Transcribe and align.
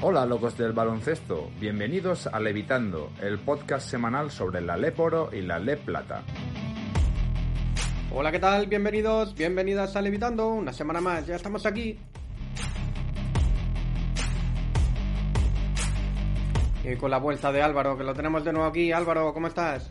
Hola 0.00 0.24
locos 0.26 0.56
del 0.56 0.72
baloncesto, 0.72 1.50
bienvenidos 1.58 2.28
a 2.28 2.38
Levitando, 2.38 3.10
el 3.20 3.36
podcast 3.40 3.90
semanal 3.90 4.30
sobre 4.30 4.60
la 4.60 4.76
LEP 4.76 5.00
Oro 5.00 5.30
y 5.32 5.40
la 5.40 5.58
LEP 5.58 5.86
Plata. 5.86 6.22
Hola, 8.12 8.30
¿qué 8.30 8.38
tal? 8.38 8.68
Bienvenidos, 8.68 9.34
bienvenidas 9.34 9.96
a 9.96 10.00
Levitando, 10.00 10.50
una 10.50 10.72
semana 10.72 11.00
más, 11.00 11.26
ya 11.26 11.34
estamos 11.34 11.66
aquí. 11.66 11.98
Y 16.84 16.94
con 16.94 17.10
la 17.10 17.18
vuelta 17.18 17.50
de 17.50 17.60
Álvaro, 17.60 17.98
que 17.98 18.04
lo 18.04 18.14
tenemos 18.14 18.44
de 18.44 18.52
nuevo 18.52 18.68
aquí. 18.68 18.92
Álvaro, 18.92 19.34
¿cómo 19.34 19.48
estás? 19.48 19.90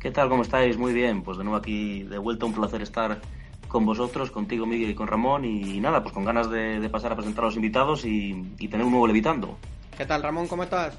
¿Qué 0.00 0.10
tal? 0.10 0.28
¿Cómo 0.28 0.42
estáis? 0.42 0.76
Muy 0.76 0.92
bien, 0.92 1.22
pues 1.22 1.38
de 1.38 1.44
nuevo 1.44 1.56
aquí 1.56 2.02
de 2.02 2.18
vuelta, 2.18 2.46
un 2.46 2.52
placer 2.52 2.82
estar 2.82 3.20
con 3.68 3.84
vosotros, 3.84 4.30
contigo, 4.30 4.66
Miguel, 4.66 4.90
y 4.90 4.94
con 4.94 5.06
Ramón. 5.06 5.44
Y, 5.44 5.80
nada, 5.80 6.02
pues 6.02 6.14
con 6.14 6.24
ganas 6.24 6.50
de, 6.50 6.88
pasar 6.90 7.12
a 7.12 7.16
presentar 7.16 7.44
a 7.44 7.46
los 7.48 7.56
invitados 7.56 8.04
y, 8.04 8.32
tener 8.70 8.84
un 8.84 8.90
nuevo 8.90 9.06
Levitando. 9.06 9.58
¿Qué 9.96 10.06
tal, 10.06 10.22
Ramón? 10.22 10.48
¿Cómo 10.48 10.62
estás? 10.62 10.98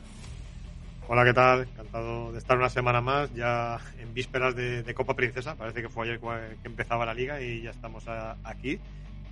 Hola, 1.07 1.23
¿qué 1.23 1.33
tal? 1.33 1.61
Encantado 1.61 2.31
de 2.33 2.37
estar 2.37 2.57
una 2.57 2.69
semana 2.69 2.99
más, 2.99 3.33
ya 3.33 3.79
en 3.99 4.13
vísperas 4.13 4.55
de, 4.55 4.93
Copa 4.93 5.15
Princesa. 5.15 5.55
Parece 5.55 5.81
que 5.81 5.89
fue 5.89 6.05
ayer 6.05 6.19
que 6.19 6.67
empezaba 6.67 7.05
la 7.05 7.13
liga 7.13 7.41
y 7.41 7.61
ya 7.61 7.71
estamos 7.71 8.03
aquí. 8.43 8.79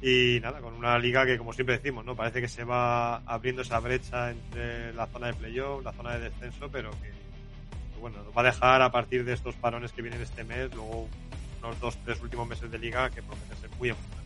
Y 0.02 0.40
nada, 0.42 0.60
con 0.60 0.74
una 0.74 0.98
liga 1.00 1.26
que, 1.26 1.38
como 1.38 1.54
siempre 1.54 1.78
decimos, 1.78 2.06
no 2.06 2.16
parece 2.16 2.42
que 2.42 2.48
se 2.48 2.64
va 2.64 3.18
abriendo 3.26 3.62
esa 3.62 3.80
brecha 3.80 4.32
entre 4.32 4.94
la 4.94 5.08
zona 5.08 5.28
de 5.28 5.34
playoff, 5.34 5.84
la 5.84 5.94
zona 5.94 6.14
de 6.14 6.30
descenso, 6.30 6.70
pero 6.72 6.92
que, 6.92 7.12
bueno, 8.00 8.18
nos 8.24 8.36
va 8.36 8.42
a 8.42 8.46
dejar 8.46 8.82
a 8.82 8.92
partir 8.92 9.26
de 9.26 9.34
estos 9.34 9.56
parones 9.56 9.92
que 9.94 10.02
vienen 10.02 10.22
este 10.22 10.44
mes, 10.44 10.74
luego 10.74 11.08
unos 11.66 11.80
dos, 11.80 11.98
tres 12.04 12.22
últimos 12.22 12.48
meses 12.48 12.70
de 12.70 12.78
liga 12.78 13.10
que 13.10 13.22
prometen 13.22 13.58
ser 13.58 13.70
muy 13.78 13.90
emocionantes. 13.90 14.26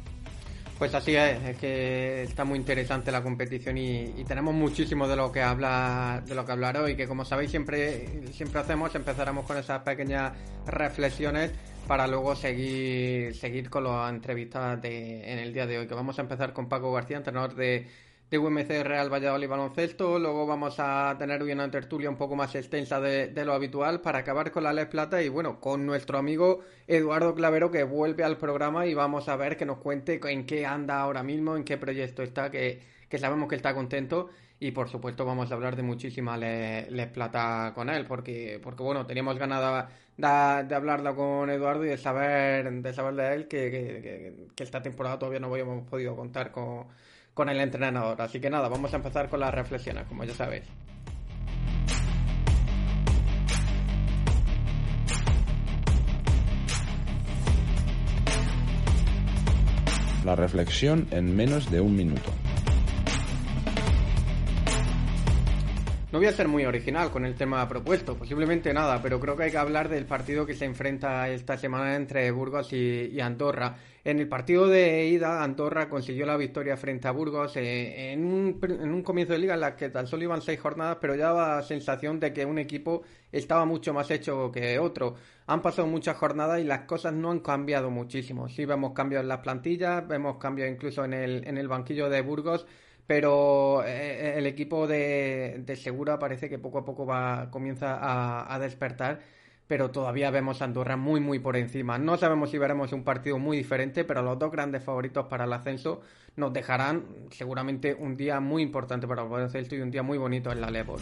Pues 0.79 0.93
así 0.95 1.13
es, 1.13 1.43
es 1.43 1.57
que 1.57 2.23
está 2.23 2.45
muy 2.45 2.57
interesante 2.57 3.11
la 3.11 3.21
competición 3.21 3.77
y, 3.77 4.23
tenemos 4.25 4.53
muchísimo 4.53 5.09
de 5.09 5.17
lo 5.17 5.29
que 5.29 5.41
habla, 5.41 6.23
de 6.25 6.33
lo 6.33 6.45
que 6.45 6.53
hablar 6.53 6.77
hoy, 6.77 6.95
que 6.95 7.05
como 7.05 7.25
sabéis 7.25 7.51
siempre, 7.51 8.31
siempre 8.31 8.61
hacemos, 8.61 8.95
empezaremos 8.95 9.45
con 9.45 9.57
esas 9.57 9.81
pequeñas 9.81 10.31
reflexiones 10.65 11.51
para 11.85 12.07
luego 12.07 12.33
seguir, 12.33 13.35
seguir 13.35 13.69
con 13.69 13.83
las 13.83 14.09
entrevistas 14.09 14.81
de, 14.81 15.29
en 15.29 15.39
el 15.39 15.51
día 15.53 15.67
de 15.67 15.79
hoy, 15.79 15.87
que 15.87 15.95
vamos 15.95 16.17
a 16.17 16.21
empezar 16.21 16.53
con 16.53 16.69
Paco 16.69 16.93
García, 16.93 17.17
entrenador 17.17 17.55
de 17.55 17.85
de 18.29 18.37
UMC 18.37 18.83
Real 18.83 19.11
Valladolid 19.11 19.47
Baloncesto. 19.47 20.19
Luego 20.19 20.45
vamos 20.45 20.75
a 20.79 21.15
tener 21.17 21.41
una 21.41 21.69
tertulia 21.71 22.09
un 22.09 22.17
poco 22.17 22.35
más 22.35 22.53
extensa 22.55 22.99
de, 22.99 23.31
lo 23.45 23.53
habitual 23.53 24.01
para 24.01 24.19
acabar 24.19 24.51
con 24.51 24.63
la 24.63 24.73
Les 24.73 24.85
Plata 24.85 25.21
y 25.23 25.29
bueno, 25.29 25.59
con 25.59 25.85
nuestro 25.85 26.17
amigo 26.17 26.61
Eduardo 26.87 27.33
Clavero 27.33 27.71
que 27.71 27.83
vuelve 27.83 28.23
al 28.23 28.37
programa 28.37 28.85
y 28.85 28.93
vamos 28.93 29.29
a 29.29 29.35
ver 29.35 29.57
que 29.57 29.65
nos 29.65 29.79
cuente 29.79 30.19
en 30.23 30.45
qué 30.45 30.65
anda 30.65 30.99
ahora 30.99 31.23
mismo, 31.23 31.55
en 31.55 31.63
qué 31.63 31.77
proyecto 31.77 32.21
está, 32.21 32.51
que, 32.51 32.81
sabemos 33.17 33.49
que 33.49 33.55
está 33.55 33.73
contento 33.73 34.29
y 34.59 34.71
por 34.71 34.89
supuesto 34.89 35.25
vamos 35.25 35.51
a 35.51 35.55
hablar 35.55 35.75
de 35.75 35.83
muchísima 35.83 36.37
Les, 36.37 37.07
Plata 37.07 37.71
con 37.73 37.89
él 37.89 38.05
porque, 38.05 38.59
porque 38.61 38.83
bueno, 38.83 39.05
teníamos 39.07 39.39
ganas 39.39 39.87
de, 40.17 40.27
de, 40.67 40.75
hablarla 40.75 41.15
con 41.15 41.49
Eduardo 41.49 41.85
y 41.85 41.89
de 41.89 41.97
saber 41.97 42.69
de, 42.71 42.93
saber 42.93 43.15
de 43.15 43.33
él 43.33 43.47
que, 43.47 44.49
que 44.55 44.63
esta 44.63 44.83
temporada 44.83 45.17
todavía 45.17 45.39
no 45.39 45.47
habíamos 45.47 45.87
podido 45.87 46.15
contar 46.15 46.51
con 46.51 46.85
con 47.33 47.49
el 47.49 47.59
entrenador. 47.59 48.21
Así 48.21 48.39
que 48.39 48.49
nada, 48.49 48.67
vamos 48.67 48.93
a 48.93 48.97
empezar 48.97 49.29
con 49.29 49.39
las 49.39 49.53
reflexiones, 49.53 50.05
como 50.07 50.23
ya 50.23 50.33
sabéis. 50.33 50.63
La 60.25 60.35
reflexión 60.35 61.07
en 61.11 61.35
menos 61.35 61.71
de 61.71 61.81
un 61.81 61.95
minuto. 61.95 62.31
No 66.11 66.17
voy 66.17 66.27
a 66.27 66.31
ser 66.31 66.47
muy 66.47 66.65
original 66.65 67.11
con 67.11 67.23
el 67.23 67.35
tema 67.35 67.67
propuesto, 67.67 68.15
posiblemente 68.15 68.73
nada, 68.73 68.99
pero 68.99 69.19
creo 69.19 69.37
que 69.37 69.43
hay 69.43 69.51
que 69.51 69.59
hablar 69.59 69.89
del 69.89 70.07
partido 70.07 70.43
que 70.43 70.55
se 70.55 70.65
enfrenta 70.65 71.29
esta 71.29 71.55
semana 71.55 71.95
entre 71.95 72.31
Burgos 72.31 72.73
y, 72.73 73.19
Andorra. 73.21 73.77
En 74.03 74.19
el 74.19 74.27
partido 74.27 74.67
de 74.67 75.05
ida, 75.05 75.43
Andorra 75.43 75.87
consiguió 75.87 76.25
la 76.25 76.35
victoria 76.35 76.77
frente 76.77 77.07
a 77.07 77.11
Burgos 77.11 77.55
eh, 77.57 78.11
en, 78.11 78.25
un, 78.25 78.59
en, 78.63 78.91
un, 78.91 79.03
comienzo 79.03 79.33
de 79.33 79.39
liga 79.39 79.53
en 79.53 79.59
la 79.59 79.75
que 79.75 79.89
tan 79.89 80.07
solo 80.07 80.23
iban 80.23 80.41
seis 80.41 80.59
jornadas, 80.59 80.97
pero 80.99 81.13
ya 81.13 81.25
daba 81.25 81.57
la 81.57 81.61
sensación 81.61 82.19
de 82.19 82.33
que 82.33 82.43
un 82.43 82.57
equipo 82.57 83.03
estaba 83.31 83.65
mucho 83.65 83.93
más 83.93 84.09
hecho 84.09 84.51
que 84.51 84.79
otro. 84.79 85.13
Han 85.45 85.61
pasado 85.61 85.87
muchas 85.87 86.17
jornadas 86.17 86.59
y 86.59 86.63
las 86.63 86.81
cosas 86.81 87.13
no 87.13 87.29
han 87.29 87.41
cambiado 87.41 87.91
muchísimo. 87.91 88.49
Sí 88.49 88.65
vemos 88.65 88.93
cambios 88.93 89.21
en 89.21 89.27
las 89.27 89.41
plantillas, 89.41 90.07
vemos 90.07 90.37
cambios 90.37 90.71
incluso 90.71 91.05
en 91.05 91.13
el, 91.13 91.47
en 91.47 91.59
el 91.59 91.67
banquillo 91.67 92.09
de 92.09 92.21
Burgos 92.21 92.65
pero 93.09 93.83
eh, 93.87 94.37
el 94.37 94.45
equipo 94.45 94.85
de, 94.85 95.63
Segura 95.81 96.19
parece 96.19 96.47
que 96.47 96.59
poco 96.59 96.77
a 96.77 96.85
poco 96.85 97.07
va 97.07 97.49
comienza 97.49 97.97
a, 98.53 98.59
despertar, 98.59 99.21
pero 99.65 99.89
todavía 99.89 100.29
vemos 100.29 100.61
a 100.61 100.65
Andorra 100.65 100.95
muy 100.95 101.19
muy 101.19 101.39
por 101.39 101.57
encima. 101.57 101.97
No 101.97 102.17
sabemos 102.17 102.51
si 102.51 102.59
veremos 102.59 102.93
un 102.93 103.03
partido 103.03 103.39
muy 103.39 103.57
diferente, 103.57 104.03
pero 104.03 104.21
los 104.21 104.37
dos 104.37 104.51
grandes 104.51 104.83
favoritos 104.83 105.25
para 105.25 105.45
el 105.45 105.53
ascenso 105.53 106.01
nos 106.35 106.53
dejarán 106.53 107.03
seguramente 107.31 107.95
un 107.95 108.15
día 108.15 108.39
muy 108.39 108.61
importante 108.61 109.07
para 109.07 109.23
el 109.23 109.29
baloncesto 109.29 109.75
y 109.75 109.81
un 109.81 109.89
día 109.89 110.03
muy 110.03 110.19
bonito 110.19 110.51
en 110.51 110.61
la 110.61 110.69
Lebor. 110.69 110.99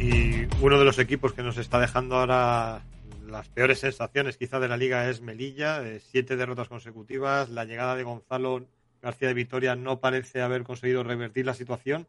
Y 0.00 0.46
uno 0.62 0.78
de 0.78 0.84
los 0.86 0.98
equipos 0.98 1.34
que 1.34 1.42
nos 1.42 1.58
está 1.58 1.78
dejando 1.78 2.16
ahora 2.16 2.84
las 3.34 3.48
peores 3.48 3.80
sensaciones 3.80 4.36
quizá 4.36 4.60
de 4.60 4.68
la 4.68 4.76
liga 4.76 5.10
es 5.10 5.20
Melilla, 5.20 5.84
eh, 5.84 5.98
siete 5.98 6.36
derrotas 6.36 6.68
consecutivas, 6.68 7.50
la 7.50 7.64
llegada 7.64 7.96
de 7.96 8.04
Gonzalo 8.04 8.64
García 9.02 9.26
de 9.26 9.34
Vitoria 9.34 9.74
no 9.74 9.98
parece 9.98 10.40
haber 10.40 10.62
conseguido 10.62 11.02
revertir 11.02 11.44
la 11.44 11.54
situación. 11.54 12.06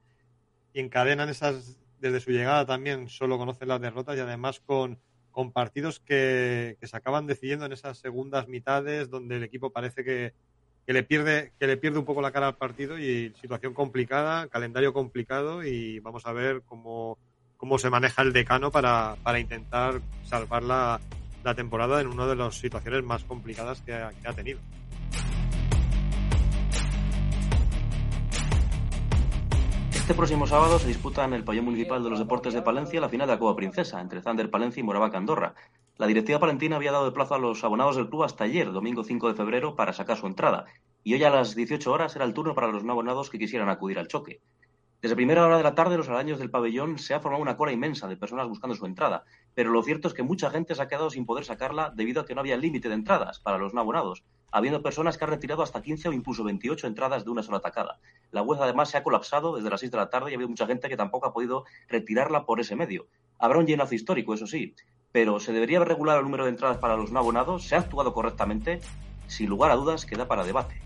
Y 0.71 0.81
encadenan 0.81 1.29
esas, 1.29 1.79
desde 1.99 2.19
su 2.19 2.29
llegada 2.29 2.67
también 2.67 3.09
solo 3.09 3.39
conocen 3.39 3.69
las 3.69 3.81
derrotas 3.81 4.15
y 4.15 4.19
además 4.19 4.59
con, 4.59 4.99
con 5.31 5.51
partidos 5.51 5.99
que, 5.99 6.77
se 6.79 6.95
acaban 6.95 7.25
decidiendo 7.25 7.65
en 7.65 7.73
esas 7.73 7.97
segundas 7.97 8.47
mitades 8.47 9.09
donde 9.09 9.37
el 9.37 9.43
equipo 9.43 9.71
parece 9.71 10.03
que, 10.03 10.33
que, 10.85 10.93
le 10.93 11.01
pierde, 11.01 11.53
que 11.59 11.65
le 11.65 11.77
pierde 11.77 11.97
un 11.97 12.05
poco 12.05 12.21
la 12.21 12.31
cara 12.31 12.49
al 12.49 12.57
partido 12.57 12.99
y 12.99 13.33
situación 13.41 13.73
complicada, 13.73 14.47
calendario 14.47 14.93
complicado 14.93 15.63
y 15.63 15.99
vamos 16.01 16.27
a 16.27 16.33
ver 16.33 16.61
cómo 16.67 17.17
cómo 17.57 17.77
se 17.77 17.89
maneja 17.89 18.21
el 18.21 18.33
decano 18.33 18.71
para, 18.71 19.15
intentar 19.39 20.01
salvar 20.23 20.63
la, 20.63 20.99
temporada 21.55 22.01
en 22.01 22.07
una 22.07 22.25
de 22.25 22.35
las 22.35 22.55
situaciones 22.55 23.03
más 23.03 23.23
complicadas 23.23 23.81
que 23.81 23.93
ha, 23.93 24.33
tenido. 24.33 24.59
Este 29.93 30.13
próximo 30.13 30.45
sábado 30.45 30.77
se 30.77 30.87
disputa 30.87 31.25
en 31.25 31.33
el 31.33 31.43
pabellón 31.43 31.65
municipal 31.65 32.03
de 32.03 32.09
los 32.09 32.19
deportes 32.19 32.53
de 32.53 32.61
Palencia 32.61 33.01
la 33.01 33.09
final 33.09 33.27
de 33.27 33.33
la 33.33 33.39
Copa 33.39 33.55
Princesa 33.55 34.01
entre 34.01 34.21
Zander 34.21 34.51
Palencia 34.51 34.81
y 34.81 34.83
Moravaca 34.83 35.17
Andorra. 35.17 35.55
La 35.97 36.07
directiva 36.07 36.39
palentina 36.39 36.75
había 36.75 36.91
dado 36.91 37.05
de 37.05 37.11
plazo 37.11 37.35
a 37.35 37.39
los 37.39 37.63
abonados 37.63 37.95
del 37.95 38.09
club 38.09 38.23
hasta 38.23 38.43
ayer, 38.43 38.71
domingo 38.71 39.03
5 39.03 39.29
de 39.29 39.33
febrero, 39.33 39.75
para 39.75 39.93
sacar 39.93 40.17
su 40.17 40.27
entrada. 40.27 40.65
Y 41.03 41.13
hoy 41.13 41.23
a 41.23 41.29
las 41.29 41.55
18 41.55 41.91
horas 41.91 42.15
era 42.15 42.25
el 42.25 42.33
turno 42.33 42.53
para 42.53 42.67
los 42.67 42.83
no 42.83 42.91
abonados 42.91 43.29
que 43.29 43.39
quisieran 43.39 43.69
acudir 43.69 43.97
al 43.97 44.07
choque. 44.07 44.41
Desde 45.05 45.15
primera 45.15 45.45
hora 45.45 45.57
de 45.57 45.63
la 45.63 45.75
tarde, 45.75 45.97
los 45.97 46.09
araños 46.09 46.39
del 46.39 46.49
pabellón 46.49 46.97
se 46.97 47.13
ha 47.13 47.19
formado 47.19 47.43
una 47.43 47.57
cola 47.57 47.71
inmensa 47.71 48.07
de 48.07 48.17
personas 48.17 48.47
buscando 48.47 48.75
su 48.75 48.87
entrada, 48.87 49.23
pero 49.53 49.69
lo 49.69 49.83
cierto 49.83 50.07
es 50.07 50.15
que 50.15 50.23
mucha 50.23 50.49
gente 50.49 50.73
se 50.73 50.81
ha 50.81 50.87
quedado 50.87 51.11
sin 51.11 51.27
poder 51.27 51.45
sacarla 51.45 51.93
debido 51.95 52.21
a 52.21 52.25
que 52.25 52.33
no 52.33 52.41
había 52.41 52.57
límite 52.57 52.89
de 52.89 52.95
entradas 52.95 53.39
para 53.39 53.59
los 53.59 53.71
no 53.71 53.81
abonados, 53.81 54.23
habiendo 54.51 54.81
personas 54.81 55.15
que 55.15 55.25
han 55.25 55.29
retirado 55.29 55.61
hasta 55.61 55.83
15 55.83 56.09
o 56.09 56.13
incluso 56.13 56.43
28 56.43 56.87
entradas 56.87 57.23
de 57.23 57.29
una 57.29 57.43
sola 57.43 57.59
tacada. 57.59 57.99
La 58.31 58.41
web 58.41 58.59
además 58.63 58.89
se 58.89 58.97
ha 58.97 59.03
colapsado 59.03 59.55
desde 59.55 59.69
las 59.69 59.81
6 59.81 59.91
de 59.91 59.97
la 59.99 60.09
tarde 60.09 60.31
y 60.31 60.33
ha 60.33 60.37
habido 60.37 60.49
mucha 60.49 60.65
gente 60.65 60.89
que 60.89 60.97
tampoco 60.97 61.27
ha 61.27 61.33
podido 61.33 61.65
retirarla 61.87 62.47
por 62.47 62.59
ese 62.59 62.75
medio. 62.75 63.05
Habrá 63.37 63.59
un 63.59 63.67
llenazo 63.67 63.93
histórico, 63.93 64.33
eso 64.33 64.47
sí, 64.47 64.73
pero 65.11 65.39
¿se 65.39 65.53
debería 65.53 65.83
regulado 65.83 66.17
el 66.17 66.25
número 66.25 66.45
de 66.45 66.49
entradas 66.49 66.79
para 66.79 66.97
los 66.97 67.11
no 67.11 67.19
abonados? 67.19 67.67
¿Se 67.67 67.75
ha 67.75 67.79
actuado 67.81 68.11
correctamente? 68.11 68.79
Sin 69.27 69.49
lugar 69.49 69.69
a 69.69 69.75
dudas, 69.75 70.03
queda 70.07 70.27
para 70.27 70.43
debate. 70.43 70.84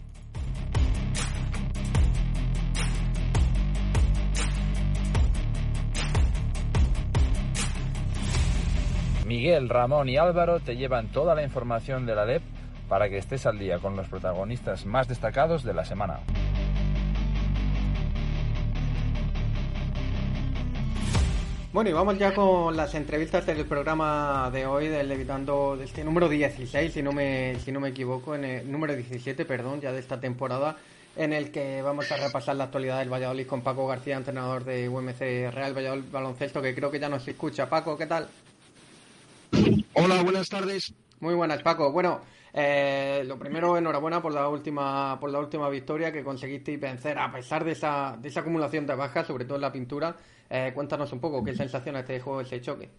Miguel, 9.30 9.70
Ramón 9.70 10.10
y 10.10 10.18
Álvaro 10.18 10.60
te 10.60 10.76
llevan 10.76 11.10
toda 11.10 11.36
la 11.36 11.44
información 11.44 12.08
de 12.08 12.16
la 12.16 12.26
LEP 12.26 12.42
para 12.88 13.10
que 13.10 13.20
estés 13.20 13.46
al 13.46 13.60
día 13.60 13.78
con 13.78 13.96
los 13.96 14.08
protagonistas 14.08 14.88
más 14.88 15.08
destacados 15.08 15.64
de 15.64 15.76
la 15.76 15.86
semana. 15.86 16.22
Bueno, 21.72 21.92
y 21.92 21.94
vamos 21.94 22.18
ya 22.18 22.34
con 22.34 22.76
las 22.76 22.96
entrevistas 22.96 23.46
del 23.46 23.68
programa 23.68 24.50
de 24.52 24.66
hoy, 24.66 24.88
del 24.88 25.08
Levitando, 25.08 25.78
de 25.78 25.86
este 25.86 26.04
número 26.04 26.28
16, 26.28 26.92
si 26.92 27.04
no 27.04 27.12
me, 27.12 27.54
si 27.60 27.72
no 27.72 27.80
me 27.80 27.90
equivoco, 27.90 28.34
en 28.34 28.46
el 28.46 28.72
número 28.72 28.96
17, 28.96 29.46
perdón, 29.46 29.80
ya 29.80 29.92
de 29.92 30.00
esta 30.00 30.20
temporada, 30.20 30.76
en 31.16 31.34
el 31.34 31.52
que 31.52 31.84
vamos 31.84 32.12
a 32.12 32.18
repasar 32.18 32.56
la 32.56 32.64
actualidad 32.64 32.98
del 32.98 33.14
Valladolid 33.14 33.46
con 33.46 33.62
Paco 33.62 33.86
García, 33.86 34.18
entrenador 34.18 34.64
de 34.64 34.90
UMC 34.90 35.20
Real 35.54 35.78
Valladolid 35.78 36.06
Baloncesto, 36.12 36.64
que 36.64 36.74
creo 36.74 36.90
que 36.90 37.00
ya 37.00 37.10
nos 37.10 37.28
escucha. 37.28 37.70
Paco, 37.70 37.96
¿qué 37.96 38.08
tal? 38.08 38.28
Hola, 39.94 40.22
buenas 40.24 40.50
tardes. 40.50 40.94
Muy 41.20 41.34
buenas, 41.34 41.62
Paco. 41.62 41.92
Bueno, 41.92 42.22
eh, 42.54 43.24
lo 43.26 43.38
primero, 43.38 43.78
enhorabuena 43.78 44.22
por 44.22 44.34
la 44.34 44.48
última 44.48 45.20
por 45.20 45.32
la 45.32 45.40
última 45.40 45.70
victoria 45.70 46.12
que 46.12 46.24
conseguisteis 46.24 46.80
vencer 46.80 47.18
a 47.18 47.32
pesar 47.32 47.64
de 47.64 47.72
esa, 47.72 48.18
de 48.20 48.30
esa 48.30 48.42
acumulación 48.42 48.86
de 48.86 48.96
bajas, 48.96 49.28
sobre 49.28 49.46
todo 49.46 49.56
en 49.56 49.62
la 49.62 49.72
pintura. 49.72 50.16
Eh, 50.50 50.72
cuéntanos 50.74 51.12
un 51.12 51.20
poco 51.20 51.44
qué 51.44 51.56
sensaciones 51.56 52.06
te 52.06 52.14
dejó 52.14 52.42
ese 52.42 52.62
choque. 52.62 52.90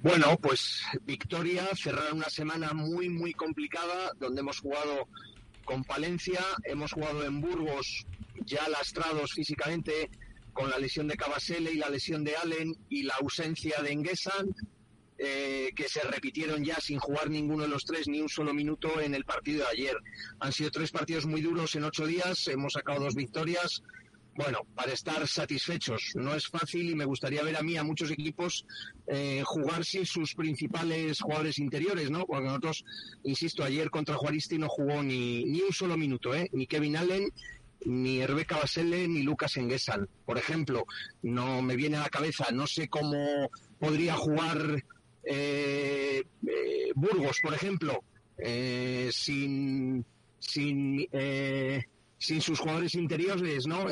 Bueno, 0.00 0.36
pues 0.40 0.84
victoria, 1.04 1.64
cerrar 1.74 2.12
una 2.12 2.28
semana 2.30 2.72
muy, 2.72 3.08
muy 3.08 3.32
complicada, 3.32 4.12
donde 4.18 4.40
hemos 4.40 4.60
jugado 4.60 5.08
con 5.64 5.82
Palencia, 5.84 6.40
hemos 6.64 6.92
jugado 6.92 7.24
en 7.24 7.40
Burgos, 7.40 8.06
ya 8.44 8.68
lastrados 8.68 9.32
físicamente, 9.32 10.08
con 10.58 10.70
la 10.70 10.78
lesión 10.78 11.06
de 11.06 11.16
Cabasele 11.16 11.70
y 11.70 11.76
la 11.76 11.88
lesión 11.88 12.24
de 12.24 12.34
Allen 12.34 12.74
y 12.88 13.04
la 13.04 13.14
ausencia 13.20 13.80
de 13.80 13.92
Enguesan, 13.92 14.52
eh, 15.16 15.70
que 15.76 15.88
se 15.88 16.00
repitieron 16.00 16.64
ya 16.64 16.80
sin 16.80 16.98
jugar 16.98 17.30
ninguno 17.30 17.62
de 17.62 17.68
los 17.68 17.84
tres 17.84 18.08
ni 18.08 18.20
un 18.20 18.28
solo 18.28 18.52
minuto 18.52 19.00
en 19.00 19.14
el 19.14 19.24
partido 19.24 19.60
de 19.60 19.70
ayer. 19.70 19.96
Han 20.40 20.52
sido 20.52 20.72
tres 20.72 20.90
partidos 20.90 21.26
muy 21.26 21.42
duros 21.42 21.76
en 21.76 21.84
ocho 21.84 22.06
días, 22.06 22.48
hemos 22.48 22.72
sacado 22.72 23.04
dos 23.04 23.14
victorias, 23.14 23.84
bueno, 24.34 24.66
para 24.74 24.92
estar 24.92 25.26
satisfechos. 25.28 26.12
No 26.14 26.34
es 26.34 26.48
fácil 26.48 26.90
y 26.90 26.94
me 26.96 27.04
gustaría 27.04 27.42
ver 27.44 27.56
a 27.56 27.62
mí, 27.62 27.76
a 27.76 27.84
muchos 27.84 28.10
equipos, 28.10 28.66
eh, 29.06 29.42
jugar 29.44 29.84
sin 29.84 30.06
sus 30.06 30.34
principales 30.34 31.20
jugadores 31.20 31.58
interiores, 31.60 32.10
¿no? 32.10 32.26
Porque 32.26 32.46
nosotros, 32.46 32.84
insisto, 33.22 33.62
ayer 33.62 33.90
contra 33.90 34.16
Juaristi 34.16 34.58
no 34.58 34.68
jugó 34.68 35.04
ni, 35.04 35.44
ni 35.44 35.60
un 35.62 35.72
solo 35.72 35.96
minuto, 35.96 36.34
¿eh? 36.34 36.48
Ni 36.52 36.66
Kevin 36.66 36.96
Allen, 36.96 37.32
ni 37.84 38.24
Rebeca 38.24 38.56
Basele, 38.56 39.08
ni 39.08 39.22
Lucas 39.22 39.56
Enguesan. 39.56 40.08
Por 40.24 40.38
ejemplo, 40.38 40.84
no 41.22 41.62
me 41.62 41.76
viene 41.76 41.96
a 41.96 42.00
la 42.00 42.08
cabeza, 42.08 42.46
no 42.52 42.66
sé 42.66 42.88
cómo 42.88 43.50
podría 43.78 44.14
jugar 44.14 44.84
eh, 45.24 46.24
eh, 46.46 46.92
Burgos, 46.94 47.38
por 47.42 47.54
ejemplo, 47.54 48.02
eh, 48.38 49.10
sin... 49.12 50.04
sin 50.38 51.06
eh, 51.12 51.84
sin 52.18 52.40
sus 52.40 52.58
jugadores 52.58 52.94
interiores, 52.96 53.66
¿no? 53.66 53.86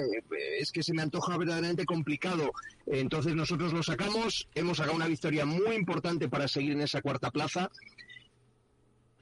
Es 0.59 0.73
que 0.73 0.83
se 0.83 0.93
me 0.93 1.03
antoja 1.03 1.37
verdaderamente 1.39 1.85
complicado. 1.85 2.51
Entonces 2.87 3.35
nosotros 3.35 3.73
lo 3.73 3.83
sacamos, 3.85 4.49
hemos 4.55 4.79
sacado 4.79 4.97
una 4.97 5.07
victoria 5.07 5.47
muy 5.47 5.77
importante 5.77 6.29
para 6.29 6.49
seguir 6.49 6.73
en 6.73 6.81
esa 6.81 7.01
cuarta 7.01 7.31
plaza. 7.31 7.71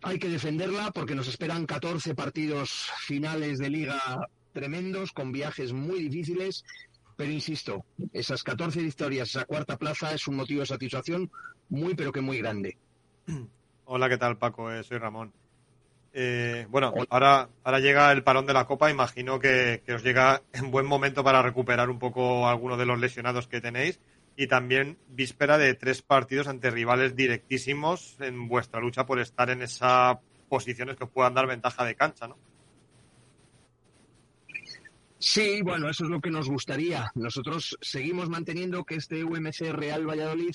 Hay 0.03 0.19
que 0.19 0.29
defenderla 0.29 0.91
porque 0.91 1.15
nos 1.15 1.29
esperan 1.29 1.67
14 1.67 2.15
partidos 2.15 2.89
finales 2.99 3.59
de 3.59 3.71
liga 3.71 4.29
tremendos, 4.55 5.13
con 5.13 5.33
viajes 5.33 5.75
muy 5.75 6.09
difíciles. 6.09 6.65
Pero 7.17 7.31
insisto, 7.31 7.85
esas 8.13 8.43
14 8.43 8.81
victorias, 8.81 9.29
esa 9.29 9.45
cuarta 9.45 9.77
plaza 9.77 10.15
es 10.15 10.27
un 10.27 10.37
motivo 10.37 10.61
de 10.61 10.67
satisfacción 10.67 11.31
muy, 11.69 11.95
pero 11.95 12.11
que 12.11 12.23
muy 12.23 12.39
grande. 12.39 12.79
Hola, 13.85 14.09
¿qué 14.09 14.17
tal, 14.17 14.39
Paco? 14.39 14.73
Eh, 14.73 14.83
soy 14.83 14.99
Ramón. 14.99 15.33
Eh, 16.17 16.67
bueno, 16.71 16.95
ahora, 17.11 17.49
ahora 17.65 17.81
llega 17.81 18.11
el 18.13 18.23
parón 18.23 18.47
de 18.47 18.55
la 18.55 18.67
Copa. 18.67 18.91
Imagino 18.91 19.39
que, 19.39 19.83
que, 19.85 19.95
os 19.95 20.03
llega 20.03 20.43
en 20.53 20.71
buen 20.71 20.87
momento 20.87 21.23
para 21.23 21.43
recuperar 21.43 21.91
un 21.91 21.99
poco 21.99 22.49
algunos 22.49 22.79
de 22.79 22.87
los 22.87 22.99
lesionados 22.99 23.47
que 23.47 23.61
tenéis. 23.61 24.01
Y 24.37 24.47
también 24.49 24.99
víspera 25.09 25.59
de 25.59 25.75
tres 25.75 26.03
partidos 26.03 26.49
ante 26.49 26.71
rivales 26.71 27.15
directísimos 27.15 28.17
en 28.21 28.49
vuestra 28.49 28.81
lucha 28.81 29.07
por 29.07 29.21
estar 29.21 29.51
en 29.51 29.63
esas 29.63 30.19
posiciones 30.49 30.97
que 30.97 31.05
os 31.05 31.11
puedan 31.11 31.35
dar 31.35 31.47
ventaja 31.47 31.85
de 31.85 31.95
cancha, 31.95 32.27
¿no? 32.27 32.37
Sí, 35.27 35.63
bueno, 35.63 35.89
eso 35.89 36.05
es 36.05 36.11
lo 36.11 36.21
que 36.21 36.31
nos 36.31 36.51
gustaría. 36.51 37.11
Nosotros 37.15 37.79
seguimos 37.81 38.29
manteniendo 38.29 38.85
que 38.85 38.97
este 38.97 39.25
UMC 39.25 39.73
Real 39.73 40.07
Valladolid 40.07 40.55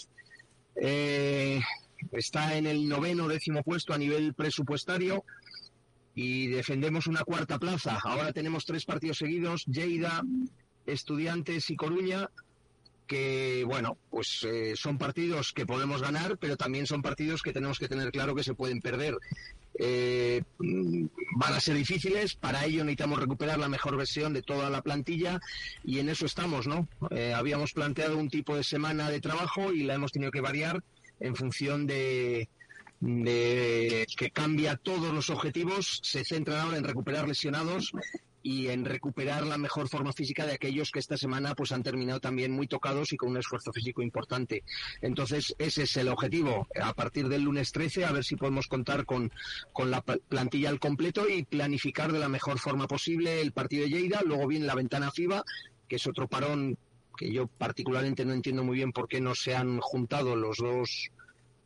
eh, 0.75 1.59
está 2.11 2.55
en 2.55 2.67
el 2.67 2.87
noveno 2.87 3.27
décimo 3.27 3.63
puesto 3.63 3.95
a 3.95 3.97
nivel 3.97 4.35
presupuestario 4.35 5.25
y 6.13 6.49
defendemos 6.49 7.07
una 7.07 7.23
cuarta 7.23 7.57
plaza. 7.57 7.97
Ahora 8.03 8.31
tenemos 8.31 8.63
tres 8.63 8.85
partidos 8.85 9.17
seguidos, 9.17 9.65
Lleida, 9.65 10.21
Estudiantes 10.85 11.71
y 11.71 11.75
Coruña, 11.75 12.29
que, 13.07 13.63
bueno, 13.65 13.97
pues 14.11 14.43
eh, 14.43 14.75
son 14.75 14.99
partidos 14.99 15.51
que 15.51 15.65
podemos 15.65 16.03
ganar, 16.03 16.37
pero 16.37 16.57
también 16.57 16.85
son 16.85 17.01
partidos 17.01 17.41
que 17.41 17.53
tenemos 17.53 17.79
que 17.79 17.87
tener 17.87 18.11
claro 18.11 18.35
que 18.35 18.43
se 18.43 18.53
pueden 18.53 18.81
perder. 18.81 19.17
Eh, 19.77 20.41
van 20.57 21.53
a 21.53 21.59
ser 21.59 21.75
difíciles, 21.75 22.35
para 22.35 22.65
ello 22.65 22.83
necesitamos 22.83 23.19
recuperar 23.19 23.59
la 23.59 23.69
mejor 23.69 23.95
versión 23.95 24.33
de 24.33 24.41
toda 24.41 24.69
la 24.69 24.81
plantilla 24.81 25.39
y 25.83 25.99
en 25.99 26.09
eso 26.09 26.25
estamos, 26.25 26.67
¿no? 26.67 26.87
Eh, 27.11 27.33
habíamos 27.33 27.73
planteado 27.73 28.17
un 28.17 28.29
tipo 28.29 28.55
de 28.55 28.63
semana 28.63 29.09
de 29.09 29.21
trabajo 29.21 29.71
y 29.71 29.83
la 29.83 29.95
hemos 29.95 30.11
tenido 30.11 30.31
que 30.31 30.41
variar 30.41 30.83
en 31.19 31.35
función 31.35 31.87
de, 31.87 32.49
de 32.99 34.05
que 34.17 34.31
cambia 34.31 34.75
todos 34.75 35.13
los 35.13 35.29
objetivos, 35.29 35.99
se 36.03 36.25
centra 36.25 36.61
ahora 36.61 36.77
en 36.77 36.83
recuperar 36.83 37.27
lesionados 37.27 37.93
y 38.41 38.67
en 38.67 38.85
recuperar 38.85 39.45
la 39.45 39.57
mejor 39.57 39.89
forma 39.89 40.13
física 40.13 40.45
de 40.45 40.53
aquellos 40.53 40.91
que 40.91 40.99
esta 40.99 41.17
semana 41.17 41.55
pues 41.55 41.71
han 41.71 41.83
terminado 41.83 42.19
también 42.19 42.51
muy 42.51 42.67
tocados 42.67 43.11
y 43.13 43.17
con 43.17 43.29
un 43.29 43.37
esfuerzo 43.37 43.71
físico 43.71 44.01
importante. 44.01 44.63
Entonces, 45.01 45.55
ese 45.57 45.83
es 45.83 45.97
el 45.97 46.07
objetivo. 46.07 46.67
A 46.81 46.93
partir 46.93 47.27
del 47.27 47.43
lunes 47.43 47.71
13, 47.71 48.05
a 48.05 48.11
ver 48.11 48.23
si 48.23 48.35
podemos 48.35 48.67
contar 48.67 49.05
con, 49.05 49.31
con 49.73 49.91
la 49.91 50.01
plantilla 50.01 50.69
al 50.69 50.79
completo 50.79 51.27
y 51.29 51.43
planificar 51.43 52.11
de 52.11 52.19
la 52.19 52.29
mejor 52.29 52.59
forma 52.59 52.87
posible 52.87 53.41
el 53.41 53.51
partido 53.51 53.83
de 53.83 53.89
Lleida. 53.89 54.21
Luego 54.25 54.47
viene 54.47 54.65
la 54.65 54.75
ventana 54.75 55.11
FIBA, 55.11 55.43
que 55.87 55.97
es 55.97 56.07
otro 56.07 56.27
parón 56.27 56.77
que 57.17 57.31
yo 57.33 57.47
particularmente 57.47 58.23
no 58.23 58.33
entiendo 58.33 58.63
muy 58.63 58.77
bien 58.77 58.93
por 58.93 59.09
qué 59.09 59.19
no 59.19 59.35
se 59.35 59.53
han 59.53 59.79
juntado 59.81 60.37
los 60.37 60.57
dos 60.57 61.11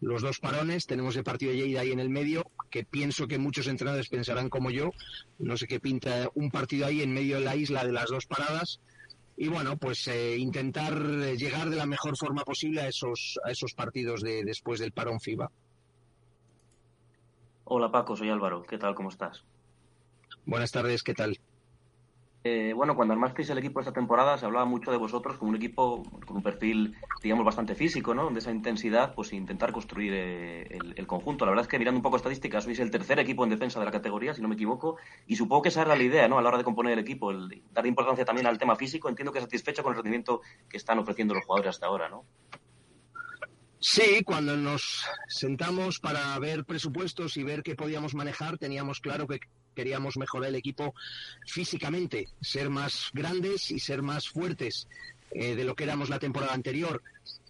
los 0.04 0.22
dos 0.22 0.40
parones. 0.40 0.86
Tenemos 0.86 1.16
el 1.16 1.24
partido 1.24 1.52
de 1.52 1.58
Lleida 1.58 1.82
ahí 1.82 1.92
en 1.92 2.00
el 2.00 2.10
medio, 2.10 2.46
que 2.70 2.84
pienso 2.84 3.28
que 3.28 3.38
muchos 3.38 3.68
entrenadores 3.68 4.10
pensarán 4.10 4.50
como 4.50 4.70
yo. 4.70 4.92
No 5.40 5.58
sé 5.58 5.68
qué 5.68 5.80
pinta 5.80 6.30
un 6.36 6.52
partido 6.52 6.86
ahí 6.86 7.02
en 7.02 7.14
medio 7.14 7.38
de 7.38 7.46
la 7.46 7.56
isla 7.56 7.86
de 7.86 7.94
las 7.94 8.10
dos 8.10 8.26
paradas. 8.26 8.80
Y 9.36 9.48
bueno, 9.48 9.78
pues 9.78 10.08
eh, 10.08 10.38
intentar 10.38 10.94
llegar 11.36 11.70
de 11.70 11.78
la 11.78 11.86
mejor 11.86 12.18
forma 12.18 12.44
posible 12.44 12.82
a 12.82 12.88
esos, 12.88 13.40
a 13.44 13.52
esos 13.52 13.74
partidos 13.74 14.22
de 14.22 14.44
después 14.44 14.80
del 14.80 14.92
parón 14.92 15.20
FIBA. 15.20 15.50
Hola 17.66 17.92
Paco, 17.92 18.16
soy 18.16 18.30
Álvaro. 18.30 18.64
¿Qué 18.64 18.78
tal? 18.78 18.94
¿Cómo 18.94 19.10
estás? 19.10 19.44
Buenas 20.46 20.72
tardes, 20.72 21.02
¿qué 21.02 21.14
tal? 21.14 21.40
Eh, 22.46 22.74
bueno, 22.76 22.94
cuando 22.98 23.14
armasteis 23.14 23.50
el 23.52 23.58
equipo 23.58 23.80
esta 23.80 23.94
temporada 23.94 24.38
se 24.38 24.46
hablaba 24.46 24.66
mucho 24.66 24.92
de 24.92 24.98
vosotros 24.98 25.38
como 25.38 25.52
un 25.52 25.56
equipo 25.56 26.04
con 26.26 26.38
un 26.38 26.44
perfil, 26.44 26.94
digamos, 27.22 27.46
bastante 27.46 27.74
físico, 27.74 28.14
¿no? 28.14 28.30
De 28.32 28.40
esa 28.40 28.52
intensidad, 28.52 29.16
pues 29.16 29.32
intentar 29.32 29.72
construir 29.72 30.12
eh, 30.14 30.78
el, 30.96 31.08
conjunto. 31.08 31.46
La 31.46 31.52
verdad 31.52 31.64
es 31.64 31.70
que 31.70 31.80
mirando 31.80 32.00
un 32.00 32.04
poco 32.04 32.18
estadísticas, 32.18 32.66
sois 32.66 32.80
el 32.82 32.92
tercer 32.92 33.18
equipo 33.20 33.46
en 33.46 33.50
defensa 33.50 33.80
de 33.80 33.86
la 33.86 33.94
categoría, 33.94 34.34
si 34.34 34.42
no 34.42 34.50
me 34.50 34.56
equivoco, 34.56 34.98
y 35.26 35.38
supongo 35.38 35.62
que 35.62 35.70
esa 35.70 35.84
era 35.84 35.96
la 35.96 36.04
idea, 36.04 36.28
¿no? 36.28 36.38
A 36.38 36.42
la 36.42 36.50
hora 36.50 36.58
de 36.58 36.66
componer 36.66 36.94
el 36.94 37.00
equipo, 37.00 37.32
el 37.32 37.64
dar 37.72 37.88
importancia 37.88 38.26
también 38.26 38.46
al 38.46 38.58
tema 38.58 38.76
físico. 38.76 39.08
Entiendo 39.08 39.32
que 39.32 39.40
satisfecho 39.40 39.82
con 39.82 39.94
el 39.94 39.98
rendimiento 39.98 40.42
que 40.68 40.76
están 40.76 41.00
ofreciendo 41.00 41.34
los 41.34 41.46
jugadores 41.46 41.70
hasta 41.70 41.86
ahora, 41.86 42.10
¿no? 42.10 42.26
Sí, 43.86 44.24
cuando 44.24 44.56
nos 44.56 45.04
sentamos 45.28 46.00
para 46.00 46.40
ver 46.40 46.64
presupuestos 46.64 47.36
y 47.36 47.44
ver 47.44 47.64
qué 47.64 47.76
podíamos 47.76 48.16
manejar, 48.16 48.58
teníamos 48.58 49.02
claro 49.02 49.28
que 49.28 49.42
queríamos 49.76 50.16
mejorar 50.16 50.48
el 50.48 50.56
equipo 50.56 50.96
físicamente, 51.46 52.30
ser 52.40 52.70
más 52.70 53.10
grandes 53.12 53.72
y 53.72 53.80
ser 53.80 54.02
más 54.02 54.30
fuertes 54.30 54.88
eh, 55.32 55.56
de 55.56 55.66
lo 55.66 55.76
que 55.76 55.84
éramos 55.84 56.08
la 56.08 56.18
temporada 56.18 56.54
anterior. 56.54 57.04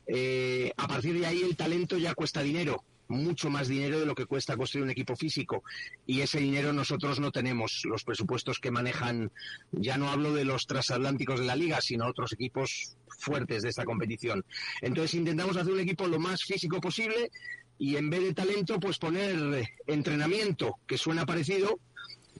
Eh, 0.07 0.73
a 0.75 0.87
partir 0.87 1.19
de 1.19 1.27
ahí 1.27 1.43
el 1.43 1.55
talento 1.55 1.99
ya 1.99 2.15
cuesta 2.15 2.41
dinero, 2.41 2.83
mucho 3.07 3.49
más 3.49 3.67
dinero 3.67 3.99
de 3.99 4.05
lo 4.05 4.15
que 4.15 4.25
cuesta 4.25 4.57
construir 4.57 4.83
un 4.83 4.91
equipo 4.91 5.15
físico. 5.15 5.63
Y 6.05 6.21
ese 6.21 6.39
dinero 6.39 6.73
nosotros 6.73 7.19
no 7.19 7.31
tenemos. 7.31 7.81
Los 7.85 8.03
presupuestos 8.03 8.59
que 8.59 8.71
manejan, 8.71 9.31
ya 9.71 9.97
no 9.97 10.09
hablo 10.09 10.33
de 10.33 10.45
los 10.45 10.65
transatlánticos 10.65 11.39
de 11.39 11.45
la 11.45 11.55
liga, 11.55 11.81
sino 11.81 12.07
otros 12.07 12.33
equipos 12.33 12.97
fuertes 13.19 13.63
de 13.63 13.69
esta 13.69 13.85
competición. 13.85 14.43
Entonces 14.81 15.15
intentamos 15.15 15.57
hacer 15.57 15.73
un 15.73 15.79
equipo 15.79 16.07
lo 16.07 16.19
más 16.19 16.43
físico 16.43 16.79
posible 16.79 17.31
y 17.77 17.95
en 17.95 18.09
vez 18.09 18.21
de 18.21 18.33
talento, 18.33 18.79
pues 18.79 18.97
poner 18.97 19.67
entrenamiento, 19.87 20.75
que 20.87 20.97
suena 20.97 21.25
parecido, 21.25 21.79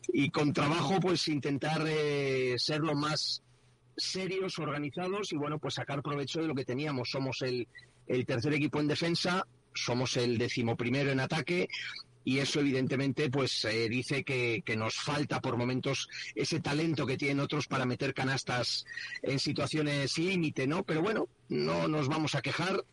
y 0.07 0.29
con 0.29 0.53
trabajo, 0.53 0.99
pues 0.99 1.27
intentar 1.27 1.85
eh, 1.87 2.55
ser 2.57 2.81
lo 2.81 2.95
más 2.95 3.41
serios, 3.95 4.59
organizados 4.59 5.31
y 5.31 5.37
bueno, 5.37 5.59
pues 5.59 5.75
sacar 5.75 6.01
provecho 6.01 6.41
de 6.41 6.47
lo 6.47 6.55
que 6.55 6.65
teníamos. 6.65 7.09
Somos 7.09 7.41
el, 7.41 7.67
el 8.07 8.25
tercer 8.25 8.53
equipo 8.53 8.79
en 8.79 8.87
defensa, 8.87 9.45
somos 9.73 10.17
el 10.17 10.37
decimoprimero 10.37 11.11
en 11.11 11.19
ataque 11.19 11.69
y 12.25 12.39
eso 12.39 12.59
evidentemente 12.59 13.29
pues 13.29 13.65
eh, 13.65 13.89
dice 13.89 14.23
que, 14.23 14.63
nos 14.77 14.95
falta 14.95 15.41
por 15.41 15.57
momentos 15.57 16.07
ese 16.35 16.59
talento 16.59 17.05
que 17.05 17.17
tienen 17.17 17.39
otros 17.39 17.67
para 17.67 17.85
meter 17.85 18.13
canastas 18.13 18.85
en 19.21 19.39
situaciones 19.39 20.17
límite, 20.17 20.65
¿no? 20.65 20.83
Pero 20.83 21.01
bueno, 21.01 21.27
no 21.49 21.87
nos 21.87 22.07
vamos 22.07 22.35
a 22.35 22.41
quejar. 22.41 22.83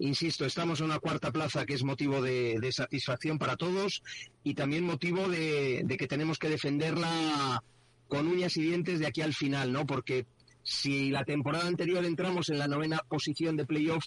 Insisto, 0.00 0.44
estamos 0.44 0.80
en 0.80 0.86
una 0.86 0.98
cuarta 0.98 1.30
plaza 1.30 1.64
que 1.64 1.74
es 1.74 1.84
motivo 1.84 2.20
de, 2.20 2.58
de 2.60 2.72
satisfacción 2.72 3.38
para 3.38 3.56
todos 3.56 4.02
y 4.42 4.54
también 4.54 4.84
motivo 4.84 5.28
de, 5.28 5.82
de, 5.84 5.96
que 5.96 6.08
tenemos 6.08 6.38
que 6.38 6.48
defenderla 6.48 7.62
con 8.08 8.26
uñas 8.26 8.56
y 8.56 8.62
dientes 8.62 8.98
de 8.98 9.06
aquí 9.06 9.22
al 9.22 9.34
final, 9.34 9.72
¿no? 9.72 9.86
Porque 9.86 10.26
si 10.64 11.10
la 11.10 11.24
temporada 11.24 11.68
anterior 11.68 12.04
entramos 12.04 12.48
en 12.48 12.58
la 12.58 12.66
novena 12.66 12.98
posición 13.08 13.56
de 13.56 13.66
playoff, 13.66 14.04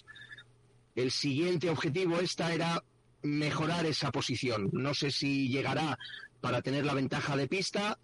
el 0.98 1.12
siguiente 1.12 1.70
objetivo 1.70 2.18
esta 2.18 2.52
era 2.52 2.82
mejorar 3.22 3.86
esa 3.86 4.10
posición. 4.10 4.68
No 4.72 4.94
sé 4.94 5.12
si 5.12 5.48
llegará 5.48 5.96
para 6.40 6.60
tener 6.60 6.84
la 6.84 6.94
ventaja 6.94 7.36
de 7.36 7.46
pista, 7.46 7.98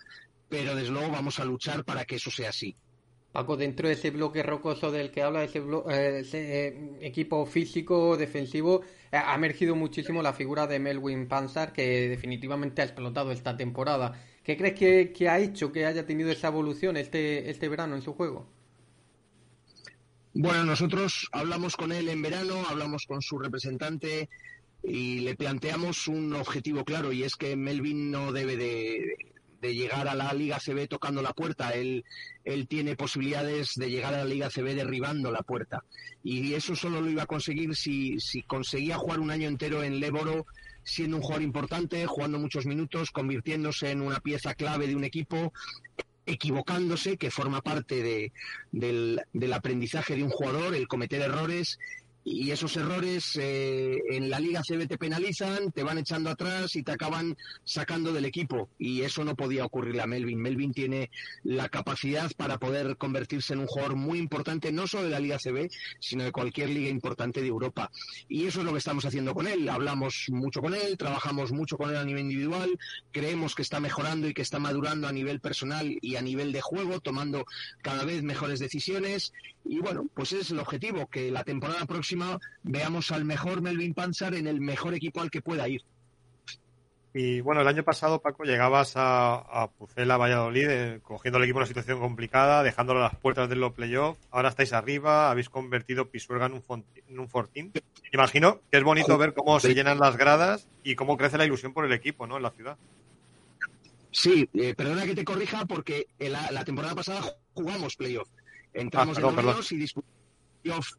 pero 0.48 0.76
desde 0.76 0.92
luego 0.92 1.10
vamos 1.10 1.40
a 1.40 1.44
luchar 1.44 1.84
para 1.84 2.04
que 2.04 2.16
eso 2.16 2.30
sea 2.30 2.50
así. 2.50 2.76
Paco, 3.32 3.56
dentro 3.56 3.88
de 3.88 3.94
ese 3.94 4.10
bloque 4.10 4.44
rocoso 4.44 4.92
del 4.92 5.10
que 5.10 5.22
habla, 5.22 5.42
ese, 5.42 5.58
eh, 5.58 6.18
ese 6.20 6.68
eh, 6.68 6.98
equipo 7.00 7.44
físico, 7.46 8.16
defensivo, 8.16 8.82
eh, 9.10 9.16
ha 9.16 9.34
emergido 9.34 9.74
muchísimo 9.74 10.22
la 10.22 10.32
figura 10.32 10.68
de 10.68 10.78
Melwin 10.78 11.26
Pansar, 11.26 11.72
que 11.72 12.08
definitivamente 12.08 12.80
ha 12.80 12.84
explotado 12.84 13.32
esta 13.32 13.56
temporada. 13.56 14.12
¿Qué 14.44 14.56
crees 14.56 14.74
que, 14.74 15.12
que, 15.12 15.28
ha 15.28 15.40
hecho 15.40 15.72
que 15.72 15.84
haya 15.84 16.06
tenido 16.06 16.30
esa 16.30 16.46
evolución 16.46 16.96
este, 16.96 17.50
este 17.50 17.68
verano 17.68 17.96
en 17.96 18.02
su 18.02 18.14
juego? 18.14 18.46
Bueno, 20.36 20.64
nosotros 20.64 21.28
hablamos 21.30 21.76
con 21.76 21.92
él 21.92 22.08
en 22.08 22.20
verano, 22.20 22.64
hablamos 22.68 23.06
con 23.06 23.22
su 23.22 23.38
representante 23.38 24.28
y 24.82 25.20
le 25.20 25.36
planteamos 25.36 26.08
un 26.08 26.34
objetivo 26.34 26.84
claro 26.84 27.12
y 27.12 27.22
es 27.22 27.36
que 27.36 27.54
Melvin 27.54 28.10
no 28.10 28.32
debe 28.32 28.56
de, 28.56 29.16
llegar 29.62 30.08
a 30.08 30.16
la 30.16 30.34
Liga 30.34 30.58
CB 30.58 30.88
tocando 30.88 31.22
la 31.22 31.32
puerta. 31.34 31.70
Él, 31.70 32.04
él 32.44 32.66
tiene 32.66 32.96
posibilidades 32.96 33.74
de 33.76 33.88
llegar 33.88 34.12
a 34.12 34.18
la 34.18 34.24
Liga 34.24 34.50
CB 34.50 34.74
derribando 34.74 35.30
la 35.30 35.42
puerta. 35.42 35.84
Y 36.24 36.52
eso 36.54 36.74
solo 36.74 37.00
lo 37.00 37.08
iba 37.08 37.22
a 37.22 37.26
conseguir 37.26 37.76
si, 37.76 38.18
si 38.18 38.42
conseguía 38.42 38.96
jugar 38.96 39.20
un 39.20 39.30
año 39.30 39.46
entero 39.46 39.84
en 39.84 40.00
Leboro 40.00 40.46
siendo 40.82 41.16
un 41.16 41.22
jugador 41.22 41.42
importante, 41.42 42.04
jugando 42.06 42.40
muchos 42.40 42.66
minutos, 42.66 43.12
convirtiéndose 43.12 43.92
en 43.92 44.02
una 44.02 44.18
pieza 44.18 44.54
clave 44.54 44.88
de 44.88 44.96
un 44.96 45.04
equipo, 45.04 45.52
equivocándose, 46.26 47.16
que 47.16 47.30
forma 47.30 47.60
parte 47.60 48.02
de, 48.02 48.32
del, 48.72 49.22
del 49.32 49.52
aprendizaje 49.52 50.16
de 50.16 50.22
un 50.22 50.30
jugador, 50.30 50.74
el 50.74 50.88
cometer 50.88 51.22
errores 51.22 51.78
y 52.24 52.50
esos 52.50 52.74
errores 52.78 53.36
eh, 53.36 53.98
en 54.10 54.30
la 54.30 54.40
Liga 54.40 54.62
CB 54.66 54.88
te 54.88 54.96
penalizan, 54.96 55.70
te 55.72 55.82
van 55.82 55.98
echando 55.98 56.30
atrás 56.30 56.74
y 56.74 56.82
te 56.82 56.92
acaban 56.92 57.36
sacando 57.64 58.14
del 58.14 58.24
equipo. 58.24 58.70
Y 58.78 59.02
eso 59.02 59.24
no 59.24 59.36
podía 59.36 59.66
ocurrirle 59.66 60.00
a 60.00 60.06
Melvin. 60.06 60.40
Melvin 60.40 60.72
tiene 60.72 61.10
la 61.42 61.68
capacidad 61.68 62.32
para 62.34 62.58
poder 62.58 62.96
convertirse 62.96 63.52
en 63.52 63.60
un 63.60 63.66
jugador 63.66 63.96
muy 63.96 64.18
importante, 64.18 64.72
no 64.72 64.86
solo 64.86 65.04
de 65.04 65.10
la 65.10 65.20
Liga 65.20 65.36
CB, 65.38 65.68
sino 66.00 66.24
de 66.24 66.32
cualquier 66.32 66.70
liga 66.70 66.88
importante 66.88 67.42
de 67.42 67.48
Europa. 67.48 67.90
Y 68.26 68.46
eso 68.46 68.60
es 68.60 68.64
lo 68.64 68.72
que 68.72 68.78
estamos 68.78 69.04
haciendo 69.04 69.34
con 69.34 69.46
él. 69.46 69.68
Hablamos 69.68 70.26
mucho 70.30 70.62
con 70.62 70.74
él, 70.74 70.96
trabajamos 70.96 71.52
mucho 71.52 71.76
con 71.76 71.90
él 71.90 71.96
a 71.96 72.04
nivel 72.04 72.22
individual, 72.22 72.70
creemos 73.12 73.54
que 73.54 73.62
está 73.62 73.80
mejorando 73.80 74.28
y 74.28 74.34
que 74.34 74.42
está 74.42 74.58
madurando 74.58 75.08
a 75.08 75.12
nivel 75.12 75.40
personal 75.40 75.98
y 76.00 76.16
a 76.16 76.22
nivel 76.22 76.52
de 76.52 76.62
juego, 76.62 77.00
tomando 77.00 77.44
cada 77.82 78.04
vez 78.04 78.22
mejores 78.22 78.60
decisiones. 78.60 79.34
Y 79.66 79.80
bueno, 79.80 80.06
pues 80.14 80.32
ese 80.32 80.42
es 80.42 80.50
el 80.50 80.58
objetivo, 80.58 81.06
que 81.06 81.30
la 81.30 81.44
temporada 81.44 81.84
próxima 81.86 82.13
veamos 82.62 83.10
al 83.12 83.24
mejor 83.24 83.62
Melvin 83.62 83.94
Panzer 83.94 84.34
en 84.34 84.46
el 84.46 84.60
mejor 84.60 84.94
equipo 84.94 85.20
al 85.20 85.30
que 85.30 85.42
pueda 85.42 85.68
ir. 85.68 85.82
Y 87.16 87.40
bueno, 87.42 87.60
el 87.60 87.68
año 87.68 87.84
pasado, 87.84 88.20
Paco, 88.20 88.42
llegabas 88.42 88.96
a, 88.96 89.36
a 89.36 89.70
Pucela, 89.70 90.16
Valladolid, 90.16 90.68
eh, 90.68 91.00
cogiendo 91.00 91.38
el 91.38 91.44
equipo 91.44 91.58
en 91.58 91.62
una 91.62 91.68
situación 91.68 92.00
complicada, 92.00 92.64
dejándolo 92.64 92.98
a 92.98 93.04
las 93.04 93.14
puertas 93.14 93.48
de 93.48 93.54
los 93.54 93.72
playoffs. 93.72 94.18
Ahora 94.32 94.48
estáis 94.48 94.72
arriba, 94.72 95.30
habéis 95.30 95.48
convertido 95.48 96.10
Pisuerga 96.10 96.46
en 96.46 96.54
un, 96.54 96.84
en 97.06 97.20
un 97.20 97.28
fortín. 97.28 97.72
Imagino 98.12 98.58
que 98.68 98.78
es 98.78 98.82
bonito 98.82 99.16
ver 99.16 99.32
cómo 99.32 99.60
se 99.60 99.74
llenan 99.74 100.00
las 100.00 100.16
gradas 100.16 100.66
y 100.82 100.96
cómo 100.96 101.16
crece 101.16 101.38
la 101.38 101.44
ilusión 101.44 101.72
por 101.72 101.84
el 101.84 101.92
equipo, 101.92 102.26
¿no? 102.26 102.36
En 102.36 102.42
la 102.42 102.50
ciudad. 102.50 102.76
Sí, 104.10 104.48
eh, 104.52 104.74
perdona 104.74 105.04
que 105.04 105.14
te 105.14 105.24
corrija 105.24 105.66
porque 105.66 106.08
la, 106.18 106.50
la 106.50 106.64
temporada 106.64 106.96
pasada 106.96 107.36
jugamos 107.52 107.94
playoff. 107.94 108.28
Entramos 108.72 109.18
ah, 109.18 109.20
perdón, 109.20 109.38
en 109.38 109.46
los 109.46 109.70
y 109.70 109.76
disputamos 109.76 110.98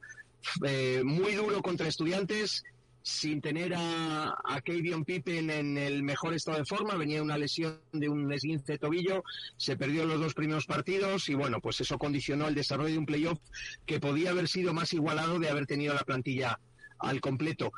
eh, 0.65 1.01
muy 1.03 1.33
duro 1.33 1.61
contra 1.61 1.87
estudiantes, 1.87 2.63
sin 3.05 3.39
tener 3.39 3.75
a, 3.75 4.29
a 4.29 4.61
Pippen 5.05 5.51
en 5.51 5.77
el 5.77 6.01
mejor 6.01 6.33
estado 6.33 6.57
de 6.57 6.65
forma, 6.65 6.95
venía 6.95 7.21
una 7.21 7.37
lesión 7.37 7.79
de 7.91 8.09
un 8.09 8.33
esguince 8.33 8.73
de 8.73 8.79
tobillo, 8.79 9.23
se 9.57 9.77
perdió 9.77 10.05
los 10.05 10.19
dos 10.19 10.33
primeros 10.33 10.65
partidos 10.65 11.29
y 11.29 11.35
bueno, 11.35 11.61
pues 11.61 11.79
eso 11.81 11.99
condicionó 11.99 12.47
el 12.47 12.55
desarrollo 12.55 12.93
de 12.93 12.97
un 12.97 13.05
playoff 13.05 13.39
que 13.85 13.99
podía 13.99 14.31
haber 14.31 14.47
sido 14.47 14.73
más 14.73 14.91
igualado 14.93 15.37
de 15.37 15.49
haber 15.49 15.67
tenido 15.67 15.93
la 15.93 16.03
plantilla 16.03 16.59
al 16.97 17.21
completo. 17.21 17.71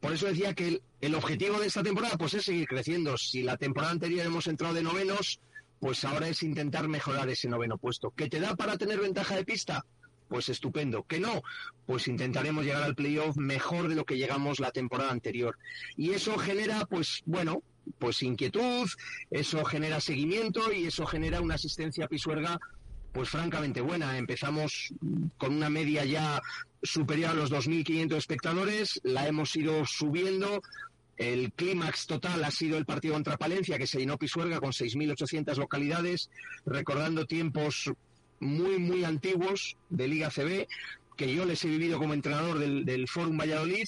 Por 0.00 0.14
eso 0.14 0.26
decía 0.26 0.52
que 0.52 0.66
el, 0.66 0.82
el 1.00 1.14
objetivo 1.14 1.60
de 1.60 1.68
esta 1.68 1.84
temporada 1.84 2.16
pues 2.18 2.34
es 2.34 2.44
seguir 2.44 2.66
creciendo. 2.66 3.16
Si 3.16 3.44
la 3.44 3.56
temporada 3.56 3.92
anterior 3.92 4.26
hemos 4.26 4.48
entrado 4.48 4.74
de 4.74 4.82
novenos, 4.82 5.38
pues 5.78 6.04
ahora 6.04 6.26
es 6.26 6.42
intentar 6.42 6.88
mejorar 6.88 7.28
ese 7.28 7.48
noveno 7.48 7.78
puesto. 7.78 8.10
¿Que 8.10 8.28
te 8.28 8.40
da 8.40 8.56
para 8.56 8.76
tener 8.76 8.98
ventaja 8.98 9.36
de 9.36 9.44
pista? 9.44 9.84
Pues 10.32 10.48
estupendo. 10.48 11.02
Que 11.02 11.20
no, 11.20 11.42
pues 11.84 12.08
intentaremos 12.08 12.64
llegar 12.64 12.82
al 12.82 12.94
playoff 12.94 13.36
mejor 13.36 13.88
de 13.88 13.94
lo 13.94 14.06
que 14.06 14.16
llegamos 14.16 14.60
la 14.60 14.70
temporada 14.70 15.10
anterior. 15.10 15.58
Y 15.94 16.12
eso 16.12 16.38
genera, 16.38 16.86
pues 16.86 17.20
bueno, 17.26 17.62
pues 17.98 18.22
inquietud, 18.22 18.88
eso 19.30 19.62
genera 19.66 20.00
seguimiento 20.00 20.72
y 20.72 20.86
eso 20.86 21.04
genera 21.04 21.42
una 21.42 21.56
asistencia 21.56 22.08
Pisuerga 22.08 22.58
pues 23.12 23.28
francamente 23.28 23.82
buena. 23.82 24.16
Empezamos 24.16 24.94
con 25.36 25.54
una 25.54 25.68
media 25.68 26.06
ya 26.06 26.40
superior 26.82 27.32
a 27.32 27.34
los 27.34 27.52
2.500 27.52 28.16
espectadores, 28.16 29.00
la 29.04 29.28
hemos 29.28 29.54
ido 29.54 29.84
subiendo. 29.84 30.62
El 31.18 31.52
clímax 31.52 32.06
total 32.06 32.42
ha 32.42 32.50
sido 32.50 32.78
el 32.78 32.86
partido 32.86 33.12
contra 33.12 33.36
Palencia, 33.36 33.76
que 33.76 33.86
se 33.86 33.98
llenó 33.98 34.16
Pisuerga 34.16 34.60
con 34.60 34.70
6.800 34.70 35.56
localidades, 35.56 36.30
recordando 36.64 37.26
tiempos 37.26 37.92
muy, 38.42 38.78
muy 38.78 39.04
antiguos 39.04 39.76
de 39.88 40.08
Liga 40.08 40.30
CB, 40.30 40.66
que 41.16 41.32
yo 41.32 41.44
les 41.44 41.64
he 41.64 41.68
vivido 41.68 41.98
como 41.98 42.14
entrenador 42.14 42.58
del, 42.58 42.84
del 42.84 43.08
Fórum 43.08 43.38
Valladolid 43.38 43.84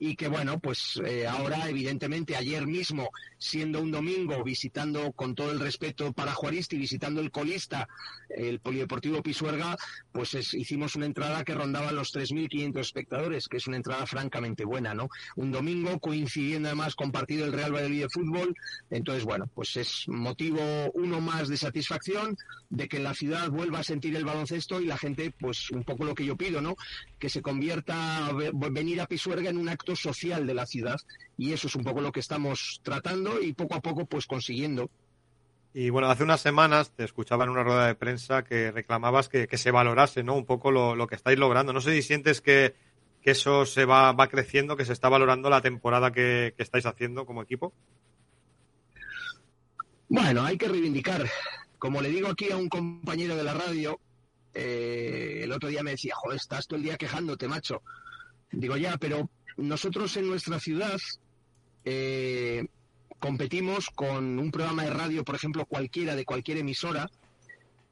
y 0.00 0.16
que 0.16 0.28
bueno, 0.28 0.58
pues 0.60 1.00
eh, 1.04 1.26
ahora 1.26 1.68
evidentemente 1.68 2.36
ayer 2.36 2.66
mismo, 2.66 3.10
siendo 3.38 3.80
un 3.80 3.90
domingo, 3.90 4.42
visitando 4.42 5.12
con 5.12 5.34
todo 5.34 5.50
el 5.52 5.60
respeto 5.60 6.12
para 6.12 6.34
Juaristi, 6.34 6.76
visitando 6.76 7.20
el 7.20 7.30
colista, 7.30 7.88
el 8.28 8.60
Polideportivo 8.60 9.22
Pisuerga, 9.22 9.76
pues 10.12 10.34
es, 10.34 10.54
hicimos 10.54 10.96
una 10.96 11.06
entrada 11.06 11.44
que 11.44 11.54
rondaba 11.54 11.92
los 11.92 12.12
3.500 12.12 12.78
espectadores, 12.80 13.48
que 13.48 13.58
es 13.58 13.66
una 13.66 13.76
entrada 13.76 14.06
francamente 14.06 14.64
buena, 14.64 14.94
¿no? 14.94 15.08
Un 15.36 15.52
domingo 15.52 15.98
coincidiendo 16.00 16.68
además 16.68 16.94
con 16.94 17.12
partido 17.12 17.44
del 17.44 17.54
Real 17.54 17.72
Valladolid 17.72 18.02
de 18.02 18.08
fútbol, 18.08 18.54
entonces 18.90 19.24
bueno, 19.24 19.48
pues 19.54 19.76
es 19.76 20.04
motivo 20.08 20.60
uno 20.94 21.20
más 21.20 21.48
de 21.48 21.56
satisfacción 21.56 22.36
de 22.70 22.88
que 22.88 22.98
la 22.98 23.14
ciudad 23.14 23.50
vuelva 23.50 23.80
a 23.80 23.84
sentir 23.84 24.16
el 24.16 24.24
baloncesto 24.24 24.80
y 24.80 24.86
la 24.86 24.98
gente, 24.98 25.32
pues 25.38 25.70
un 25.70 25.84
poco 25.84 26.04
lo 26.04 26.14
que 26.14 26.24
yo 26.24 26.36
pido, 26.36 26.60
¿no? 26.60 26.76
Que 27.18 27.30
se 27.30 27.42
convierta, 27.42 28.30
venir 28.70 29.00
a 29.00 29.06
Pisuerga 29.06 29.50
en 29.50 29.58
un 29.58 29.68
acto 29.68 29.96
social 29.96 30.46
de 30.46 30.54
la 30.54 30.66
ciudad 30.66 30.98
y 31.38 31.52
eso 31.52 31.68
es 31.68 31.76
un 31.76 31.84
poco 31.84 32.00
lo 32.00 32.12
que 32.12 32.20
estamos 32.20 32.80
tratando 32.82 33.40
y 33.40 33.54
poco 33.54 33.76
a 33.76 33.80
poco 33.80 34.04
pues 34.04 34.26
consiguiendo. 34.26 34.90
Y 35.72 35.90
bueno, 35.90 36.10
hace 36.10 36.24
unas 36.24 36.40
semanas 36.40 36.90
te 36.90 37.04
escuchaba 37.04 37.44
en 37.44 37.50
una 37.50 37.62
rueda 37.62 37.86
de 37.86 37.94
prensa 37.94 38.42
que 38.42 38.72
reclamabas 38.72 39.28
que, 39.28 39.46
que 39.46 39.56
se 39.56 39.70
valorase 39.70 40.24
¿no? 40.24 40.34
un 40.34 40.44
poco 40.44 40.72
lo, 40.72 40.96
lo, 40.96 41.06
que 41.06 41.14
estáis 41.14 41.38
logrando. 41.38 41.72
No 41.72 41.80
sé 41.80 41.94
si 41.94 42.02
sientes 42.02 42.40
que, 42.40 42.74
que 43.22 43.30
eso 43.30 43.64
se 43.64 43.84
va, 43.84 44.12
va, 44.12 44.26
creciendo, 44.26 44.76
que 44.76 44.84
se 44.84 44.92
está 44.92 45.08
valorando 45.08 45.48
la 45.48 45.60
temporada 45.60 46.10
que, 46.10 46.54
que 46.56 46.62
estáis 46.64 46.86
haciendo 46.86 47.24
como 47.24 47.42
equipo. 47.42 47.72
Bueno, 50.08 50.42
hay 50.42 50.58
que 50.58 50.68
reivindicar. 50.68 51.24
Como 51.78 52.00
le 52.00 52.08
digo 52.08 52.28
aquí 52.28 52.50
a 52.50 52.56
un 52.56 52.68
compañero 52.68 53.36
de 53.36 53.44
la 53.44 53.54
radio, 53.54 54.00
eh, 54.54 55.42
el 55.44 55.52
otro 55.52 55.68
día 55.68 55.84
me 55.84 55.92
decía, 55.92 56.16
joder, 56.16 56.38
estás 56.38 56.66
todo 56.66 56.78
el 56.78 56.82
día 56.82 56.96
quejándote, 56.96 57.46
macho. 57.46 57.82
Digo, 58.50 58.76
ya, 58.76 58.96
pero 58.96 59.30
nosotros 59.56 60.16
en 60.16 60.26
nuestra 60.26 60.58
ciudad 60.58 60.98
eh, 61.90 62.66
competimos 63.18 63.86
con 63.88 64.38
un 64.38 64.50
programa 64.50 64.84
de 64.84 64.90
radio, 64.90 65.24
por 65.24 65.34
ejemplo, 65.34 65.64
cualquiera 65.64 66.14
de 66.14 66.26
cualquier 66.26 66.58
emisora, 66.58 67.10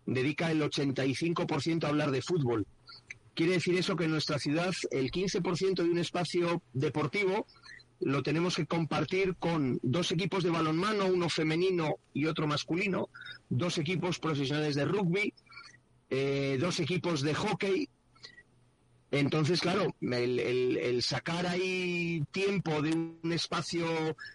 dedica 0.05 0.51
el 0.51 0.61
85% 0.61 1.85
a 1.85 1.89
hablar 1.89 2.11
de 2.11 2.21
fútbol. 2.21 2.67
Quiere 3.35 3.53
decir 3.53 3.75
eso 3.77 3.97
que 3.97 4.05
en 4.05 4.11
nuestra 4.11 4.39
ciudad 4.39 4.75
el 4.91 5.11
15% 5.11 5.77
de 5.77 5.91
un 5.91 5.99
espacio 5.99 6.63
deportivo 6.75 7.47
lo 8.01 8.23
tenemos 8.23 8.57
que 8.57 8.67
compartir 8.67 9.37
con 9.37 9.81
dos 9.83 10.13
equipos 10.13 10.45
de 10.45 10.51
balonmano, 10.51 11.07
uno 11.07 11.31
femenino 11.31 11.97
y 12.13 12.27
otro 12.27 12.47
masculino, 12.47 13.09
dos 13.49 13.79
equipos 13.79 14.19
profesionales 14.19 14.75
de 14.75 14.85
rugby, 14.85 15.33
eh, 16.11 16.59
dos 16.61 16.81
equipos 16.81 17.23
de 17.23 17.35
hockey, 17.35 17.89
Entonces, 19.11 19.61
claro, 19.61 19.95
el, 20.01 21.03
sacar 21.03 21.47
ahí 21.47 22.25
tiempo 22.33 22.83
de 22.83 22.93
un 22.93 23.33
espacio 23.33 23.87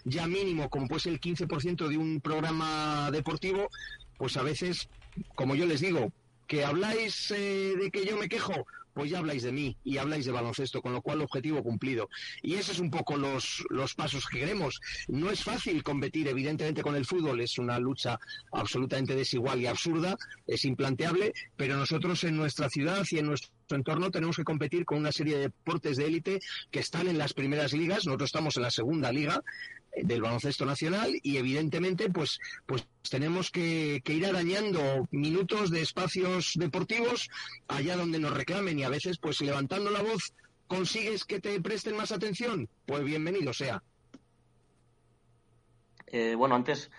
ya 0.06 0.28
mínimo, 0.28 0.70
como 0.70 0.88
pues 0.88 1.06
el 1.06 1.20
15% 1.20 1.88
de 1.88 1.98
un 1.98 2.22
programa 2.22 3.10
deportivo, 3.12 3.70
pues 4.18 4.38
a 4.38 4.44
veces, 4.44 4.88
como 5.36 5.56
yo 5.56 5.66
les 5.66 5.82
digo, 5.82 6.13
que 6.48 6.63
habláis 6.63 7.32
eh, 7.32 7.75
de 7.82 7.92
que 7.92 8.06
yo 8.06 8.18
me 8.18 8.30
quejo, 8.30 8.66
pues 8.94 9.10
ya 9.10 9.20
habláis 9.20 9.44
de 9.44 9.51
mí 9.51 9.78
y 9.84 9.98
habláis 9.98 10.25
de 10.25 10.32
baloncesto, 10.32 10.82
con 10.82 10.94
lo 10.94 11.01
cual 11.01 11.22
objetivo 11.22 11.63
cumplido. 11.63 12.10
Y 12.42 12.56
esos 12.56 12.75
es 12.75 12.80
un 12.80 12.90
poco 12.90 13.18
los, 13.18 13.63
los 13.70 13.94
pasos 13.96 14.25
que 14.28 14.40
queremos. 14.40 14.80
No 15.08 15.32
es 15.32 15.44
fácil 15.44 15.84
competir, 15.84 16.28
evidentemente, 16.28 16.82
con 16.82 16.96
el 16.96 17.06
fútbol, 17.06 17.42
es 17.42 17.58
una 17.58 17.80
lucha 17.80 18.20
absolutamente 18.51 19.16
desigual 19.16 19.62
y 19.62 19.68
absurda, 19.68 20.18
es 20.48 20.66
implanteable, 20.66 21.34
pero 21.56 21.78
nosotros 21.78 22.24
en 22.24 22.38
nuestra 22.38 22.70
ciudad 22.70 23.06
y 23.10 23.20
en 23.20 23.28
nuestro 23.28 23.51
entorno 23.75 24.12
tenemos 24.12 24.36
que 24.36 24.44
competir 24.44 24.86
con 24.86 25.00
una 25.00 25.12
serie 25.12 25.36
de 25.36 25.42
deportes 25.44 25.98
de 25.98 26.06
élite 26.06 26.40
que 26.70 26.80
están 26.80 27.08
en 27.08 27.18
las 27.18 27.34
primeras 27.34 27.74
ligas, 27.74 28.06
nosotros 28.06 28.28
estamos 28.28 28.58
en 28.58 28.63
la 28.63 28.72
segunda 28.72 29.12
liga, 29.12 29.42
del 29.96 30.22
baloncesto 30.22 30.66
nacional 30.66 31.12
y 31.22 31.38
evidentemente 31.38 32.10
pues 32.10 32.40
pues 32.66 32.88
tenemos 33.10 33.51
que, 33.51 34.01
ir 34.06 34.25
arañando 34.25 35.08
minutos 35.12 35.70
de 35.70 35.82
espacios 35.82 36.54
deportivos 36.56 37.30
allá 37.68 37.96
donde 37.96 38.20
nos 38.20 38.34
reclamen 38.34 38.80
y 38.80 38.84
a 38.84 38.90
veces 38.90 39.18
pues 39.18 39.42
levantando 39.42 39.92
la 39.92 40.01
voz 40.01 40.34
consigues 40.68 41.25
que 41.25 41.40
te 41.40 41.60
presten 41.62 41.98
más 41.98 42.12
atención 42.12 42.70
pues 42.86 43.04
bienvenido 43.04 43.54
sea. 43.54 43.84
Eh, 46.08 46.36
bueno 46.36 46.56
antes 46.56 46.90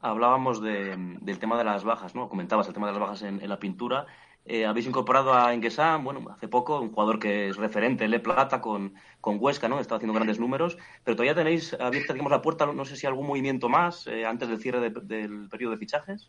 hablábamos 0.00 0.60
del 0.60 1.38
tema 1.38 1.56
de 1.58 1.64
las 1.64 1.84
bajas 1.84 2.14
no 2.14 2.28
comentabas 2.28 2.66
el 2.68 2.74
tema 2.74 2.86
de 2.88 2.92
las 2.94 3.00
bajas 3.00 3.22
en 3.22 3.48
la 3.48 3.58
pintura 3.58 4.06
eh, 4.44 4.64
habéis 4.66 4.86
incorporado 4.86 5.34
a 5.34 5.52
Enguesán, 5.52 6.02
bueno, 6.02 6.28
hace 6.30 6.48
poco, 6.48 6.80
un 6.80 6.90
jugador 6.90 7.18
que 7.18 7.48
es 7.48 7.56
referente, 7.56 8.08
Le 8.08 8.20
Plata, 8.20 8.60
con, 8.60 8.94
con 9.20 9.36
Huesca, 9.38 9.68
¿no? 9.68 9.80
Está 9.80 9.96
haciendo 9.96 10.14
grandes 10.14 10.40
números, 10.40 10.78
pero 11.04 11.16
todavía 11.16 11.34
tenéis 11.34 11.74
abierta, 11.74 12.14
digamos, 12.14 12.32
la 12.32 12.42
puerta, 12.42 12.66
no 12.66 12.84
sé 12.84 12.96
si 12.96 13.06
algún 13.06 13.26
movimiento 13.26 13.68
más 13.68 14.06
eh, 14.06 14.24
antes 14.24 14.48
del 14.48 14.60
cierre 14.60 14.90
del 14.90 15.48
periodo 15.48 15.72
de 15.72 15.78
fichajes. 15.78 16.28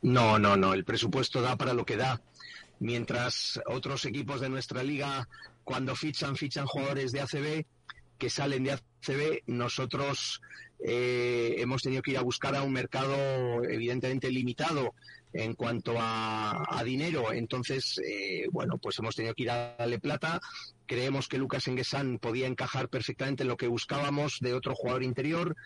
No, 0.00 0.38
no, 0.38 0.56
no, 0.56 0.74
el 0.74 0.84
presupuesto 0.84 1.42
da 1.42 1.56
para 1.56 1.74
lo 1.74 1.84
que 1.84 1.96
da. 1.96 2.20
Mientras 2.80 3.60
otros 3.66 4.04
equipos 4.06 4.40
de 4.40 4.48
nuestra 4.48 4.82
liga, 4.82 5.28
cuando 5.62 5.94
fichan, 5.94 6.34
fichan 6.34 6.66
jugadores 6.66 7.12
de 7.12 7.20
ACB, 7.20 7.66
que 8.18 8.30
salen 8.30 8.64
de 8.64 8.72
ACB, 8.72 9.42
nosotros 9.46 10.40
eh, 10.84 11.54
hemos 11.58 11.82
tenido 11.82 12.02
que 12.02 12.12
ir 12.12 12.18
a 12.18 12.22
buscar 12.22 12.56
a 12.56 12.62
un 12.62 12.72
mercado 12.72 13.62
evidentemente 13.64 14.30
limitado 14.30 14.94
en 15.32 15.54
cuanto 15.54 15.94
a, 15.98 16.82
dinero. 16.84 17.32
Entonces, 17.32 18.00
eh, 18.04 18.46
bueno, 18.50 18.76
pues 18.78 18.98
hemos 18.98 19.14
tenido 19.14 19.34
que 19.34 19.44
ir 19.44 19.50
a 19.50 19.76
darle 19.78 19.98
plata. 19.98 20.40
Creemos 20.86 21.28
que 21.28 21.38
Lucas 21.38 21.66
Enguesan 21.68 22.18
podía 22.18 22.48
encajar 22.48 22.88
perfectamente 22.88 23.44
en 23.44 23.48
lo 23.48 23.56
que 23.56 23.68
buscábamos 23.68 24.38
de 24.40 24.52
otro 24.52 24.74
jugador 24.74 25.04
interior 25.04 25.56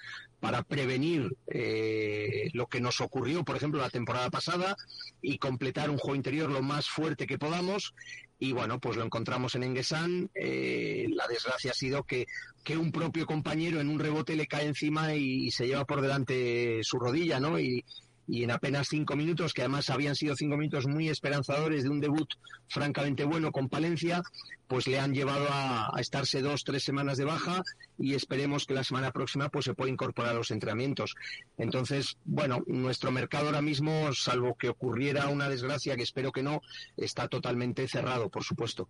para 0.41 0.63
prevenir 0.63 1.35
eh, 1.49 2.51
lo 2.53 2.67
que 2.67 2.81
nos 2.81 3.01
ocurrió, 3.01 3.45
por 3.45 3.57
ejemplo, 3.57 3.81
la 3.81 3.91
temporada 3.91 4.31
pasada 4.31 4.77
y 5.23 5.39
completar 5.39 5.91
un 5.91 5.99
juego 5.99 6.17
interior 6.17 6.51
lo 6.51 6.63
más 6.63 6.89
fuerte 6.89 7.27
que 7.27 7.39
podamos. 7.39 7.95
Y 8.39 8.53
bueno, 8.53 8.79
pues 8.79 8.99
lo 8.99 9.05
encontramos 9.05 9.55
en 9.55 9.63
Enguesan. 9.63 10.31
Eh, 10.35 11.07
la 11.09 11.27
desgracia 11.27 11.71
ha 11.71 11.75
sido 11.75 12.05
que, 12.05 12.27
que 12.63 12.77
un 12.77 12.93
propio 12.93 13.25
compañero 13.25 13.81
en 13.81 13.89
un 13.89 13.99
rebote 13.99 14.37
le 14.37 14.47
cae 14.47 14.67
encima 14.67 15.15
y, 15.15 15.47
y 15.47 15.51
se 15.51 15.67
lleva 15.67 15.87
por 15.87 16.03
delante 16.03 16.81
su 16.83 16.99
rodilla, 16.99 17.41
¿no? 17.41 17.59
Y, 17.59 17.83
y 18.27 18.45
en 18.45 18.51
apenas 18.51 18.89
cinco 18.89 19.17
minutos, 19.17 19.53
que 19.53 19.63
además 19.63 19.91
habían 19.91 20.17
sido 20.17 20.35
cinco 20.35 20.57
minutos 20.57 20.87
muy 20.87 21.09
esperanzadores 21.09 21.85
de 21.85 21.91
un 21.91 22.01
debut 22.01 22.29
francamente 22.69 23.25
bueno 23.25 23.53
con 23.53 23.69
Palencia, 23.69 24.23
pues 24.67 24.87
le 24.87 24.99
han 24.99 25.15
llevado 25.15 25.47
a, 25.51 25.93
estarse 25.99 26.43
dos, 26.43 26.65
tres 26.65 26.83
semanas 26.83 27.19
de 27.19 27.25
baja 27.25 27.63
y 27.99 28.15
esperemos 28.15 28.67
que 28.67 28.75
la 28.75 28.85
semana 28.85 29.13
próxima 29.13 29.49
pues 29.49 29.65
se 29.65 29.75
pueda 29.75 29.91
incorporar 29.91 30.33
a 30.33 30.39
los 30.39 30.51
entrenamientos. 30.51 31.15
Entonces, 31.57 32.17
bueno, 32.25 32.63
nuestro 32.67 33.13
mercado 33.13 33.47
ahora 33.47 33.63
mismo, 33.63 34.13
salvo 34.13 34.57
que 34.57 34.69
ocurriera 34.69 35.29
una 35.29 35.49
desgracia, 35.49 35.97
que 35.97 36.03
espero 36.03 36.33
que 36.33 36.43
no, 36.43 36.61
está 36.97 37.29
totalmente 37.29 37.87
cerrado, 37.87 38.29
por 38.29 38.43
supuesto. 38.43 38.89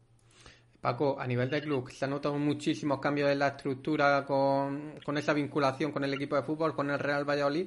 Paco, 0.81 1.19
a 1.19 1.27
nivel 1.27 1.51
de 1.51 1.63
club, 1.63 1.91
¿se 1.91 2.05
ha 2.05 2.09
notado 2.09 2.39
muchísimos 2.39 3.01
cambios 3.01 3.31
en 3.31 3.39
la 3.41 3.49
estructura 3.49 4.25
con, 4.25 5.01
con 5.05 5.19
esa 5.19 5.33
vinculación 5.33 5.91
con 5.91 6.05
el 6.05 6.15
equipo 6.15 6.37
de 6.37 6.43
fútbol, 6.43 6.75
con 6.75 6.91
el 6.91 6.99
Real 6.99 7.29
Valladolid? 7.29 7.67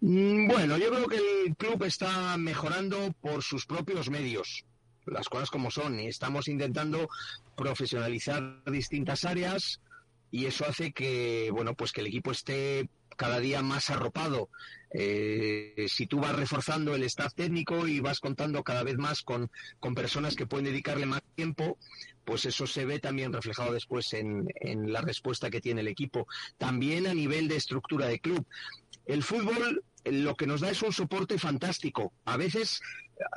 Mm, 0.00 0.48
bueno, 0.48 0.78
yo 0.78 0.90
creo 0.90 1.06
que 1.08 1.20
el 1.46 1.56
club 1.56 1.84
está 1.84 2.36
mejorando 2.38 3.12
por 3.20 3.42
sus 3.42 3.66
propios 3.66 4.08
medios, 4.08 4.64
las 5.06 5.28
cosas 5.28 5.50
como 5.50 5.70
son, 5.70 6.00
y 6.00 6.06
estamos 6.06 6.48
intentando 6.48 7.08
profesionalizar 7.56 8.62
distintas 8.64 9.24
áreas 9.24 9.80
y 10.30 10.46
eso 10.46 10.64
hace 10.66 10.92
que, 10.92 11.50
bueno, 11.52 11.74
pues 11.74 11.92
que 11.92 12.00
el 12.00 12.06
equipo 12.06 12.30
esté 12.30 12.88
cada 13.16 13.40
día 13.40 13.62
más 13.62 13.90
arropado. 13.90 14.48
Eh, 14.92 15.86
si 15.88 16.06
tú 16.06 16.20
vas 16.20 16.34
reforzando 16.34 16.94
el 16.94 17.02
staff 17.02 17.34
técnico 17.34 17.86
y 17.86 18.00
vas 18.00 18.18
contando 18.18 18.62
cada 18.64 18.82
vez 18.82 18.96
más 18.96 19.22
con, 19.22 19.50
con, 19.78 19.94
personas 19.94 20.34
que 20.34 20.46
pueden 20.46 20.64
dedicarle 20.64 21.04
más 21.04 21.20
tiempo, 21.34 21.76
pues 22.24 22.46
eso 22.46 22.66
se 22.66 22.86
ve 22.86 22.98
también 22.98 23.32
reflejado 23.32 23.72
después 23.72 24.14
en, 24.14 24.48
en 24.54 24.90
la 24.92 25.02
respuesta 25.02 25.50
que 25.50 25.60
tiene 25.60 25.82
el 25.82 25.88
equipo. 25.88 26.26
También 26.56 27.06
a 27.06 27.12
nivel 27.12 27.46
de 27.46 27.56
estructura 27.56 28.06
de 28.06 28.20
club. 28.20 28.46
El 29.04 29.22
fútbol 29.22 29.84
lo 30.04 30.34
que 30.34 30.46
nos 30.46 30.60
da 30.60 30.70
es 30.70 30.82
un 30.82 30.92
soporte 30.92 31.38
fantástico, 31.38 32.12
a 32.24 32.36
veces 32.36 32.80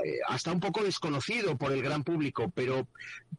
eh, 0.04 0.20
hasta 0.28 0.52
un 0.52 0.60
poco 0.60 0.84
desconocido 0.84 1.58
por 1.58 1.72
el 1.72 1.82
gran 1.82 2.04
público, 2.04 2.52
pero 2.56 2.88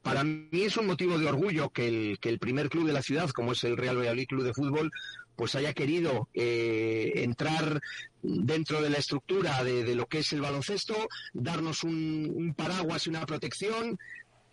para 0.02 0.24
mí 0.24 0.48
es 0.52 0.76
un 0.76 0.86
motivo 0.86 1.18
de 1.18 1.26
orgullo 1.26 1.70
que 1.70 1.88
el, 1.88 2.18
que 2.20 2.28
el 2.28 2.38
primer 2.38 2.68
club 2.68 2.86
de 2.86 2.92
la 2.92 3.02
ciudad, 3.02 3.30
como 3.30 3.52
es 3.52 3.64
el 3.64 3.76
Real 3.76 3.96
Valladolid 3.96 4.26
Club 4.26 4.44
de 4.44 4.54
Fútbol, 4.54 4.90
pues 5.36 5.54
haya 5.54 5.72
querido 5.72 6.28
eh, 6.34 7.12
entrar 7.16 7.80
dentro 8.22 8.80
de 8.80 8.90
la 8.90 8.98
estructura 8.98 9.64
de, 9.64 9.94
lo 9.94 10.06
que 10.06 10.18
es 10.18 10.32
el 10.32 10.40
baloncesto, 10.40 11.08
darnos 11.32 11.82
un, 11.82 12.30
un 12.34 12.54
paraguas 12.54 13.06
y 13.06 13.10
una 13.10 13.26
protección, 13.26 13.98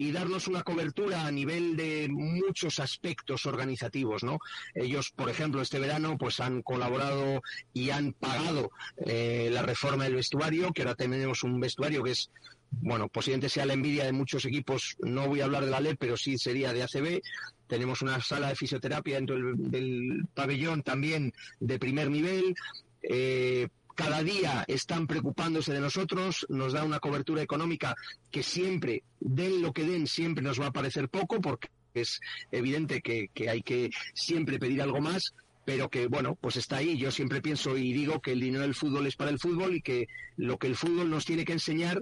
y 0.02 0.12
darnos 0.12 0.48
una 0.48 0.64
cobertura 0.64 1.28
a 1.28 1.32
nivel 1.32 1.78
de 1.78 2.08
muchos 2.10 2.80
aspectos 2.80 3.46
organizativos, 3.46 4.24
¿no? 4.24 4.40
Ellos, 4.74 5.12
por 5.12 5.30
ejemplo, 5.30 5.62
este 5.62 5.78
verano, 5.78 6.18
pues 6.18 6.40
han 6.40 6.64
colaborado 6.64 7.44
y 7.72 7.92
han 7.92 8.12
pagado 8.14 8.72
eh, 9.06 9.52
la 9.54 9.62
reforma 9.62 10.06
del 10.06 10.16
vestuario, 10.16 10.74
que 10.74 10.82
ahora 10.82 10.96
tenemos 10.96 11.44
un 11.44 11.60
vestuario 11.60 12.02
que 12.02 12.14
es 12.14 12.32
bueno, 12.72 13.10
posiblemente 13.10 13.50
sea 13.50 13.68
la 13.68 13.74
envidia 13.74 14.06
de 14.06 14.12
muchos 14.12 14.44
equipos, 14.46 14.96
no 15.02 15.28
voy 15.28 15.42
a 15.42 15.46
hablar 15.46 15.66
de 15.66 15.72
la 15.72 15.82
LEP, 15.82 16.00
pero 16.00 16.18
sí 16.18 16.40
sería 16.40 16.74
de 16.74 16.82
ACB. 16.82 17.22
Tenemos 17.68 18.02
una 18.02 18.20
sala 18.22 18.48
de 18.48 18.56
fisioterapia 18.56 19.18
dentro 19.18 19.36
del, 19.56 20.26
pabellón 20.34 20.82
también 20.82 21.32
de 21.60 21.78
primer 21.78 22.10
nivel. 22.10 22.56
Eh, 23.04 23.68
cada 24.02 24.24
día 24.24 24.66
están 24.68 25.06
preocupándose 25.06 25.74
de 25.74 25.80
nosotros, 25.80 26.48
nos 26.50 26.74
da 26.74 26.84
una 26.84 27.00
cobertura 27.00 27.44
económica 27.44 27.96
que 28.32 28.42
siempre, 28.42 29.04
den 29.20 29.62
lo 29.62 29.74
que 29.74 29.84
den, 29.84 30.08
siempre 30.08 30.44
nos 30.44 30.60
va 30.60 30.68
a 30.68 30.72
parecer 30.72 31.08
poco, 31.08 31.40
porque 31.40 31.70
es 31.94 32.20
evidente 32.52 33.02
que, 33.04 33.30
hay 33.48 33.62
que 33.62 33.92
siempre 34.16 34.58
pedir 34.58 34.82
algo 34.82 35.02
más, 35.02 35.36
pero 35.66 35.88
que 35.88 36.08
bueno, 36.08 36.34
pues 36.34 36.56
está 36.56 36.78
ahí. 36.78 36.98
Yo 36.98 37.12
siempre 37.12 37.44
pienso 37.44 37.78
y 37.78 37.94
digo 37.94 38.22
que 38.22 38.32
el 38.32 38.40
dinero 38.40 38.64
del 38.64 38.74
fútbol 38.74 39.06
es 39.06 39.16
para 39.16 39.30
el 39.30 39.38
fútbol 39.38 39.76
y 39.76 39.84
que 39.84 40.08
lo 40.36 40.58
que 40.58 40.66
el 40.66 40.76
fútbol 40.76 41.08
nos 41.08 41.26
tiene 41.26 41.46
que 41.46 41.54
enseñar 41.54 42.02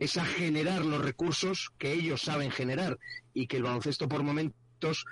es 0.00 0.16
a 0.16 0.24
generar 0.24 0.84
los 0.84 1.00
recursos 1.00 1.70
que 1.78 1.92
ellos 1.92 2.22
saben 2.22 2.50
generar 2.50 2.98
y 3.34 3.46
que 3.46 3.58
el 3.58 3.62
baloncesto 3.62 4.08
por 4.08 4.24
momentos 4.24 5.04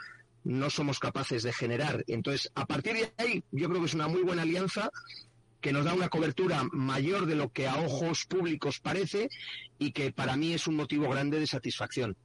no 0.43 0.69
somos 0.69 0.99
capaces 0.99 1.45
de 1.45 1.53
generar. 1.53 2.03
Entonces, 2.09 2.51
a 2.57 2.67
partir 2.67 2.95
de 2.95 3.13
ahí, 3.19 3.45
yo 3.53 3.69
creo 3.69 3.81
que 3.81 3.87
es 3.87 3.95
una 3.95 4.09
muy 4.09 4.23
buena 4.23 4.43
alianza 4.43 4.91
que 5.65 5.73
nos 5.73 5.87
da 5.87 5.95
una 5.95 6.11
cobertura 6.11 6.63
mayor 6.73 7.25
de 7.25 7.37
lo 7.37 7.51
que 7.51 7.67
a 7.67 7.77
ojos 7.77 8.27
públicos 8.27 8.81
parece 8.81 9.31
y 9.79 9.93
que 9.93 10.13
para 10.13 10.37
mí 10.37 10.53
es 10.53 10.67
un 10.67 10.77
motivo 10.77 11.09
grande 11.09 11.41
de 11.41 11.47
satisfacción. 11.47 12.19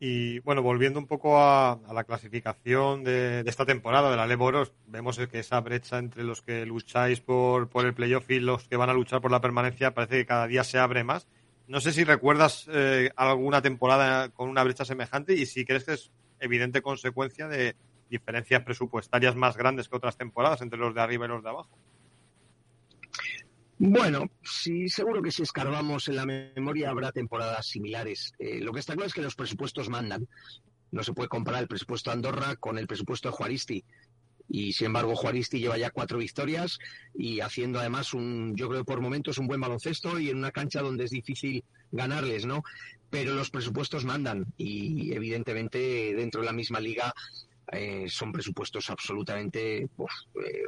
Y 0.00 0.40
bueno, 0.40 0.60
volviendo 0.60 0.98
un 0.98 1.06
poco 1.06 1.40
a, 1.40 1.78
la 1.94 2.02
clasificación 2.02 3.04
de, 3.04 3.44
esta 3.46 3.64
temporada 3.64 4.10
de 4.10 4.16
la 4.16 4.26
Leboros, 4.26 4.72
vemos 4.88 5.16
que 5.16 5.38
esa 5.38 5.60
brecha 5.60 5.98
entre 5.98 6.24
los 6.24 6.42
que 6.42 6.66
lucháis 6.66 7.20
por, 7.20 7.68
por 7.68 7.86
el 7.86 7.94
playoff 7.94 8.28
y 8.30 8.40
los 8.40 8.66
que 8.66 8.76
van 8.76 8.90
a 8.90 8.94
luchar 8.94 9.20
por 9.20 9.30
la 9.30 9.40
permanencia 9.40 9.94
parece 9.94 10.16
que 10.16 10.26
cada 10.26 10.48
día 10.48 10.64
se 10.64 10.80
abre 10.80 11.04
más. 11.04 11.28
No 11.68 11.80
sé 11.80 11.92
si 11.92 12.02
recuerdas 12.02 12.66
eh, 12.72 13.12
alguna 13.14 13.62
temporada 13.62 14.30
con 14.30 14.48
una 14.48 14.64
brecha 14.64 14.84
semejante 14.84 15.34
y 15.34 15.46
si 15.46 15.64
crees 15.64 15.84
que 15.84 15.92
es 15.92 16.10
evidente 16.40 16.82
consecuencia 16.82 17.46
de 17.46 17.76
diferencias 18.10 18.64
presupuestarias 18.64 19.36
más 19.36 19.56
grandes 19.56 19.88
que 19.88 19.96
otras 19.96 20.16
temporadas 20.16 20.62
entre 20.62 20.80
los 20.80 20.92
de 20.96 21.00
arriba 21.00 21.26
y 21.26 21.28
los 21.28 21.44
de 21.44 21.50
abajo. 21.50 21.78
Bueno, 23.80 24.28
sí, 24.42 24.88
seguro 24.88 25.22
que 25.22 25.30
si 25.30 25.42
escarbamos 25.42 26.08
en 26.08 26.16
la 26.16 26.26
memoria 26.26 26.90
habrá 26.90 27.12
temporadas 27.12 27.66
similares. 27.66 28.32
Eh, 28.40 28.60
lo 28.60 28.72
que 28.72 28.80
está 28.80 28.94
claro 28.94 29.06
es 29.06 29.14
que 29.14 29.22
los 29.22 29.36
presupuestos 29.36 29.88
mandan. 29.88 30.26
No 30.90 31.04
se 31.04 31.12
puede 31.12 31.28
comparar 31.28 31.62
el 31.62 31.68
presupuesto 31.68 32.10
de 32.10 32.14
Andorra 32.14 32.56
con 32.56 32.76
el 32.76 32.88
presupuesto 32.88 33.28
de 33.28 33.34
Juaristi. 33.34 33.84
y 34.50 34.72
sin 34.72 34.86
embargo 34.86 35.14
Juaristi 35.14 35.60
lleva 35.60 35.76
ya 35.76 35.90
cuatro 35.90 36.18
victorias 36.18 36.78
y 37.14 37.40
haciendo 37.40 37.78
además 37.78 38.14
un, 38.14 38.56
yo 38.56 38.68
creo 38.68 38.82
por 38.84 39.00
momentos 39.00 39.36
un 39.36 39.46
buen 39.46 39.60
baloncesto 39.60 40.18
y 40.18 40.30
en 40.30 40.38
una 40.38 40.52
cancha 40.52 40.80
donde 40.80 41.04
es 41.04 41.10
difícil 41.10 41.62
ganarles, 41.92 42.46
¿no? 42.46 42.62
Pero 43.10 43.34
los 43.34 43.50
presupuestos 43.50 44.04
mandan 44.06 44.46
y 44.56 45.12
evidentemente 45.12 46.14
dentro 46.14 46.40
de 46.40 46.46
la 46.46 46.52
misma 46.52 46.80
liga 46.80 47.12
eh, 47.72 48.06
son 48.08 48.32
presupuestos 48.32 48.88
absolutamente 48.88 49.82
eh, 49.82 49.88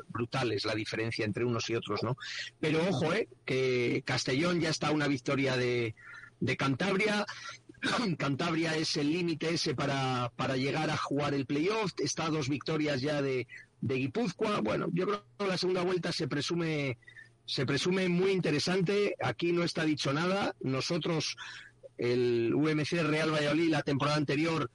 brutales 0.09 0.65
la 0.65 0.75
diferencia 0.75 1.25
entre 1.25 1.45
unos 1.45 1.69
y 1.71 1.75
otros, 1.75 2.03
¿no? 2.03 2.17
Pero 2.61 2.87
ojo, 2.89 3.15
eh, 3.15 3.29
que 3.45 4.03
Castellón 4.05 4.61
ya 4.61 4.69
está 4.69 4.91
una 4.91 5.09
victoria 5.09 5.57
de, 5.57 5.95
de 6.41 6.57
Cantabria. 6.57 7.25
Cantabria 8.19 8.77
es 8.77 8.97
el 8.97 9.11
límite 9.13 9.55
ese 9.55 9.75
para, 9.75 10.31
para 10.37 10.57
llegar 10.57 10.91
a 10.91 10.97
jugar 10.97 11.33
el 11.33 11.47
playoff. 11.47 11.93
Está 11.99 12.29
dos 12.29 12.51
victorias 12.51 13.01
ya 13.01 13.23
de, 13.23 13.47
de 13.81 13.95
Guipúzcoa. 13.95 14.61
Bueno, 14.61 14.89
yo 14.93 15.07
creo 15.07 15.25
que 15.39 15.47
la 15.47 15.57
segunda 15.57 15.83
vuelta 15.83 16.13
se 16.13 16.29
presume, 16.29 16.99
se 17.47 17.65
presume 17.65 18.11
muy 18.11 18.33
interesante. 18.33 19.17
Aquí 19.23 19.53
no 19.53 19.65
está 19.65 19.85
dicho 19.85 20.13
nada. 20.13 20.55
Nosotros, 20.61 21.37
el 21.97 22.53
UMC 22.55 22.93
Real 23.05 23.33
Valladolid, 23.33 23.71
la 23.71 23.83
temporada 23.83 24.19
anterior, 24.19 24.71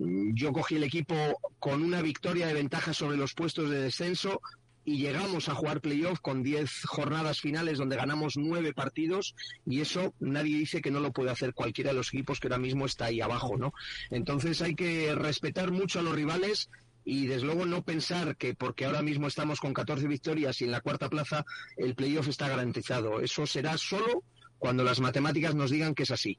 yo 0.00 0.52
cogí 0.52 0.76
el 0.76 0.84
equipo 0.84 1.14
con 1.58 1.82
una 1.82 2.02
victoria 2.02 2.46
de 2.46 2.54
ventaja 2.54 2.94
sobre 2.94 3.16
los 3.16 3.34
puestos 3.34 3.70
de 3.70 3.80
descenso 3.80 4.40
y 4.84 4.98
llegamos 4.98 5.48
a 5.48 5.54
jugar 5.54 5.80
playoff 5.80 6.20
con 6.20 6.42
10 6.42 6.84
jornadas 6.86 7.40
finales 7.40 7.78
donde 7.78 7.96
ganamos 7.96 8.36
9 8.36 8.72
partidos 8.72 9.34
y 9.64 9.80
eso 9.80 10.14
nadie 10.18 10.58
dice 10.58 10.80
que 10.80 10.90
no 10.90 11.00
lo 11.00 11.12
puede 11.12 11.30
hacer 11.30 11.54
cualquiera 11.54 11.90
de 11.90 11.96
los 11.96 12.08
equipos 12.08 12.40
que 12.40 12.48
ahora 12.48 12.58
mismo 12.58 12.86
está 12.86 13.06
ahí 13.06 13.20
abajo, 13.20 13.56
¿no? 13.56 13.72
Entonces 14.10 14.60
hay 14.62 14.74
que 14.74 15.14
respetar 15.14 15.70
mucho 15.70 16.00
a 16.00 16.02
los 16.02 16.14
rivales 16.14 16.68
y 17.04 17.26
desde 17.26 17.46
luego 17.46 17.66
no 17.66 17.82
pensar 17.82 18.36
que 18.36 18.54
porque 18.54 18.84
ahora 18.84 19.02
mismo 19.02 19.26
estamos 19.26 19.60
con 19.60 19.74
14 19.74 20.06
victorias 20.08 20.60
y 20.60 20.64
en 20.64 20.72
la 20.72 20.80
cuarta 20.80 21.08
plaza 21.08 21.44
el 21.76 21.94
playoff 21.94 22.28
está 22.28 22.48
garantizado. 22.48 23.20
Eso 23.20 23.46
será 23.46 23.76
solo 23.78 24.24
cuando 24.58 24.84
las 24.84 25.00
matemáticas 25.00 25.54
nos 25.54 25.70
digan 25.70 25.94
que 25.94 26.04
es 26.04 26.10
así. 26.10 26.38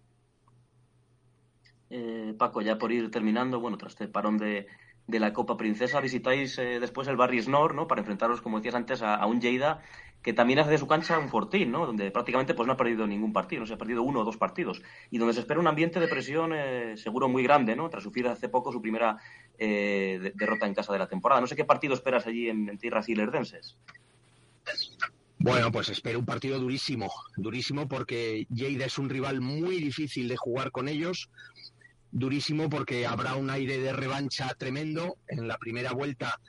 Eh, 1.96 2.34
Paco, 2.40 2.64
ya 2.64 2.80
por 2.80 2.92
ir 2.92 3.12
terminando, 3.12 3.60
bueno, 3.60 3.78
tras 3.78 3.94
este 3.94 4.08
parón 4.08 4.40
de, 4.40 4.66
la 5.08 5.32
Copa 5.32 5.58
Princesa, 5.58 6.02
visitáis 6.02 6.58
eh, 6.58 6.80
después 6.80 7.08
el 7.08 7.18
Barris 7.18 7.48
Nord, 7.48 7.76
¿no? 7.76 7.88
Para 7.88 8.02
enfrentaros, 8.02 8.42
como 8.42 8.58
decías 8.58 8.74
antes, 8.74 9.04
a, 9.04 9.24
un 9.28 9.40
Lleida 9.40 9.80
que 10.24 10.34
también 10.34 10.58
hace 10.58 10.72
de 10.72 10.80
su 10.80 10.88
cancha 10.88 11.20
un 11.20 11.30
fortín, 11.30 11.72
¿no? 11.72 11.86
Donde 11.86 12.10
prácticamente 12.10 12.56
pues 12.56 12.66
no 12.66 12.74
ha 12.74 12.78
perdido 12.78 13.06
ningún 13.06 13.32
partido, 13.32 13.60
no 13.60 13.68
se 13.68 13.76
ha 13.76 13.78
perdido 13.78 14.02
uno 14.02 14.22
o 14.22 14.24
dos 14.24 14.38
partidos. 14.38 14.82
Y 15.12 15.20
donde 15.20 15.36
se 15.36 15.42
espera 15.42 15.60
un 15.60 15.68
ambiente 15.68 16.00
de 16.00 16.08
presión 16.08 16.52
eh, 16.56 16.98
seguro 16.98 17.30
muy 17.30 17.44
grande, 17.44 17.76
¿no? 17.76 17.88
Tras 17.90 18.02
sufrir 18.02 18.28
hace 18.28 18.50
poco 18.50 18.72
su 18.72 18.82
primera 18.82 19.18
derrota 19.60 20.66
en 20.66 20.74
casa 20.74 20.94
de 20.94 21.00
la 21.00 21.08
temporada. 21.08 21.42
No 21.42 21.48
sé 21.48 21.56
qué 21.56 21.64
partido 21.64 21.94
esperas 21.94 22.26
allí 22.26 22.50
en, 22.50 22.70
en 22.70 22.78
tierras. 22.80 23.06
Bueno, 25.44 25.74
pues 25.74 25.90
espero 25.90 26.20
un 26.20 26.26
partido 26.26 26.58
durísimo, 26.58 27.12
durísimo 27.36 27.90
porque 27.90 28.48
Lleida 28.50 28.86
es 28.86 28.98
un 28.98 29.10
rival 29.10 29.42
muy 29.42 29.78
difícil 29.78 30.30
de 30.30 30.38
jugar 30.38 30.72
con 30.72 30.88
ellos, 30.88 31.30
durísimo 32.14 32.70
porque 32.70 33.06
habrá 33.06 33.36
un 33.36 33.50
aire 33.50 33.80
de 33.80 33.92
revancha 33.92 34.54
tremendo 34.58 35.18
en 35.28 35.48
la 35.48 35.58
primera 35.58 35.92
vuelta 35.92 36.40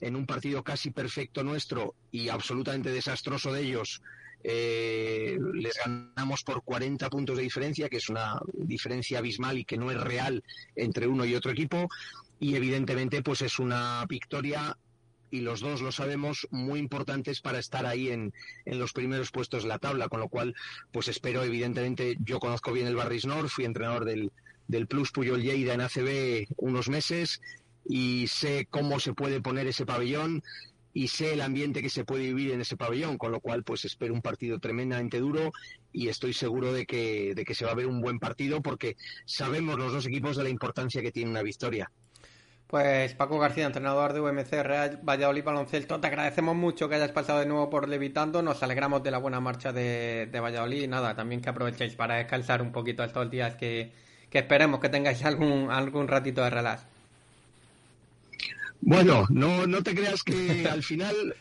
en 0.00 0.16
un 0.16 0.26
partido 0.26 0.62
casi 0.64 0.90
perfecto 0.90 1.44
nuestro 1.44 1.94
y 2.10 2.28
absolutamente 2.28 2.90
desastroso 2.90 3.52
de 3.52 3.62
ellos. 3.62 4.02
Eh, 4.42 5.38
les 5.54 5.74
ganamos 5.82 6.42
por 6.42 6.62
40 6.64 7.08
puntos 7.08 7.36
de 7.36 7.44
diferencia, 7.44 7.88
que 7.88 7.96
es 7.96 8.08
una 8.08 8.38
diferencia 8.52 9.18
abismal 9.18 9.56
y 9.56 9.64
que 9.64 9.78
no 9.78 9.90
es 9.90 9.98
real 9.98 10.42
entre 10.74 11.06
uno 11.06 11.24
y 11.24 11.34
otro 11.34 11.52
equipo. 11.52 11.88
Y 12.40 12.56
evidentemente, 12.56 13.22
pues 13.22 13.40
es 13.40 13.58
una 13.58 14.04
victoria 14.08 14.76
y 15.30 15.40
los 15.40 15.60
dos 15.60 15.80
lo 15.80 15.90
sabemos, 15.90 16.46
muy 16.50 16.78
importantes 16.78 17.40
para 17.40 17.58
estar 17.58 17.86
ahí 17.86 18.10
en, 18.10 18.32
en, 18.66 18.78
los 18.78 18.92
primeros 18.92 19.30
puestos 19.32 19.62
de 19.62 19.68
la 19.68 19.78
tabla, 19.78 20.08
con 20.08 20.20
lo 20.20 20.28
cual, 20.28 20.54
pues 20.92 21.08
espero, 21.08 21.42
evidentemente, 21.42 22.16
yo 22.20 22.38
conozco 22.38 22.72
bien 22.72 22.86
el 22.86 22.94
Barris 22.94 23.26
Nord, 23.26 23.48
fui 23.48 23.64
entrenador 23.64 24.04
del, 24.04 24.30
del 24.68 24.86
Plus 24.86 25.10
Puyol 25.12 25.42
Lleida 25.42 25.74
en 25.74 25.80
ACB 25.80 26.46
unos 26.56 26.88
meses 26.88 27.40
y 27.84 28.26
sé 28.28 28.66
cómo 28.70 28.98
se 29.00 29.12
puede 29.12 29.40
poner 29.40 29.66
ese 29.66 29.86
pabellón 29.86 30.42
y 30.92 31.08
sé 31.08 31.34
el 31.34 31.40
ambiente 31.40 31.82
que 31.82 31.90
se 31.90 32.04
puede 32.04 32.22
vivir 32.22 32.52
en 32.52 32.60
ese 32.60 32.76
pabellón, 32.76 33.18
con 33.18 33.32
lo 33.32 33.40
cual 33.40 33.64
pues 33.64 33.84
espero 33.84 34.14
un 34.14 34.22
partido 34.22 34.60
tremendamente 34.60 35.18
duro 35.18 35.50
y 35.92 36.08
estoy 36.08 36.32
seguro 36.32 36.72
de 36.72 36.86
que, 36.86 37.34
de 37.34 37.44
que 37.44 37.54
se 37.54 37.64
va 37.64 37.72
a 37.72 37.74
ver 37.74 37.86
un 37.86 38.00
buen 38.00 38.20
partido 38.20 38.62
porque 38.62 38.96
sabemos 39.26 39.76
los 39.76 39.92
dos 39.92 40.06
equipos 40.06 40.36
de 40.36 40.44
la 40.44 40.48
importancia 40.50 41.02
que 41.02 41.10
tiene 41.10 41.30
una 41.30 41.42
victoria. 41.42 41.90
Pues 42.68 43.14
Paco 43.14 43.38
García, 43.38 43.66
entrenador 43.66 44.14
de 44.14 44.20
UMC 44.20 44.50
Real 44.62 45.00
Valladolid 45.02 45.44
Baloncesto, 45.44 46.00
te 46.00 46.06
agradecemos 46.06 46.56
mucho 46.56 46.88
que 46.88 46.94
hayas 46.94 47.12
pasado 47.12 47.40
de 47.40 47.46
nuevo 47.46 47.68
por 47.68 47.88
Levitando, 47.88 48.40
nos 48.42 48.62
alegramos 48.62 49.02
de 49.02 49.10
la 49.10 49.18
buena 49.18 49.40
marcha 49.40 49.72
de, 49.72 50.28
de 50.30 50.40
Valladolid 50.40 50.82
y 50.84 50.88
nada, 50.88 51.14
también 51.14 51.40
que 51.40 51.50
aprovechéis 51.50 51.94
para 51.94 52.16
descansar 52.16 52.62
un 52.62 52.72
poquito 52.72 53.04
estos 53.04 53.30
días 53.30 53.56
que, 53.56 53.92
que 54.34 54.40
esperemos 54.40 54.80
que 54.80 54.88
tengáis 54.88 55.24
algún, 55.24 55.70
algún 55.70 56.08
ratito 56.08 56.42
de 56.42 56.50
relax. 56.50 56.82
Bueno, 58.80 59.26
no, 59.30 59.64
no 59.64 59.80
te 59.80 59.94
creas 59.94 60.24
que 60.24 60.66
al 60.68 60.82
final 60.82 61.36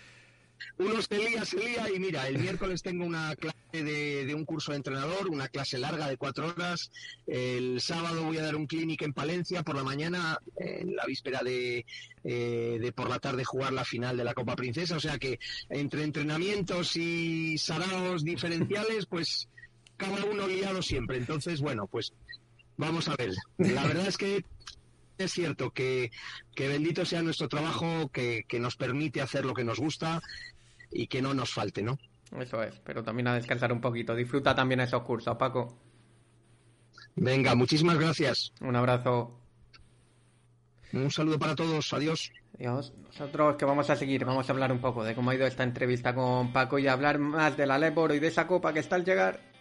uno 0.78 1.02
se 1.02 1.18
lía, 1.18 1.44
se 1.44 1.58
lía 1.58 1.88
y 1.92 1.98
mira, 1.98 2.28
el 2.28 2.38
miércoles 2.38 2.84
tengo 2.84 3.04
una 3.04 3.36
clase 3.36 3.58
de, 3.72 4.26
de, 4.28 4.36
un 4.36 4.46
curso 4.46 4.74
de 4.74 4.78
entrenador, 4.78 5.28
una 5.28 5.48
clase 5.48 5.80
larga 5.80 6.08
de 6.08 6.18
cuatro 6.18 6.50
horas. 6.50 6.92
El 7.26 7.82
sábado 7.82 8.26
voy 8.26 8.38
a 8.38 8.44
dar 8.44 8.56
un 8.56 8.68
clinic 8.68 9.02
en 9.02 9.14
Palencia 9.14 9.64
por 9.64 9.76
la 9.76 9.84
mañana, 9.84 10.38
en 10.56 10.96
la 10.96 11.08
víspera 11.08 11.42
de, 11.42 11.88
eh, 12.24 12.78
de 12.80 12.92
por 12.92 13.10
la 13.10 13.18
tarde 13.18 13.44
jugar 13.44 13.74
la 13.74 13.86
final 13.86 14.18
de 14.18 14.24
la 14.24 14.36
Copa 14.36 14.56
Princesa. 14.56 14.98
O 14.98 15.00
sea 15.00 15.18
que 15.18 15.40
entre 15.68 16.04
entrenamientos 16.04 16.96
y 16.96 17.58
saraos 17.58 18.24
diferenciales, 18.24 19.08
pues 19.08 19.50
cada 19.98 20.24
uno 20.26 20.48
liado 20.48 20.84
siempre. 20.84 21.18
Entonces, 21.18 21.60
bueno, 21.60 21.88
pues 21.88 22.14
Vamos 22.78 23.08
a 23.08 23.16
ver. 23.16 23.32
La 23.58 23.84
verdad 23.88 24.08
es 24.08 24.18
que 24.18 24.44
es 25.18 25.32
cierto 25.32 25.72
que, 25.72 26.12
que 26.56 26.68
bendito 26.68 27.06
sea 27.06 27.22
nuestro 27.22 27.48
trabajo, 27.48 28.10
que, 28.12 28.46
que, 28.48 28.60
nos 28.60 28.76
permite 28.76 29.22
hacer 29.22 29.46
lo 29.46 29.54
que 29.54 29.64
nos 29.64 29.80
gusta 29.80 30.22
y 30.92 31.08
que 31.08 31.22
no 31.22 31.34
nos 31.34 31.54
falte, 31.54 31.84
¿no? 31.84 31.98
Eso 32.40 32.64
es, 32.64 32.80
pero 32.84 33.04
también 33.04 33.28
a 33.28 33.36
descansar 33.36 33.72
un 33.72 33.82
poquito. 33.82 34.16
Disfruta 34.16 34.56
también 34.56 34.80
esos 34.80 35.04
cursos, 35.04 35.38
Paco. 35.38 35.78
Venga, 37.16 37.54
muchísimas 37.56 37.98
gracias. 37.98 38.54
Un 38.62 38.76
abrazo. 38.76 39.40
Un 40.94 41.12
saludo 41.12 41.38
para 41.38 41.56
todos. 41.56 41.94
Adiós. 41.94 42.32
Adiós. 42.56 42.94
Nosotros 43.06 43.56
que 43.56 43.66
vamos 43.66 43.90
a 43.90 43.96
seguir, 43.96 44.26
vamos 44.26 44.50
a 44.50 44.52
hablar 44.52 44.72
un 44.72 44.80
poco 44.80 45.04
de 45.04 45.14
cómo 45.14 45.30
ha 45.30 45.36
ido 45.36 45.46
esta 45.46 45.64
entrevista 45.64 46.16
con 46.16 46.52
Paco 46.54 46.80
y 46.80 46.88
hablar 46.88 47.20
más 47.20 47.56
de 47.56 47.68
la 47.68 47.78
Leporo 47.78 48.16
y 48.16 48.20
de 48.20 48.28
esa 48.28 48.48
copa 48.48 48.74
que 48.74 48.80
está 48.80 48.96
al 48.96 49.06
llegar. 49.06 49.53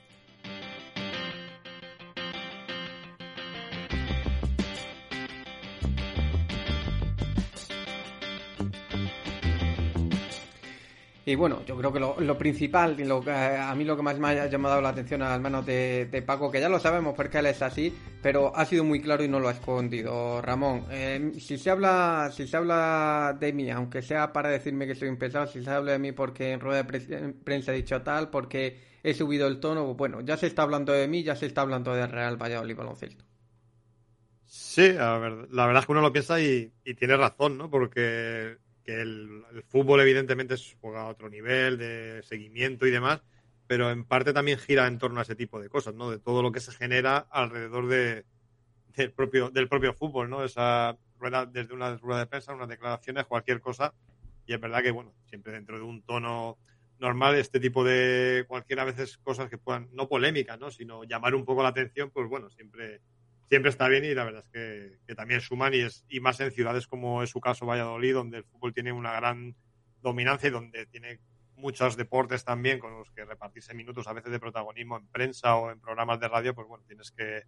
Y 11.24 11.36
bueno, 11.36 11.64
yo 11.64 11.76
creo 11.76 11.92
que 11.92 12.00
lo, 12.00 12.18
lo 12.18 12.36
principal, 12.36 12.96
lo 12.98 13.20
que, 13.20 13.30
a 13.30 13.72
mí 13.76 13.84
lo 13.84 13.96
que 13.96 14.02
más 14.02 14.18
me 14.18 14.28
ha 14.28 14.46
llamado 14.48 14.80
la 14.80 14.88
atención, 14.88 15.22
al 15.22 15.40
menos 15.40 15.64
de, 15.64 16.08
de, 16.10 16.22
Paco, 16.22 16.50
que 16.50 16.60
ya 16.60 16.68
lo 16.68 16.80
sabemos 16.80 17.14
porque 17.14 17.38
él 17.38 17.46
es 17.46 17.62
así, 17.62 17.94
pero 18.20 18.54
ha 18.56 18.64
sido 18.64 18.82
muy 18.82 19.00
claro 19.00 19.22
y 19.22 19.28
no 19.28 19.38
lo 19.38 19.48
ha 19.48 19.52
escondido. 19.52 20.42
Ramón, 20.42 20.84
eh, 20.90 21.32
si 21.38 21.58
se 21.58 21.70
habla 21.70 22.30
si 22.34 22.48
se 22.48 22.56
habla 22.56 23.36
de 23.38 23.52
mí, 23.52 23.70
aunque 23.70 24.02
sea 24.02 24.32
para 24.32 24.48
decirme 24.48 24.86
que 24.88 24.96
soy 24.96 25.08
un 25.08 25.18
si 25.46 25.62
se 25.62 25.70
habla 25.70 25.92
de 25.92 26.00
mí 26.00 26.10
porque 26.10 26.52
en 26.52 26.60
rueda 26.60 26.82
de 26.82 27.34
prensa 27.44 27.72
he 27.72 27.76
dicho 27.76 28.02
tal, 28.02 28.28
porque 28.30 28.80
he 29.04 29.14
subido 29.14 29.46
el 29.46 29.60
tono, 29.60 29.94
bueno, 29.94 30.22
ya 30.22 30.36
se 30.36 30.48
está 30.48 30.62
hablando 30.62 30.92
de 30.92 31.06
mí, 31.06 31.22
ya 31.22 31.36
se 31.36 31.46
está 31.46 31.60
hablando 31.60 31.94
de 31.94 32.06
Real 32.08 32.36
Valladolid 32.36 32.76
Baloncesto. 32.76 33.24
Sí, 34.44 34.96
a 34.98 35.18
ver, 35.18 35.48
la 35.52 35.66
verdad 35.66 35.82
es 35.82 35.86
que 35.86 35.92
uno 35.92 36.00
lo 36.00 36.12
piensa 36.12 36.40
y 36.40 36.72
tiene 36.98 37.16
razón, 37.16 37.58
¿no? 37.58 37.70
Porque 37.70 38.56
que 38.84 39.00
el, 39.00 39.44
fútbol 39.68 40.00
evidentemente 40.00 40.56
juega 40.80 41.02
a 41.02 41.08
otro 41.08 41.28
nivel 41.28 41.78
de 41.78 42.22
seguimiento 42.24 42.86
y 42.86 42.90
demás, 42.90 43.22
pero 43.66 43.90
en 43.90 44.04
parte 44.04 44.32
también 44.32 44.58
gira 44.58 44.86
en 44.86 44.98
torno 44.98 45.20
a 45.20 45.22
ese 45.22 45.34
tipo 45.34 45.60
de 45.60 45.68
cosas, 45.68 45.94
¿no? 45.94 46.10
De 46.10 46.18
todo 46.18 46.42
lo 46.42 46.52
que 46.52 46.60
se 46.60 46.72
genera 46.72 47.18
alrededor 47.30 47.88
de, 47.88 48.24
del, 48.96 49.12
propio, 49.12 49.50
del 49.50 49.68
propio 49.68 49.94
fútbol, 49.94 50.28
¿no? 50.28 50.44
Esa 50.44 50.96
rueda, 51.18 51.46
desde 51.46 51.74
una 51.74 51.96
rueda 51.96 52.20
de 52.20 52.26
prensa, 52.26 52.54
unas 52.54 52.68
declaraciones, 52.68 53.26
cualquier 53.26 53.60
cosa. 53.60 53.94
Y 54.46 54.54
es 54.54 54.60
verdad 54.60 54.82
que, 54.82 54.90
bueno, 54.90 55.14
siempre 55.26 55.52
dentro 55.52 55.76
de 55.76 55.84
un 55.84 56.02
tono 56.02 56.58
normal, 56.98 57.36
este 57.36 57.60
tipo 57.60 57.84
de 57.84 58.44
cualquier 58.46 58.80
a 58.80 58.84
veces 58.84 59.18
cosas 59.18 59.48
que 59.48 59.58
puedan, 59.58 59.88
no 59.92 60.08
polémicas, 60.08 60.58
¿no? 60.58 60.70
Sino 60.70 61.04
llamar 61.04 61.34
un 61.34 61.44
poco 61.44 61.62
la 61.62 61.70
atención, 61.70 62.10
pues 62.10 62.28
bueno, 62.28 62.50
siempre 62.50 63.00
siempre 63.52 63.68
está 63.68 63.86
bien 63.86 64.02
y 64.06 64.14
la 64.14 64.24
verdad 64.24 64.42
es 64.46 64.98
que, 65.06 65.14
también 65.14 65.42
suman 65.42 65.74
y, 65.74 65.80
es, 65.80 66.06
y 66.08 66.20
más 66.20 66.40
en 66.40 66.52
ciudades 66.52 66.86
como 66.86 67.22
es 67.22 67.28
su 67.28 67.38
caso 67.38 67.66
Valladolid, 67.66 68.14
donde 68.14 68.38
el 68.38 68.44
fútbol 68.44 68.72
tiene 68.72 68.92
una 68.92 69.12
gran 69.12 69.54
dominancia 70.00 70.48
y 70.48 70.52
donde 70.52 70.86
tiene 70.86 71.20
muchos 71.56 71.98
deportes 71.98 72.46
también 72.46 72.78
con 72.78 72.94
los 72.94 73.10
que 73.10 73.26
repartirse 73.26 73.74
minutos 73.74 74.06
a 74.06 74.14
veces 74.14 74.32
de 74.32 74.40
protagonismo 74.40 74.96
en 74.96 75.06
prensa 75.08 75.56
o 75.56 75.70
en 75.70 75.78
programas 75.80 76.18
de 76.18 76.28
radio, 76.28 76.54
pues 76.54 76.66
bueno, 76.66 76.82
tienes 76.88 77.10
que, 77.10 77.42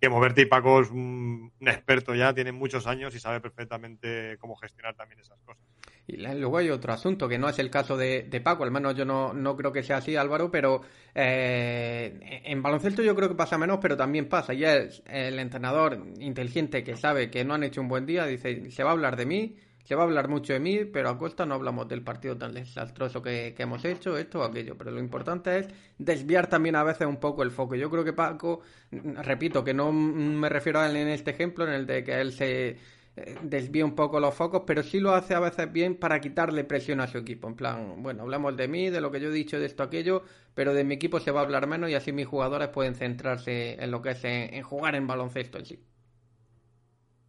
que 0.00 0.08
moverte 0.08 0.42
y 0.42 0.46
Paco 0.46 0.80
es 0.80 0.90
un, 0.90 1.52
experto 1.60 2.14
ya, 2.14 2.32
tiene 2.32 2.52
muchos 2.52 2.86
años 2.86 3.14
y 3.14 3.20
sabe 3.20 3.40
perfectamente 3.40 4.36
cómo 4.38 4.56
gestionar 4.56 4.94
también 4.94 5.20
esas 5.20 5.38
cosas. 5.44 5.62
Y 6.06 6.16
luego 6.16 6.56
hay 6.56 6.70
otro 6.70 6.92
asunto, 6.92 7.28
que 7.28 7.36
no 7.36 7.50
es 7.50 7.58
el 7.58 7.70
caso 7.70 7.96
de, 7.96 8.40
Paco, 8.42 8.64
al 8.64 8.70
menos 8.70 8.94
yo 8.94 9.04
no, 9.04 9.34
no, 9.34 9.56
creo 9.56 9.72
que 9.72 9.82
sea 9.82 9.98
así, 9.98 10.16
Álvaro, 10.16 10.50
pero 10.50 10.80
eh, 11.14 12.40
en 12.44 12.62
baloncesto 12.62 13.02
yo 13.02 13.14
creo 13.14 13.28
que 13.28 13.34
pasa 13.34 13.58
menos, 13.58 13.78
pero 13.82 13.96
también 13.96 14.26
pasa. 14.26 14.54
Y 14.54 14.64
es 14.64 15.02
el 15.06 15.38
entrenador 15.38 16.02
inteligente 16.18 16.82
que 16.82 16.96
sabe 16.96 17.30
que 17.30 17.44
no 17.44 17.54
han 17.54 17.62
hecho 17.62 17.82
un 17.82 17.88
buen 17.88 18.06
día, 18.06 18.24
dice, 18.24 18.70
se 18.70 18.82
va 18.82 18.90
a 18.90 18.92
hablar 18.94 19.16
de 19.16 19.26
mí, 19.26 19.56
se 19.88 19.94
va 19.94 20.02
a 20.02 20.04
hablar 20.04 20.28
mucho 20.28 20.52
de 20.52 20.60
mí, 20.60 20.84
pero 20.84 21.08
a 21.08 21.16
costa 21.16 21.46
no 21.46 21.54
hablamos 21.54 21.88
del 21.88 22.02
partido 22.02 22.36
tan 22.36 22.52
desastroso 22.52 23.22
que, 23.22 23.54
hemos 23.56 23.82
hecho, 23.86 24.18
esto 24.18 24.40
o 24.40 24.42
aquello. 24.42 24.76
Pero 24.76 24.90
lo 24.90 25.00
importante 25.00 25.58
es 25.58 25.68
desviar 25.96 26.46
también 26.46 26.76
a 26.76 26.84
veces 26.84 27.06
un 27.06 27.16
poco 27.16 27.42
el 27.42 27.50
foco. 27.50 27.74
Yo 27.74 27.88
creo 27.88 28.04
que 28.04 28.12
Paco, 28.12 28.60
repito, 28.90 29.64
que 29.64 29.72
no 29.72 29.90
me 29.90 30.50
refiero 30.50 30.80
a 30.80 30.90
él 30.90 30.96
en 30.96 31.08
este 31.08 31.30
ejemplo, 31.30 31.66
en 31.66 31.72
el 31.72 31.86
de 31.86 32.04
que 32.04 32.20
él 32.20 32.32
se 32.32 32.76
eh, 33.16 33.38
desvía 33.40 33.82
un 33.86 33.94
poco 33.94 34.20
los 34.20 34.34
focos, 34.34 34.64
pero 34.66 34.82
sí 34.82 35.00
lo 35.00 35.14
hace 35.14 35.34
a 35.34 35.40
veces 35.40 35.72
bien 35.72 35.94
para 35.94 36.20
quitarle 36.20 36.64
presión 36.64 37.00
a 37.00 37.06
su 37.06 37.16
equipo. 37.16 37.48
En 37.48 37.54
plan, 37.54 38.02
bueno, 38.02 38.24
hablamos 38.24 38.58
de 38.58 38.68
mí, 38.68 38.90
de 38.90 39.00
lo 39.00 39.10
que 39.10 39.20
yo 39.20 39.30
he 39.30 39.32
dicho, 39.32 39.58
de 39.58 39.64
esto, 39.64 39.82
aquello, 39.82 40.22
pero 40.52 40.74
de 40.74 40.84
mi 40.84 40.96
equipo 40.96 41.18
se 41.18 41.30
va 41.30 41.40
a 41.40 41.44
hablar 41.44 41.66
menos 41.66 41.88
y 41.88 41.94
así 41.94 42.12
mis 42.12 42.26
jugadores 42.26 42.68
pueden 42.68 42.94
centrarse 42.94 43.82
en 43.82 43.90
lo 43.90 44.02
que 44.02 44.10
es 44.10 44.22
en 44.22 44.62
jugar 44.62 44.96
en 44.96 45.06
baloncesto 45.06 45.56
en 45.56 45.64
sí. 45.64 45.82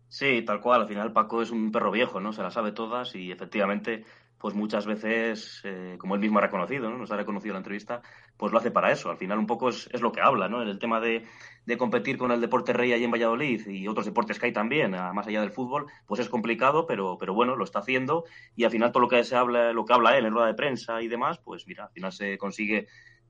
Sí, 0.10 0.42
tal 0.42 0.60
cual. 0.60 0.82
Al 0.82 0.88
final 0.88 1.14
Paco 1.14 1.42
es 1.42 1.52
un 1.52 1.72
perro 1.72 1.92
viejo, 1.92 2.20
¿no? 2.20 2.34
Se 2.34 2.42
las 2.42 2.56
sabe 2.56 2.72
todas 2.72 3.16
y 3.16 3.32
efectivamente, 3.32 4.04
pues 4.40 4.56
muchas 4.56 4.88
veces, 4.88 5.62
eh, 5.64 5.98
como 6.00 6.16
él 6.16 6.22
mismo 6.22 6.40
ha 6.40 6.42
reconocido, 6.42 6.90
¿no? 6.90 6.98
Nos 6.98 7.12
ha 7.12 7.16
reconocido 7.16 7.52
en 7.52 7.56
la 7.56 7.60
entrevista, 7.60 8.02
pues 8.36 8.52
lo 8.52 8.58
hace 8.58 8.72
para 8.72 8.92
eso. 8.92 9.12
Al 9.12 9.18
final 9.18 9.38
un 9.38 9.46
poco 9.46 9.70
es, 9.70 10.02
lo 10.02 10.12
que 10.12 10.22
habla, 10.22 10.50
¿no? 10.50 10.64
En 10.64 10.68
el 10.68 10.80
tema 10.80 11.00
de, 11.00 11.26
de, 11.68 11.78
competir 11.78 12.18
con 12.18 12.32
el 12.32 12.42
deporte 12.42 12.74
rey 12.74 12.92
ahí 12.92 13.04
en 13.04 13.12
Valladolid 13.12 13.68
y 13.68 13.88
otros 13.88 14.08
deportes 14.08 14.40
que 14.40 14.48
hay 14.48 14.54
también, 14.54 14.92
más 14.92 15.28
allá 15.28 15.42
del 15.42 15.52
fútbol, 15.52 15.86
pues 16.08 16.20
es 16.22 16.30
complicado, 16.30 16.88
pero, 16.88 17.18
pero 17.20 17.36
bueno, 17.36 17.56
lo 17.56 17.64
está 17.64 17.80
haciendo 17.80 18.26
y 18.56 18.64
al 18.64 18.72
final 18.72 18.92
todo 18.92 19.02
lo 19.02 19.10
que 19.10 19.24
se 19.24 19.36
habla, 19.36 19.74
lo 19.74 19.86
que 19.86 19.94
habla 19.94 20.18
él 20.18 20.26
en 20.26 20.34
rueda 20.34 20.48
de 20.48 20.56
prensa 20.56 21.04
y 21.04 21.08
demás, 21.08 21.38
pues 21.38 21.68
mira, 21.68 21.86
al 21.86 21.92
final 21.92 22.12
se 22.12 22.38
consigue 22.40 22.88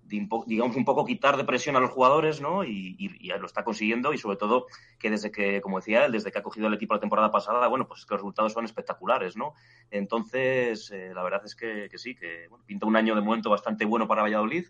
digamos, 0.09 0.75
un 0.75 0.85
poco 0.85 1.05
quitar 1.05 1.37
de 1.37 1.43
presión 1.43 1.75
a 1.75 1.79
los 1.79 1.91
jugadores, 1.91 2.41
¿no? 2.41 2.63
Y, 2.63 3.09
lo 3.39 3.45
está 3.45 3.63
consiguiendo 3.63 4.11
y 4.11 4.17
sobre 4.17 4.37
todo 4.37 4.65
que 4.97 5.09
desde 5.09 5.31
que, 5.31 5.61
como 5.61 5.79
decía 5.79 6.05
él, 6.05 6.11
desde 6.11 6.31
que 6.31 6.39
ha 6.39 6.43
cogido 6.43 6.67
el 6.67 6.73
equipo 6.73 6.93
la 6.93 6.99
temporada 6.99 7.31
pasada, 7.31 7.67
bueno, 7.67 7.87
pues 7.87 8.01
es 8.01 8.05
que 8.05 8.15
los 8.15 8.21
resultados 8.21 8.53
son 8.53 8.65
espectaculares, 8.65 9.37
¿no? 9.37 9.53
Entonces, 9.91 10.91
eh, 10.91 11.11
la 11.13 11.23
verdad 11.23 11.41
es 11.45 11.55
que, 11.55 11.89
sí, 11.95 12.15
que 12.15 12.49
pinta 12.65 12.85
un 12.85 12.95
año 12.95 13.15
de 13.15 13.21
momento 13.21 13.49
bastante 13.49 13.85
bueno 13.85 14.07
para 14.07 14.23
Valladolid, 14.23 14.65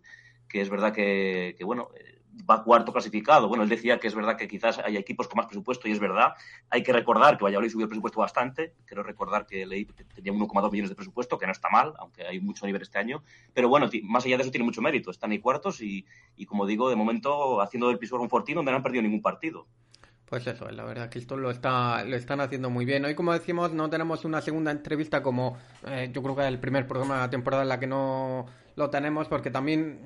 que 0.47 0.62
es 0.62 0.69
verdad 0.69 0.93
que, 0.93 1.56
que 1.58 1.63
bueno, 1.63 1.89
eh, 1.95 2.19
va 2.50 2.63
cuarto 2.63 2.92
clasificado. 2.92 3.48
Bueno, 3.48 3.63
él 3.63 3.70
decía 3.70 4.00
que 4.00 4.08
es 4.08 4.15
verdad 4.15 4.38
que 4.38 4.48
quizás 4.48 4.80
hay 4.80 4.98
equipos 4.98 5.28
con 5.28 5.38
más 5.38 5.48
presupuesto 5.48 5.88
y 5.88 5.92
es 5.92 6.00
verdad. 6.00 6.34
Hay 6.70 6.84
que 6.84 6.94
recordar 6.94 7.38
que 7.38 7.44
Valladolid 7.44 7.70
subió 7.70 7.86
el 7.86 7.89
presupuesto 7.89 8.20
bastante. 8.20 8.74
Quiero 8.86 9.04
recordar 9.04 9.46
que 9.46 9.65
leí 9.65 9.86
tenía 9.86 10.34
1,2 10.34 10.72
millones 10.72 10.89
de 10.89 10.96
presupuesto, 10.96 11.38
que 11.38 11.46
no 11.46 11.52
está 11.52 11.70
mal, 11.70 11.94
aunque 11.98 12.26
hay 12.26 12.39
mucho 12.39 12.65
nivel 12.65 12.82
este 12.82 12.98
año. 12.98 13.24
Pero 13.54 13.70
bueno, 13.70 13.89
más 14.04 14.26
allá 14.26 14.38
de 14.38 14.44
eso 14.44 14.52
tiene 14.52 14.65
mucho 14.65 14.82
mérito. 14.82 15.12
Están 15.12 15.32
ahí 15.32 15.39
cuartos 15.39 15.82
y, 15.82 16.06
como 16.48 16.65
digo, 16.65 16.89
de 16.89 16.96
momento 16.96 17.62
haciendo 17.62 17.88
del 17.88 18.00
piso 18.00 18.20
un 18.20 18.30
fortín 18.30 18.56
donde 18.56 18.72
no 18.72 18.78
han 18.78 18.84
perdido 18.84 19.04
ningún 19.04 19.22
partido. 19.22 19.68
Pues 20.26 20.46
eso, 20.46 20.70
la 20.70 20.84
verdad 20.84 21.10
que 21.10 21.18
esto 21.18 21.38
lo, 21.38 21.50
está, 21.50 22.04
lo 22.04 22.15
están 22.15 22.39
haciendo 22.39 22.70
muy 22.70 22.86
bien. 22.86 23.04
Hoy, 23.04 23.15
como 23.15 23.34
decimos, 23.34 23.74
no 23.74 23.89
tenemos 23.89 24.26
una 24.26 24.42
segunda 24.42 24.70
entrevista 24.70 25.24
como 25.24 25.58
eh, 25.88 26.12
yo 26.13 26.22
creo 26.22 26.36
que 26.36 26.48
el 26.48 26.60
primer 26.60 26.86
programa 26.86 27.15
de 27.15 27.22
la 27.22 27.30
temporada 27.32 27.63
en 27.63 27.70
la 27.70 27.80
que 27.80 27.88
no 27.88 28.46
lo 28.76 28.89
tenemos, 28.92 29.28
porque 29.28 29.50
también 29.50 30.02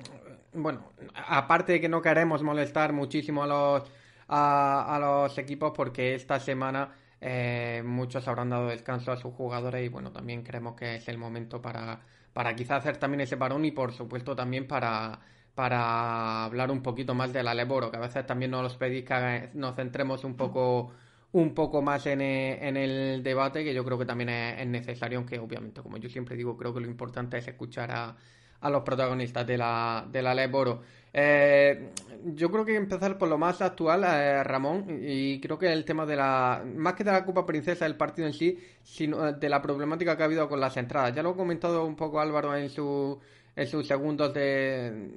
bueno, 0.54 0.92
aparte 1.28 1.72
de 1.72 1.80
que 1.80 1.88
no 1.88 2.00
queremos 2.02 2.42
molestar 2.42 2.92
muchísimo 2.92 3.42
a 3.42 3.46
los, 3.46 3.82
a, 4.28 4.98
los 5.00 5.36
equipos 5.38 5.72
porque 5.74 6.14
esta 6.14 6.40
semana 6.40 6.92
eh, 7.20 7.82
muchos 7.84 8.26
habrán 8.28 8.50
dado 8.50 8.68
descanso 8.68 9.12
a 9.12 9.16
sus 9.16 9.34
jugadores 9.34 9.84
y 9.84 9.88
bueno, 9.88 10.12
también 10.12 10.42
creemos 10.42 10.74
que 10.74 10.96
es 10.96 11.08
el 11.08 11.18
momento 11.18 11.60
para, 11.60 12.00
para 12.32 12.54
quizá 12.54 12.76
hacer 12.76 12.96
también 12.98 13.22
ese 13.22 13.36
parón 13.36 13.64
y 13.64 13.70
por 13.72 13.92
supuesto 13.92 14.36
también 14.36 14.66
para, 14.66 15.20
para 15.54 16.44
hablar 16.44 16.70
un 16.70 16.82
poquito 16.82 17.14
más 17.14 17.32
de 17.32 17.42
la 17.42 17.54
Leboro, 17.54 17.90
que 17.90 17.96
a 17.96 18.00
veces 18.00 18.26
también 18.26 18.50
nos 18.50 18.76
pedís 18.76 19.04
que 19.04 19.50
nos 19.54 19.76
centremos 19.76 20.24
un 20.24 20.36
poco 20.36 20.92
un 21.32 21.52
poco 21.52 21.82
más 21.82 22.06
en, 22.06 22.20
en 22.20 22.76
el 22.76 23.22
debate, 23.24 23.64
que 23.64 23.74
yo 23.74 23.84
creo 23.84 23.98
que 23.98 24.06
también 24.06 24.30
es 24.30 24.66
necesario, 24.68 25.18
aunque 25.18 25.40
obviamente, 25.40 25.82
como 25.82 25.96
yo 25.96 26.08
siempre 26.08 26.36
digo, 26.36 26.56
creo 26.56 26.72
que 26.72 26.80
lo 26.80 26.86
importante 26.86 27.38
es 27.38 27.48
escuchar 27.48 27.90
a, 27.90 28.16
a 28.64 28.70
los 28.70 28.82
protagonistas 28.82 29.46
de 29.46 29.58
la, 29.58 30.06
de 30.10 30.22
la 30.22 30.34
Leboro. 30.34 30.80
Eh, 31.12 31.90
yo 32.24 32.50
creo 32.50 32.64
que 32.64 32.74
empezar 32.74 33.18
por 33.18 33.28
lo 33.28 33.36
más 33.36 33.60
actual, 33.60 34.04
eh, 34.04 34.42
Ramón, 34.42 35.00
y 35.02 35.38
creo 35.38 35.58
que 35.58 35.70
el 35.70 35.84
tema 35.84 36.06
de 36.06 36.16
la, 36.16 36.64
más 36.74 36.94
que 36.94 37.04
de 37.04 37.12
la 37.12 37.26
Copa 37.26 37.44
Princesa, 37.44 37.84
del 37.84 37.96
partido 37.96 38.26
en 38.26 38.32
sí, 38.32 38.58
sino 38.82 39.32
de 39.32 39.48
la 39.50 39.60
problemática 39.60 40.16
que 40.16 40.22
ha 40.22 40.26
habido 40.26 40.48
con 40.48 40.60
las 40.60 40.78
entradas. 40.78 41.14
Ya 41.14 41.22
lo 41.22 41.30
ha 41.30 41.36
comentado 41.36 41.84
un 41.84 41.94
poco 41.94 42.20
Álvaro 42.20 42.56
en 42.56 42.70
su 42.70 43.20
en 43.56 43.66
sus 43.66 43.86
segundos 43.86 44.34
de 44.34 45.10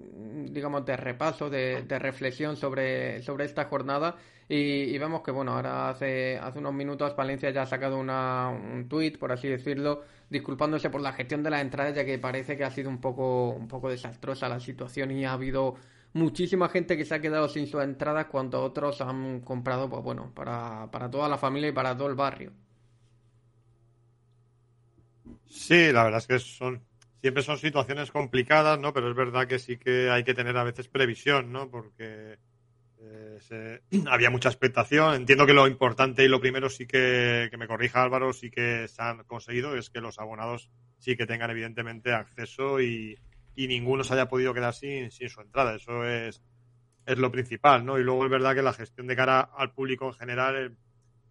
digamos 0.52 0.86
de 0.86 0.98
repaso 0.98 1.50
de, 1.50 1.84
reflexión 2.00 2.56
sobre, 2.56 3.22
sobre 3.22 3.46
esta 3.46 3.66
jornada. 3.66 4.16
Y, 4.50 4.98
vemos 4.98 5.22
que 5.24 5.32
bueno 5.32 5.54
ahora 5.54 5.90
hace 5.90 6.38
hace 6.38 6.60
unos 6.60 6.74
minutos 6.74 7.16
Valencia 7.16 7.50
ya 7.50 7.64
ha 7.64 7.66
sacado 7.66 7.98
una, 7.98 8.48
un 8.50 8.88
tuit 8.88 9.18
por 9.18 9.34
así 9.34 9.50
decirlo 9.50 10.04
disculpándose 10.30 10.90
por 10.90 11.02
la 11.02 11.12
gestión 11.12 11.44
de 11.44 11.50
las 11.50 11.62
entradas 11.62 11.96
ya 11.96 12.06
que 12.06 12.18
parece 12.18 12.56
que 12.56 12.64
ha 12.64 12.72
sido 12.72 12.90
un 12.90 13.02
poco 13.02 13.50
un 13.50 13.68
poco 13.68 13.90
desastrosa 13.90 14.48
la 14.48 14.62
situación 14.62 15.12
y 15.12 15.26
ha 15.26 15.34
habido 15.34 15.76
muchísima 16.14 16.70
gente 16.70 16.96
que 16.96 17.04
se 17.04 17.16
ha 17.16 17.22
quedado 17.22 17.50
sin 17.50 17.68
sus 17.68 17.84
entradas 17.84 18.28
cuando 18.28 18.64
otros 18.64 19.02
han 19.02 19.42
comprado 19.42 19.90
pues 19.90 20.02
bueno 20.02 20.32
para, 20.34 20.90
para 20.92 21.12
toda 21.12 21.28
la 21.28 21.38
familia 21.38 21.70
y 21.70 21.74
para 21.74 21.96
todo 21.98 22.08
el 22.08 22.16
barrio. 22.16 22.54
Sí, 25.46 25.92
la 25.92 26.04
verdad 26.04 26.20
es 26.20 26.28
que 26.28 26.40
son 26.40 26.87
siempre 27.22 27.44
son 27.44 27.58
situaciones 27.58 28.12
complicadas, 28.12 28.80
¿no? 28.80 28.94
Pero 28.94 29.10
es 29.10 29.16
verdad 29.16 29.48
que 29.48 29.60
sí 29.60 29.78
que 29.78 30.10
hay 30.10 30.24
que 30.24 30.34
tener 30.34 30.58
a 30.58 30.64
veces 30.64 30.88
previsión, 30.88 31.52
¿no? 31.52 31.70
Porque 31.70 32.38
eh, 33.00 33.80
había 34.08 34.30
mucha 34.30 34.50
expectación. 34.50 35.16
Entiendo 35.16 35.46
que 35.46 35.54
lo 35.54 35.68
importante 35.68 36.24
y 36.24 36.28
lo 36.28 36.40
primero 36.40 36.70
sí 36.70 36.86
que, 36.86 37.48
que 37.50 37.58
me 37.58 37.68
corrija 37.68 38.04
Álvaro, 38.04 38.34
sí 38.34 38.50
que 38.50 38.88
se 38.88 39.02
han 39.02 39.24
conseguido, 39.24 39.76
es 39.76 39.90
que 39.90 40.02
los 40.02 40.20
abonados 40.20 40.70
sí 40.98 41.16
que 41.16 41.26
tengan 41.26 41.52
evidentemente 41.52 42.14
acceso 42.14 42.82
y, 42.82 43.18
y 43.56 43.68
ninguno 43.68 44.04
se 44.04 44.14
haya 44.14 44.28
podido 44.28 44.54
quedar 44.54 44.74
sin, 44.74 45.12
sin 45.12 45.30
su 45.30 45.42
entrada. 45.42 45.76
Eso 45.76 46.06
es, 46.06 46.42
es 47.06 47.18
lo 47.18 47.32
principal, 47.32 47.86
¿no? 47.86 47.98
Y 47.98 48.04
luego 48.04 48.26
es 48.26 48.32
verdad 48.32 48.56
que 48.56 48.62
la 48.62 48.74
gestión 48.74 49.08
de 49.08 49.16
cara 49.16 49.40
al 49.42 49.74
público 49.74 50.08
en 50.08 50.14
general 50.14 50.78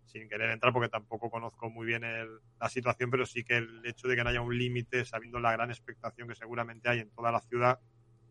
sin 0.07 0.29
querer 0.29 0.51
entrar 0.51 0.73
porque 0.73 0.89
tampoco 0.89 1.31
conozco 1.31 1.69
muy 1.69 1.87
bien 1.87 2.03
la 2.61 2.69
situación, 2.69 3.11
pero 3.11 3.27
sí 3.27 3.45
que 3.45 3.57
el 3.57 3.85
hecho 3.85 4.09
de 4.09 4.17
que 4.17 4.25
no 4.25 4.31
haya 4.31 4.41
un 4.41 4.57
límite, 4.57 5.05
sabiendo 5.05 5.41
la 5.41 5.53
gran 5.53 5.71
expectación 5.71 6.29
que 6.29 6.35
seguramente 6.35 6.89
hay 6.89 7.01
en 7.01 7.11
toda 7.11 7.33
la 7.33 7.41
ciudad, 7.41 7.81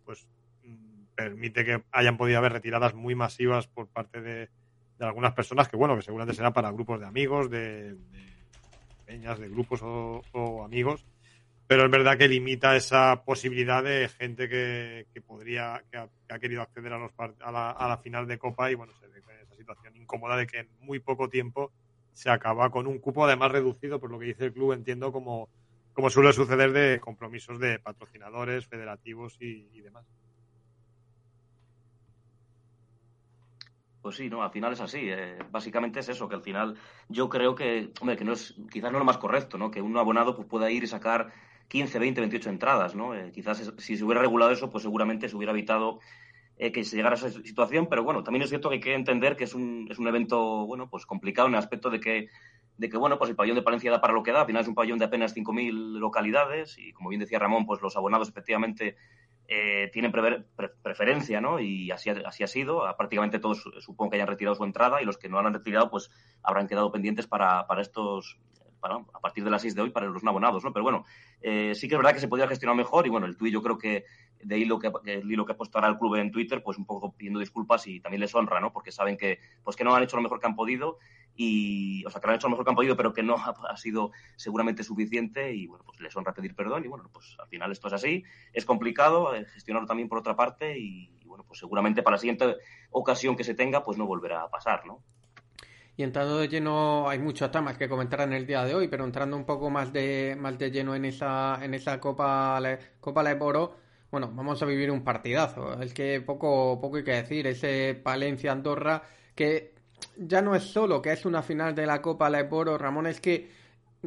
pues 0.03 0.27
mm, 0.63 1.05
permite 1.15 1.65
que 1.65 1.83
hayan 1.91 2.17
podido 2.17 2.37
haber 2.37 2.53
retiradas 2.53 2.93
muy 2.93 3.15
masivas 3.15 3.67
por 3.67 3.87
parte 3.87 4.21
de, 4.21 4.49
algunas 4.99 5.33
personas 5.33 5.67
que, 5.67 5.75
bueno, 5.75 5.95
que 5.95 6.01
seguramente 6.01 6.35
será 6.35 6.53
para 6.53 6.71
grupos 6.71 6.99
de 7.01 7.05
amigos, 7.05 7.49
de, 7.49 7.97
peñas, 9.05 9.37
de 9.37 9.49
grupos 9.49 9.81
o, 9.83 10.63
amigos, 10.63 11.05
pero 11.67 11.83
es 11.83 11.91
verdad 11.91 12.17
que 12.17 12.29
limita 12.29 12.75
esa 12.75 13.23
posibilidad 13.25 13.83
de 13.83 14.07
gente 14.07 14.47
que, 14.47 15.05
podría, 15.27 15.83
que 15.91 15.97
ha, 15.97 16.39
querido 16.39 16.61
acceder 16.61 16.93
a, 16.93 16.97
los, 16.97 17.11
a, 17.17 17.51
la, 17.51 17.71
a 17.71 17.87
la 17.89 17.97
final 17.97 18.25
de 18.27 18.37
Copa 18.37 18.71
y, 18.71 18.75
bueno, 18.75 18.93
se 18.93 19.07
ve 19.07 19.21
situación 19.55 19.95
incómoda 19.95 20.37
de 20.37 20.47
que 20.47 20.59
en 20.59 20.69
muy 20.79 20.99
poco 20.99 21.29
tiempo 21.29 21.71
se 22.15 22.29
acaba 22.29 22.69
con 22.71 22.87
un 22.87 22.99
cupo 22.99 23.25
además 23.25 23.51
reducido, 23.51 23.99
por 23.99 24.09
lo 24.09 24.17
que 24.17 24.27
dice 24.27 24.45
el 24.45 24.53
club, 24.53 24.71
entiendo 24.71 25.11
como, 25.11 25.49
como 25.93 26.09
suele 26.09 26.31
suceder 26.31 26.71
de 26.71 26.99
compromisos 27.01 27.59
de 27.59 27.77
patrocinadores, 27.79 28.67
federativos 28.67 29.37
y, 29.41 29.81
demás. 29.81 30.05
Pues 34.01 34.15
sí, 34.15 34.29
no, 34.29 34.43
al 34.43 34.51
final 34.51 34.71
es 34.71 34.81
así. 34.81 35.09
Eh, 35.09 35.39
básicamente 35.51 35.99
es 35.99 36.07
eso, 36.07 36.29
que 36.29 36.35
al 36.35 36.41
final 36.41 36.77
yo 37.09 37.27
creo 37.27 37.53
que, 37.53 37.91
hombre, 37.99 38.15
que 38.15 38.23
no 38.23 38.33
es, 38.33 38.55
quizás 38.71 38.91
no 38.91 38.97
es 38.97 39.01
lo 39.01 39.05
más 39.05 39.17
correcto, 39.17 39.57
¿no? 39.57 39.69
Que 39.69 39.81
un 39.81 39.97
abonado 39.97 40.35
pues, 40.35 40.47
pueda 40.47 40.71
ir 40.71 40.83
y 40.83 40.87
sacar 40.87 41.33
15, 41.67 41.99
20, 41.99 42.21
28 42.21 42.49
entradas, 42.49 42.95
¿no? 42.95 43.13
Eh, 43.13 43.31
quizás 43.33 43.73
si 43.77 43.97
se 43.97 44.03
hubiera 44.03 44.21
regulado 44.21 44.51
eso, 44.51 44.69
pues 44.69 44.83
seguramente 44.83 45.27
se 45.27 45.35
hubiera 45.35 45.51
evitado 45.51 45.99
eh, 46.57 46.71
que 46.71 46.83
se 46.83 46.95
llegara 46.95 47.15
a 47.15 47.17
esa 47.17 47.29
situación, 47.29 47.87
pero 47.89 48.03
bueno, 48.03 48.23
también 48.23 48.43
es 48.43 48.49
cierto 48.49 48.69
que 48.69 48.75
hay 48.75 48.81
que 48.81 48.93
entender 48.93 49.35
que 49.35 49.43
es 49.43 49.53
un, 49.53 49.87
es 49.89 49.99
un 49.99 50.07
evento, 50.07 50.65
bueno, 50.65 50.89
pues 50.89 51.05
complicado 51.05 51.47
en 51.47 51.53
el 51.53 51.59
aspecto 51.59 51.89
de 51.89 51.99
que, 51.99 52.29
de 52.77 52.89
que, 52.89 52.97
bueno, 52.97 53.17
pues 53.17 53.29
el 53.29 53.35
pabellón 53.35 53.57
de 53.57 53.61
Palencia 53.61 53.91
da 53.91 54.01
para 54.01 54.13
lo 54.13 54.23
que 54.23 54.31
da, 54.31 54.41
al 54.41 54.47
final 54.47 54.61
es 54.61 54.67
un 54.67 54.75
pabellón 54.75 54.99
de 54.99 55.05
apenas 55.05 55.35
5.000 55.35 55.99
localidades 55.99 56.77
y, 56.77 56.93
como 56.93 57.09
bien 57.09 57.19
decía 57.19 57.39
Ramón, 57.39 57.65
pues 57.65 57.81
los 57.81 57.95
abonados 57.97 58.29
efectivamente 58.29 58.95
eh, 59.47 59.89
tienen 59.93 60.11
preferencia, 60.81 61.39
¿no? 61.39 61.59
Y 61.59 61.91
así, 61.91 62.09
ha 62.09 62.47
sido. 62.47 62.83
Prácticamente 62.97 63.39
todos 63.39 63.63
supongo 63.79 64.11
que 64.11 64.17
hayan 64.17 64.27
retirado 64.27 64.55
su 64.55 64.63
entrada 64.63 65.01
y 65.01 65.05
los 65.05 65.17
que 65.17 65.29
no 65.29 65.41
la 65.41 65.49
han 65.49 65.53
retirado, 65.53 65.91
pues 65.91 66.09
habrán 66.41 66.67
quedado 66.67 66.91
pendientes 66.91 67.27
para, 67.27 67.67
para 67.67 67.81
estos 67.81 68.39
a 68.81 69.19
partir 69.19 69.43
de 69.43 69.49
las 69.49 69.61
6 69.61 69.75
de 69.75 69.81
hoy 69.81 69.89
para 69.89 70.07
los 70.07 70.23
no 70.23 70.29
abonados, 70.29 70.63
¿no? 70.63 70.71
Pero 70.71 70.83
bueno, 70.83 71.05
eh, 71.41 71.73
sí 71.75 71.87
que 71.87 71.95
es 71.95 71.99
verdad 71.99 72.13
que 72.13 72.19
se 72.19 72.27
podría 72.27 72.47
gestionar 72.47 72.75
mejor 72.75 73.07
y 73.07 73.09
bueno, 73.09 73.25
el 73.25 73.35
tuit 73.35 73.53
yo 73.53 73.61
creo 73.61 73.77
que 73.77 74.05
de 74.45 74.55
ahí 74.55 74.65
lo 74.65 74.77
que, 74.77 74.91
el 75.05 75.31
hilo 75.31 75.45
que 75.45 75.53
ha 75.53 75.57
puesto 75.57 75.77
ahora 75.77 75.89
el 75.89 75.97
club 75.97 76.15
en 76.15 76.31
Twitter, 76.31 76.61
pues 76.61 76.77
un 76.77 76.85
poco 76.85 77.13
pidiendo 77.13 77.39
disculpas 77.39 77.87
y 77.87 77.99
también 77.99 78.21
les 78.21 78.35
honra, 78.35 78.59
¿no? 78.59 78.71
Porque 78.71 78.91
saben 78.91 79.17
que, 79.17 79.39
pues 79.63 79.75
que 79.75 79.83
no 79.83 79.95
han 79.95 80.03
hecho 80.03 80.17
lo 80.17 80.23
mejor 80.23 80.39
que 80.39 80.45
han 80.45 80.55
podido 80.55 80.99
y, 81.35 82.05
o 82.05 82.09
sea, 82.09 82.21
que 82.21 82.27
han 82.27 82.35
hecho 82.35 82.47
lo 82.47 82.51
mejor 82.51 82.65
que 82.65 82.71
han 82.71 82.75
podido, 82.75 82.95
pero 82.95 83.13
que 83.13 83.23
no 83.23 83.35
ha, 83.69 83.77
sido 83.77 84.11
seguramente 84.35 84.83
suficiente 84.83 85.53
y 85.53 85.67
bueno, 85.67 85.83
pues 85.85 85.99
les 85.99 86.15
honra 86.15 86.33
pedir 86.33 86.55
perdón 86.55 86.85
y 86.85 86.87
bueno, 86.87 87.09
pues 87.11 87.35
al 87.39 87.47
final 87.47 87.71
esto 87.71 87.87
es 87.87 87.93
así, 87.93 88.23
es 88.53 88.65
complicado 88.65 89.33
eh, 89.35 89.45
gestionarlo 89.45 89.87
también 89.87 90.09
por 90.09 90.19
otra 90.19 90.35
parte 90.35 90.77
y, 90.77 91.11
bueno, 91.25 91.43
pues 91.47 91.59
seguramente 91.59 92.03
para 92.03 92.15
la 92.15 92.19
siguiente 92.19 92.55
ocasión 92.91 93.35
que 93.35 93.43
se 93.43 93.55
tenga, 93.55 93.83
pues 93.83 93.97
no 93.97 94.05
volverá 94.05 94.43
a 94.43 94.49
pasar, 94.49 94.85
¿no? 94.85 95.01
Y 95.97 96.03
entrando 96.03 96.37
de 96.37 96.47
lleno, 96.49 97.09
hay 97.09 97.19
muchos 97.19 97.49
temas 97.51 97.77
que 97.77 97.87
comentar 97.87 98.21
en 98.21 98.33
el 98.33 98.45
día 98.45 98.63
de 98.65 98.75
hoy, 98.75 98.87
pero 98.89 99.05
entrando 99.05 99.37
un 99.37 99.45
poco 99.45 99.69
más 99.69 99.93
de 99.93 100.35
más 100.39 100.57
de 100.57 100.69
lleno 100.71 100.93
en 100.95 101.05
esa 101.05 101.59
en 101.63 101.73
esa 101.73 101.99
Copa 102.01 102.59
Copa 102.99 103.23
Leporo, 103.23 103.75
bueno, 104.11 104.31
vamos 104.33 104.61
a 104.61 104.65
vivir 104.65 104.91
un 104.91 105.03
partidazo. 105.03 105.81
Es 105.81 105.93
que 105.93 106.21
poco 106.21 106.79
poco 106.81 106.97
hay 106.97 107.03
que 107.03 107.11
decir, 107.13 107.47
ese 107.47 107.99
Palencia 108.03 108.51
Andorra 108.51 109.03
que 109.35 109.73
ya 110.17 110.41
no 110.41 110.55
es 110.55 110.63
solo 110.63 111.01
que 111.01 111.11
es 111.13 111.25
una 111.25 111.41
final 111.41 111.75
de 111.75 111.85
la 111.85 112.01
Copa 112.01 112.29
Leporo, 112.29 112.77
Ramón, 112.77 113.07
es 113.07 113.21
que 113.21 113.49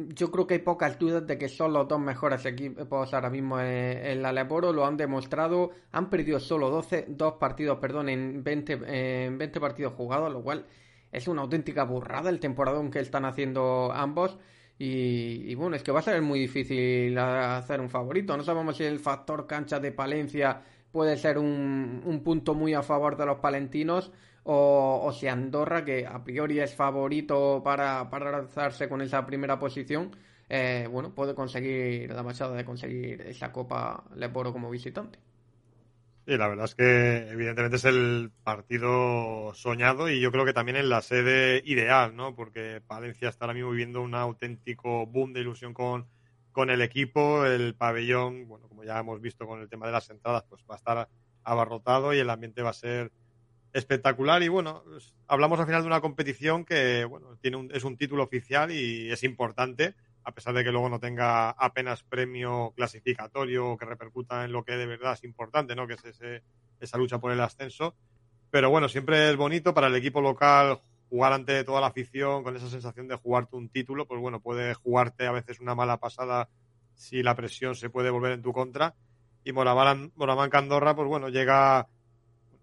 yo 0.07 0.31
creo 0.31 0.47
que 0.47 0.55
hay 0.55 0.59
pocas 0.59 0.97
dudas 0.99 1.25
de 1.27 1.37
que 1.37 1.49
son 1.49 1.73
los 1.73 1.87
dos 1.87 1.99
mejores 1.99 2.45
equipos 2.45 3.13
ahora 3.13 3.29
mismo 3.29 3.59
en, 3.59 4.21
la 4.21 4.31
Leporo, 4.31 4.71
lo 4.73 4.85
han 4.85 4.97
demostrado, 4.97 5.71
han 5.91 6.09
perdido 6.09 6.39
solo 6.39 6.69
12, 6.69 7.05
dos 7.09 7.33
partidos, 7.33 7.79
perdón, 7.79 8.09
en 8.09 8.43
20, 8.43 9.25
en 9.25 9.37
20 9.37 9.59
partidos 9.59 9.93
jugados, 9.93 10.31
lo 10.31 10.41
cual 10.41 10.65
es 11.11 11.27
una 11.27 11.41
auténtica 11.41 11.83
burrada 11.83 12.29
el 12.29 12.39
temporadón 12.39 12.91
que 12.91 12.99
están 12.99 13.25
haciendo 13.25 13.91
ambos. 13.93 14.37
Y, 14.81 15.53
bueno, 15.55 15.75
es 15.75 15.83
que 15.83 15.91
va 15.91 15.99
a 15.99 16.03
ser 16.03 16.21
muy 16.21 16.39
difícil 16.39 17.17
hacer 17.17 17.81
un 17.81 17.89
favorito. 17.89 18.37
No 18.37 18.43
sabemos 18.43 18.77
si 18.77 18.85
el 18.85 18.99
factor 18.99 19.45
cancha 19.45 19.79
de 19.79 19.91
Palencia 19.91 20.61
puede 20.91 21.17
ser 21.17 21.37
un, 21.37 22.21
punto 22.23 22.53
muy 22.53 22.73
a 22.73 22.81
favor 22.81 23.17
de 23.17 23.25
los 23.25 23.39
palentinos 23.39 24.11
o, 24.43 25.11
si 25.13 25.27
Andorra, 25.27 25.83
que 25.83 26.07
a 26.07 26.23
priori 26.23 26.59
es 26.59 26.75
favorito 26.75 27.61
para, 27.63 28.09
para 28.09 28.37
alzarse 28.37 28.87
con 28.87 29.01
esa 29.01 29.25
primera 29.25 29.59
posición, 29.59 30.11
eh, 30.47 30.87
bueno, 30.89 31.13
puede 31.13 31.35
conseguir 31.35 32.11
la 32.11 32.23
machada 32.23 32.55
de 32.55 32.65
conseguir 32.65 33.21
esa 33.21 33.51
Copa 33.51 34.05
Leporo 34.15 34.53
como 34.53 34.69
visitante. 34.69 35.19
Sí, 36.29 36.37
la 36.37 36.47
verdad 36.47 36.65
es 36.65 36.75
que 36.75 37.27
evidentemente 37.31 37.77
es 37.77 37.85
el 37.85 38.31
partido 38.43 39.51
soñado 39.55 40.11
y 40.11 40.19
yo 40.21 40.31
creo 40.31 40.45
que 40.45 40.53
también 40.53 40.75
en 40.75 40.87
la 40.87 41.01
sede 41.01 41.63
ideal, 41.65 42.15
¿no? 42.15 42.35
Porque 42.35 42.83
Palencia 42.85 43.29
está 43.29 43.45
ahora 43.45 43.55
mismo 43.55 43.71
viviendo 43.71 43.99
un 44.03 44.13
auténtico 44.13 45.07
boom 45.07 45.33
de 45.33 45.39
ilusión 45.39 45.73
con, 45.73 46.05
con 46.51 46.69
el 46.69 46.83
equipo, 46.83 47.47
el 47.47 47.73
pabellón, 47.73 48.47
bueno, 48.47 48.67
como 48.67 48.83
ya 48.83 48.99
hemos 48.99 49.19
visto 49.21 49.47
con 49.47 49.59
el 49.59 49.69
tema 49.69 49.87
de 49.87 49.93
las 49.93 50.07
entradas, 50.11 50.43
pues 50.47 50.61
va 50.69 50.75
a 50.75 50.77
estar 50.77 51.09
abarrotado 51.43 52.13
y 52.13 52.19
el 52.19 52.29
ambiente 52.29 52.61
va 52.61 52.69
a 52.69 52.73
ser 52.73 53.11
espectacular. 53.73 54.43
Y 54.43 54.49
bueno, 54.49 54.83
hablamos 55.25 55.59
al 55.59 55.65
final 55.65 55.81
de 55.81 55.87
una 55.87 56.01
competición 56.01 56.63
que, 56.63 57.05
bueno, 57.05 57.37
tiene 57.41 57.57
un, 57.57 57.71
es 57.73 57.83
un 57.83 57.97
título 57.97 58.21
oficial 58.21 58.69
y 58.69 59.11
es 59.11 59.23
importante 59.23 59.95
a 60.29 60.31
pesar 60.31 60.53
de 60.53 60.63
que 60.63 60.71
luego 60.71 60.89
no 60.89 60.99
tenga 60.99 61.49
apenas 61.49 62.03
premio 62.03 62.71
clasificatorio 62.75 63.75
que 63.77 63.85
repercuta 63.85 64.45
en 64.45 64.51
lo 64.51 64.63
que 64.63 64.77
de 64.77 64.85
verdad 64.85 65.13
es 65.13 65.23
importante, 65.23 65.75
¿no? 65.75 65.87
Que 65.87 65.95
es 65.95 66.03
esa 66.79 66.97
lucha 66.97 67.17
por 67.17 67.31
el 67.31 67.41
ascenso. 67.41 67.95
Pero 68.51 68.69
bueno, 68.69 68.87
siempre 68.87 69.29
es 69.29 69.35
bonito 69.35 69.73
para 69.73 69.87
el 69.87 69.95
equipo 69.95 70.21
local 70.21 70.79
jugar 71.09 71.33
ante 71.33 71.63
toda 71.63 71.81
la 71.81 71.87
afición 71.87 72.43
con 72.43 72.55
esa 72.55 72.69
sensación 72.69 73.07
de 73.07 73.15
jugarte 73.15 73.55
un 73.55 73.69
título, 73.69 74.05
pues 74.05 74.21
bueno, 74.21 74.39
puede 74.39 74.75
jugarte 74.75 75.25
a 75.25 75.31
veces 75.31 75.59
una 75.59 75.73
mala 75.73 75.97
pasada 75.97 76.47
si 76.93 77.23
la 77.23 77.35
presión 77.35 77.73
se 77.73 77.89
puede 77.89 78.11
volver 78.11 78.33
en 78.33 78.43
tu 78.43 78.53
contra. 78.53 78.93
Y 79.43 79.51
Moraván 79.51 80.11
Candorra, 80.51 80.95
pues 80.95 81.07
bueno, 81.07 81.29
llega 81.29 81.87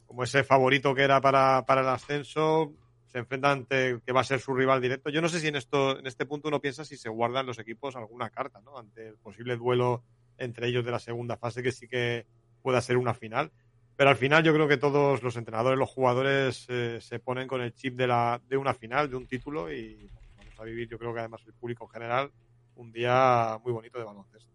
como 0.06 0.22
ese 0.22 0.44
favorito 0.44 0.94
que 0.94 1.02
era 1.02 1.20
para, 1.20 1.66
para 1.66 1.80
el 1.80 1.88
ascenso, 1.88 2.72
se 3.16 3.20
enfrenta 3.20 3.50
ante 3.50 3.98
que 4.04 4.12
va 4.12 4.20
a 4.20 4.24
ser 4.24 4.40
su 4.40 4.52
rival 4.52 4.82
directo. 4.82 5.08
Yo 5.08 5.22
no 5.22 5.30
sé 5.30 5.40
si 5.40 5.48
en 5.48 5.56
esto, 5.56 5.98
en 5.98 6.06
este 6.06 6.26
punto 6.26 6.48
uno 6.48 6.60
piensa 6.60 6.84
si 6.84 6.98
se 6.98 7.08
guardan 7.08 7.46
los 7.46 7.58
equipos 7.58 7.96
alguna 7.96 8.28
carta, 8.28 8.60
¿no? 8.60 8.76
Ante 8.76 9.08
el 9.08 9.16
posible 9.16 9.56
duelo 9.56 10.02
entre 10.36 10.68
ellos 10.68 10.84
de 10.84 10.90
la 10.90 10.98
segunda 10.98 11.38
fase, 11.38 11.62
que 11.62 11.72
sí 11.72 11.88
que 11.88 12.26
pueda 12.60 12.78
ser 12.82 12.98
una 12.98 13.14
final. 13.14 13.50
Pero 13.96 14.10
al 14.10 14.16
final 14.16 14.44
yo 14.44 14.52
creo 14.52 14.68
que 14.68 14.76
todos 14.76 15.22
los 15.22 15.34
entrenadores, 15.36 15.78
los 15.78 15.88
jugadores 15.88 16.66
eh, 16.68 16.98
se 17.00 17.18
ponen 17.18 17.48
con 17.48 17.62
el 17.62 17.72
chip 17.72 17.96
de, 17.96 18.06
la, 18.06 18.38
de 18.46 18.58
una 18.58 18.74
final, 18.74 19.08
de 19.08 19.16
un 19.16 19.26
título 19.26 19.72
y 19.72 20.10
vamos 20.36 20.60
a 20.60 20.64
vivir, 20.64 20.86
yo 20.86 20.98
creo 20.98 21.14
que 21.14 21.20
además 21.20 21.40
el 21.46 21.54
público 21.54 21.84
en 21.84 21.90
general, 21.92 22.30
un 22.74 22.92
día 22.92 23.58
muy 23.64 23.72
bonito 23.72 23.98
de 23.98 24.04
baloncesto. 24.04 24.52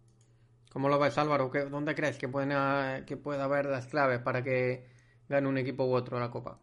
¿Cómo 0.71 0.87
lo 0.87 0.99
ves 0.99 1.17
Álvaro? 1.17 1.49
¿Dónde 1.71 1.95
crees 1.95 2.19
que, 2.19 2.29
pueden, 2.29 3.05
que 3.05 3.17
pueda 3.17 3.45
haber 3.45 3.65
las 3.65 3.87
claves 3.87 4.19
para 4.19 4.43
que 4.43 4.85
gane 5.27 5.47
un 5.47 5.57
equipo 5.57 5.83
u 5.83 5.95
otro 5.95 6.19
la 6.19 6.29
Copa? 6.29 6.59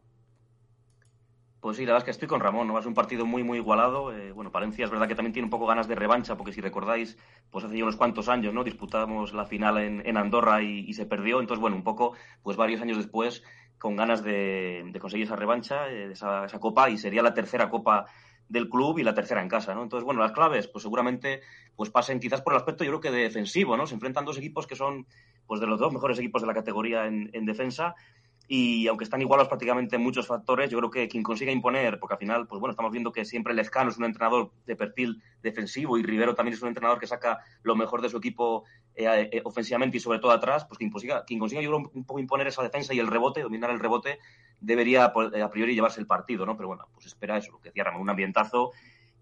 Pues 1.69 1.77
sí, 1.77 1.85
la 1.85 1.93
verdad 1.93 1.99
es 1.99 2.05
que 2.05 2.11
estoy 2.13 2.29
con 2.29 2.41
Ramón, 2.41 2.67
¿no? 2.67 2.79
Es 2.79 2.87
un 2.87 2.95
partido 2.95 3.27
muy, 3.27 3.43
muy 3.43 3.59
igualado. 3.59 4.11
Eh, 4.11 4.33
bueno, 4.33 4.51
Palencia 4.51 4.87
es 4.87 4.91
verdad 4.91 5.07
que 5.07 5.15
también 5.15 5.35
tiene 5.35 5.45
un 5.45 5.51
poco 5.51 5.67
ganas 5.67 5.87
de 5.87 5.97
revancha, 5.97 6.35
porque 6.35 6.51
si 6.51 6.63
recordáis, 6.63 7.19
pues 7.51 7.63
hace 7.63 7.83
unos 7.83 7.97
cuantos 7.97 8.31
años, 8.31 8.55
¿no? 8.55 8.65
Disputamos 8.65 9.35
la 9.35 9.45
final 9.45 9.77
en, 9.77 10.17
Andorra 10.17 10.63
y, 10.63 10.91
se 10.95 11.05
perdió. 11.05 11.41
Entonces, 11.41 11.61
bueno, 11.61 11.77
un 11.77 11.85
poco, 11.85 12.15
pues 12.43 12.57
varios 12.57 12.81
años 12.81 12.97
después, 12.97 13.43
con 13.77 13.97
ganas 13.97 14.25
de, 14.25 14.91
conseguir 14.99 15.27
esa 15.27 15.37
revancha, 15.37 15.91
eh, 15.91 16.13
esa, 16.13 16.47
esa, 16.47 16.59
copa, 16.59 16.89
y 16.89 16.97
sería 16.97 17.21
la 17.21 17.35
tercera 17.35 17.69
copa 17.69 18.07
del 18.49 18.71
club 18.71 18.99
y 18.99 19.03
la 19.03 19.13
tercera 19.13 19.43
en 19.43 19.51
casa, 19.51 19.75
¿no? 19.75 19.83
Entonces, 19.83 20.07
bueno, 20.07 20.23
las 20.23 20.33
claves, 20.33 20.69
pues 20.69 20.85
seguramente, 20.85 21.43
pues 21.77 21.91
pasen 21.91 22.19
quizás 22.19 22.41
por 22.41 22.55
el 22.55 22.61
aspecto, 22.61 22.83
yo 22.83 22.93
creo 22.93 23.01
que 23.03 23.11
defensivo, 23.11 23.77
¿no? 23.77 23.87
Se 23.87 23.93
enfrentan 23.93 24.25
dos 24.25 24.39
equipos 24.39 24.67
que 24.67 24.75
son, 24.75 25.07
pues 25.47 25.61
de 25.61 25.67
los 25.67 25.79
dos 25.79 25.93
mejores 25.93 26.19
equipos 26.19 26.41
de 26.41 26.49
la 26.49 26.55
categoría 26.55 27.05
en, 27.05 27.29
en 27.35 27.45
defensa 27.45 27.95
y 28.51 28.89
aunque 28.89 29.05
están 29.05 29.21
igualados 29.21 29.49
prácticamente 29.49 29.99
muchos 29.99 30.27
factores, 30.27 30.71
yo 30.71 30.79
creo 30.79 30.91
que 30.91 31.07
quien 31.07 31.23
consiga 31.23 31.53
imponer, 31.53 32.01
porque 32.01 32.15
al 32.15 32.19
final, 32.19 32.47
pues 32.47 32.59
bueno, 32.59 32.71
estamos 32.71 32.91
viendo 32.91 33.13
que 33.13 33.27
siempre 33.27 33.53
Lezcano 33.53 33.91
es 33.91 33.99
un 33.99 34.07
entrenador 34.07 34.51
de 34.65 34.75
perfil 34.75 35.23
defensivo 35.43 35.99
y 35.99 36.03
Rivero 36.03 36.35
también 36.35 36.55
es 36.55 36.63
un 36.63 36.69
entrenador 36.69 36.99
que 36.99 37.07
saca 37.07 37.41
lo 37.63 37.77
mejor 37.77 38.01
de 38.01 38.09
su 38.09 38.17
equipo 38.17 38.65
eh, 38.95 39.29
eh, 39.31 39.43
ofensivamente 39.45 39.99
y 39.99 40.01
sobre 40.01 40.19
todo 40.19 40.33
atrás, 40.33 40.65
pues 40.65 40.79
quien 40.79 40.91
consiga, 40.91 41.27
quien 41.27 41.39
consiga 41.39 41.61
un 41.69 42.05
poco 42.07 42.19
imponer 42.19 42.47
esa 42.47 42.63
defensa 42.63 42.95
y 42.95 42.99
el 43.01 43.07
rebote, 43.07 43.43
dominar 43.43 43.71
el 43.71 43.81
rebote, 43.81 44.19
debería 44.61 45.13
pues, 45.13 45.31
a 45.35 45.51
priori 45.51 45.75
llevarse 45.75 46.01
el 46.01 46.07
partido, 46.07 46.47
¿no? 46.47 46.57
Pero 46.57 46.69
bueno, 46.69 46.89
pues 46.95 47.05
espera 47.05 47.37
eso, 47.37 47.53
lo 47.53 47.61
que 47.61 47.69
decía 47.69 47.85
Ramón, 47.85 48.01
un 48.01 48.11
ambientazo 48.11 48.73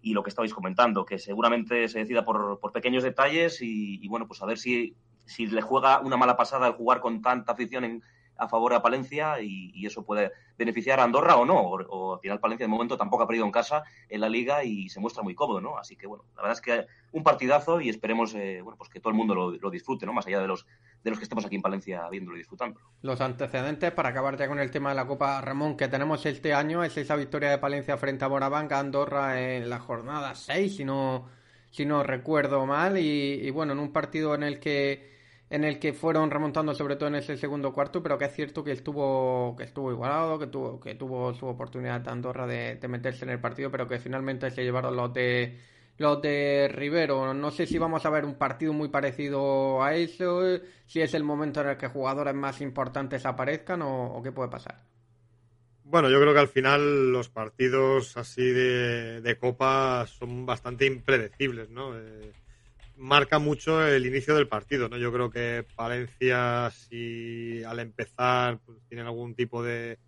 y 0.01 0.13
lo 0.13 0.23
que 0.23 0.29
estabais 0.29 0.53
comentando, 0.53 1.03
que 1.03 1.19
seguramente 1.19 1.89
se 1.89 1.99
decida 1.99 2.23
por, 2.23 2.61
por 2.61 2.71
pequeños 2.71 3.03
detalles 3.03 3.61
y, 3.61 3.99
y, 4.01 4.07
bueno, 4.07 4.25
pues 4.25 4.41
a 4.41 4.45
ver 4.45 4.57
si, 4.57 4.95
si 5.25 5.47
le 5.47 5.61
juega 5.61 5.99
una 5.99 6.15
mala 6.15 6.37
pasada 6.37 6.67
al 6.67 6.73
jugar 6.73 7.01
con 7.01 7.21
tanta 7.21 7.51
afición 7.51 7.83
en 7.83 8.03
a 8.37 8.47
favor 8.47 8.73
a 8.73 8.81
Palencia 8.81 9.39
y, 9.41 9.85
eso 9.85 10.03
puede 10.03 10.31
beneficiar 10.57 10.99
a 10.99 11.03
Andorra 11.03 11.37
o 11.37 11.45
no. 11.45 11.59
O, 11.61 12.15
al 12.15 12.19
final 12.19 12.39
Palencia 12.39 12.65
de 12.65 12.69
momento 12.69 12.97
tampoco 12.97 13.23
ha 13.23 13.27
perdido 13.27 13.45
en 13.45 13.51
casa 13.51 13.83
en 14.09 14.21
la 14.21 14.29
liga 14.29 14.63
y 14.63 14.89
se 14.89 14.99
muestra 14.99 15.23
muy 15.23 15.33
cómodo, 15.33 15.61
¿no? 15.61 15.77
Así 15.77 15.95
que 15.95 16.07
bueno, 16.07 16.25
la 16.35 16.41
verdad 16.41 16.57
es 16.57 16.61
que 16.61 16.85
un 17.11 17.23
partidazo 17.23 17.79
y 17.79 17.89
esperemos 17.89 18.33
eh, 18.35 18.61
bueno, 18.61 18.77
pues 18.77 18.89
que 18.89 18.99
todo 18.99 19.11
el 19.11 19.15
mundo 19.15 19.33
lo, 19.35 19.69
disfrute, 19.69 20.05
¿no? 20.05 20.13
Más 20.13 20.27
allá 20.27 20.39
de 20.39 20.47
los 20.47 20.65
de 21.03 21.09
los 21.09 21.19
que 21.19 21.23
estemos 21.23 21.45
aquí 21.45 21.55
en 21.55 21.61
Palencia 21.61 22.07
viéndolo 22.09 22.35
y 22.35 22.39
disfrutando. 22.39 22.81
Los 23.01 23.21
antecedentes, 23.21 23.91
para 23.91 24.09
acabar 24.09 24.37
ya 24.37 24.47
con 24.47 24.59
el 24.59 24.71
tema 24.71 24.89
de 24.89 24.95
la 24.95 25.07
Copa 25.07 25.39
Ramón, 25.39 25.77
que 25.77 25.87
tenemos 25.87 26.25
este 26.25 26.53
año, 26.53 26.83
es 26.83 26.97
esa 26.97 27.15
victoria 27.15 27.49
de 27.49 27.59
Palencia 27.59 27.97
frente 27.97 28.25
a 28.25 28.29
Moravanca, 28.29 28.79
Andorra 28.79 29.41
en 29.41 29.69
la 29.69 29.79
jornada 29.79 30.35
6, 30.35 30.75
si 30.75 30.83
no, 30.83 31.29
si 31.69 31.85
no 31.85 32.03
recuerdo 32.03 32.65
mal, 32.65 32.97
y 32.97 33.49
bueno, 33.51 33.73
en 33.73 33.79
un 33.79 33.93
partido 33.93 34.35
en 34.35 34.43
el 34.43 34.59
que 34.59 35.16
en 35.49 35.63
el 35.63 35.79
que 35.79 35.93
fueron 35.93 36.29
remontando 36.29 36.73
sobre 36.73 36.95
todo 36.97 37.09
en 37.09 37.15
ese 37.15 37.37
segundo 37.37 37.71
cuarto, 37.71 38.03
pero 38.03 38.17
que 38.17 38.25
es 38.25 38.33
cierto 38.33 38.63
que 38.63 38.73
estuvo 38.73 39.55
que 39.57 39.63
estuvo 39.63 39.91
igualado, 39.91 40.37
que 40.37 40.47
tuvo 40.47 40.79
que 40.79 40.95
tuvo 40.95 41.33
su 41.33 41.45
oportunidad 41.45 42.01
de 42.01 42.11
Andorra 42.11 42.45
de, 42.45 42.79
meterse 42.87 43.23
en 43.25 43.31
el 43.31 43.39
partido, 43.39 43.71
pero 43.71 43.87
que 43.87 43.99
finalmente 43.99 44.51
se 44.51 44.63
llevaron 44.63 44.95
los 44.95 45.13
de 45.13 45.57
los 45.97 46.21
de 46.21 46.69
Rivero. 46.71 47.33
No 47.33 47.49
sé 47.51 47.65
si 47.65 47.77
vamos 47.77 48.05
a 48.05 48.09
ver 48.09 48.25
un 48.25 48.35
partido 48.35 48.73
muy 48.73 48.89
parecido 48.89 49.81
a 49.83 49.95
eso, 49.95 50.41
si 50.85 51.01
es 51.01 51.13
el 51.13 51.23
momento 51.23 51.61
en 51.61 51.69
el 51.69 51.77
que 51.77 51.87
jugadores 51.87 52.35
más 52.35 52.61
importantes 52.61 53.25
aparezcan 53.25 53.81
o, 53.81 54.21
qué 54.23 54.31
puede 54.31 54.49
pasar. 54.49 54.83
Bueno, 55.83 56.09
yo 56.09 56.19
creo 56.19 56.33
que 56.33 56.39
al 56.41 56.49
final 56.49 57.13
los 57.13 57.29
partidos 57.29 58.17
así 58.17 58.43
de, 58.43 59.21
de 59.21 59.37
Copa 59.37 60.05
son 60.05 60.45
bastante 60.45 60.85
impredecibles, 60.85 61.69
¿no? 61.69 61.97
Eh, 61.97 62.33
marca 62.97 63.39
mucho 63.39 63.85
el 63.85 64.05
inicio 64.05 64.35
del 64.35 64.47
partido, 64.47 64.89
¿no? 64.89 64.97
Yo 64.97 65.11
creo 65.13 65.29
que 65.29 65.65
Palencia, 65.75 66.71
si 66.71 67.63
al 67.63 67.79
empezar 67.79 68.59
pues, 68.65 68.79
tienen 68.89 69.05
algún 69.05 69.35
tipo 69.35 69.63
de, 69.63 69.99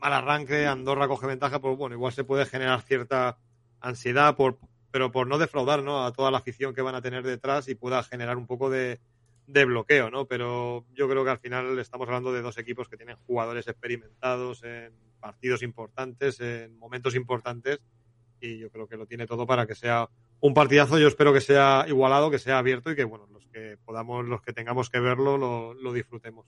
mal 0.00 0.12
arranque, 0.12 0.66
Andorra 0.66 1.08
coge 1.08 1.26
ventaja, 1.26 1.60
pues 1.60 1.76
bueno, 1.76 1.94
igual 1.94 2.12
se 2.12 2.24
puede 2.24 2.46
generar 2.46 2.82
cierta 2.82 3.38
ansiedad, 3.80 4.36
por, 4.36 4.58
pero 4.90 5.12
por 5.12 5.26
no 5.26 5.38
defraudar 5.38 5.82
¿no? 5.82 6.04
a 6.04 6.12
toda 6.12 6.30
la 6.30 6.38
afición 6.38 6.74
que 6.74 6.82
van 6.82 6.94
a 6.94 7.02
tener 7.02 7.22
detrás 7.22 7.68
y 7.68 7.74
pueda 7.74 8.02
generar 8.02 8.36
un 8.36 8.46
poco 8.46 8.70
de, 8.70 9.00
de 9.46 9.64
bloqueo, 9.64 10.10
¿no? 10.10 10.26
Pero 10.26 10.84
yo 10.92 11.08
creo 11.08 11.24
que 11.24 11.30
al 11.30 11.38
final 11.38 11.78
estamos 11.78 12.08
hablando 12.08 12.32
de 12.32 12.42
dos 12.42 12.58
equipos 12.58 12.88
que 12.88 12.96
tienen 12.96 13.16
jugadores 13.26 13.68
experimentados 13.68 14.64
en 14.64 14.92
partidos 15.20 15.62
importantes, 15.62 16.40
en 16.40 16.76
momentos 16.76 17.14
importantes, 17.14 17.80
y 18.40 18.58
yo 18.58 18.70
creo 18.70 18.88
que 18.88 18.96
lo 18.96 19.06
tiene 19.06 19.26
todo 19.26 19.46
para 19.46 19.66
que 19.66 19.74
sea 19.74 20.08
un 20.40 20.54
partidazo. 20.54 20.98
Yo 20.98 21.08
espero 21.08 21.32
que 21.32 21.40
sea 21.40 21.84
igualado, 21.88 22.30
que 22.30 22.38
sea 22.38 22.58
abierto 22.58 22.90
y 22.90 22.96
que, 22.96 23.04
bueno, 23.04 23.26
los 23.32 23.46
que 23.46 23.78
podamos, 23.84 24.24
los 24.26 24.42
que 24.42 24.52
tengamos 24.52 24.90
que 24.90 25.00
verlo, 25.00 25.38
lo, 25.38 25.74
lo 25.74 25.92
disfrutemos. 25.92 26.46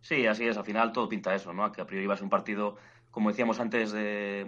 Sí, 0.00 0.26
así 0.26 0.46
es. 0.46 0.56
Al 0.56 0.64
final 0.64 0.92
todo 0.92 1.08
pinta 1.08 1.34
eso, 1.34 1.52
¿no? 1.52 1.70
Que 1.72 1.80
a 1.80 1.86
priori 1.86 2.06
va 2.06 2.14
a 2.14 2.16
ser 2.16 2.24
un 2.24 2.30
partido 2.30 2.76
como 3.10 3.30
decíamos 3.30 3.58
antes, 3.58 3.90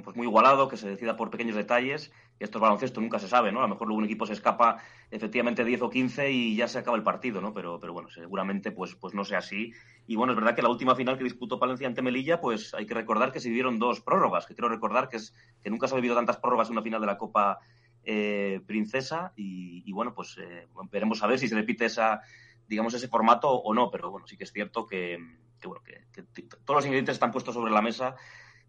pues 0.04 0.16
muy 0.16 0.26
igualado, 0.26 0.68
que 0.68 0.76
se 0.76 0.88
decida 0.88 1.16
por 1.16 1.30
pequeños 1.30 1.56
detalles. 1.56 2.12
Y 2.38 2.44
esto 2.44 2.58
es 2.58 2.62
baloncesto, 2.62 3.00
nunca 3.00 3.18
se 3.18 3.28
sabe, 3.28 3.50
¿no? 3.50 3.58
A 3.58 3.62
lo 3.62 3.68
mejor 3.68 3.88
luego 3.88 3.98
un 3.98 4.04
equipo 4.04 4.24
se 4.24 4.32
escapa 4.34 4.78
efectivamente 5.10 5.64
10 5.64 5.82
o 5.82 5.90
15 5.90 6.30
y 6.30 6.56
ya 6.56 6.68
se 6.68 6.78
acaba 6.78 6.96
el 6.96 7.02
partido, 7.02 7.40
¿no? 7.40 7.52
Pero, 7.52 7.80
pero 7.80 7.92
bueno, 7.92 8.08
seguramente 8.08 8.70
pues, 8.70 8.94
pues 8.94 9.14
no 9.14 9.24
sea 9.24 9.38
así. 9.38 9.72
Y 10.06 10.16
bueno, 10.16 10.32
es 10.32 10.36
verdad 10.36 10.54
que 10.54 10.62
la 10.62 10.68
última 10.68 10.94
final 10.94 11.18
que 11.18 11.24
disputó 11.24 11.58
Palencia 11.58 11.88
ante 11.88 12.02
Melilla, 12.02 12.40
pues 12.40 12.72
hay 12.74 12.86
que 12.86 12.94
recordar 12.94 13.32
que 13.32 13.40
se 13.40 13.48
vivieron 13.48 13.78
dos 13.78 14.00
prórrogas, 14.00 14.46
que 14.46 14.54
quiero 14.54 14.68
recordar 14.68 15.08
que, 15.08 15.16
es, 15.16 15.34
que 15.62 15.70
nunca 15.70 15.88
se 15.88 15.94
ha 15.94 15.96
vivido 15.96 16.14
tantas 16.14 16.36
prórrogas 16.36 16.68
en 16.68 16.72
una 16.72 16.82
final 16.82 17.00
de 17.00 17.06
la 17.08 17.18
Copa 17.18 17.58
eh, 18.04 18.60
Princesa. 18.66 19.32
Y, 19.36 19.90
bueno, 19.92 20.14
pues 20.14 20.38
eh, 20.38 20.68
veremos 20.90 21.22
a 21.22 21.26
ver 21.26 21.38
si 21.38 21.48
se 21.48 21.54
repite 21.54 21.86
esa, 21.86 22.20
digamos, 22.68 22.94
ese 22.94 23.08
formato 23.08 23.50
o 23.50 23.74
no. 23.74 23.90
Pero 23.90 24.10
bueno, 24.10 24.26
sí 24.26 24.36
que 24.36 24.44
es 24.44 24.52
cierto 24.52 24.86
que, 24.86 25.18
bueno, 25.64 25.82
que 25.82 26.22
todos 26.64 26.78
los 26.78 26.84
ingredientes 26.84 27.14
están 27.14 27.30
puestos 27.32 27.54
sobre 27.54 27.72
la 27.72 27.82
mesa 27.82 28.16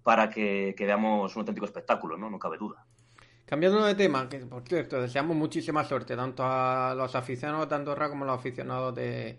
para 0.04 0.30
que, 0.30 0.76
veamos 0.78 1.36
un 1.36 1.40
auténtico 1.42 1.66
espectáculo, 1.66 2.18
¿no? 2.18 2.30
No 2.30 2.38
cabe 2.38 2.58
duda. 2.58 2.86
Cambiando 3.46 3.84
de 3.86 3.96
tema, 3.96 4.30
que 4.30 4.40
por 4.40 4.64
cierto, 4.64 5.02
deseamos 5.02 5.36
muchísima 5.36 5.84
suerte 5.84 6.16
tanto 6.16 6.44
a 6.46 6.94
los 6.96 7.16
aficionados 7.16 7.70
de 7.70 7.76
Andorra 7.76 8.10
como 8.10 8.24
a 8.24 8.28
los 8.28 8.40
aficionados 8.40 8.96
de, 8.96 9.38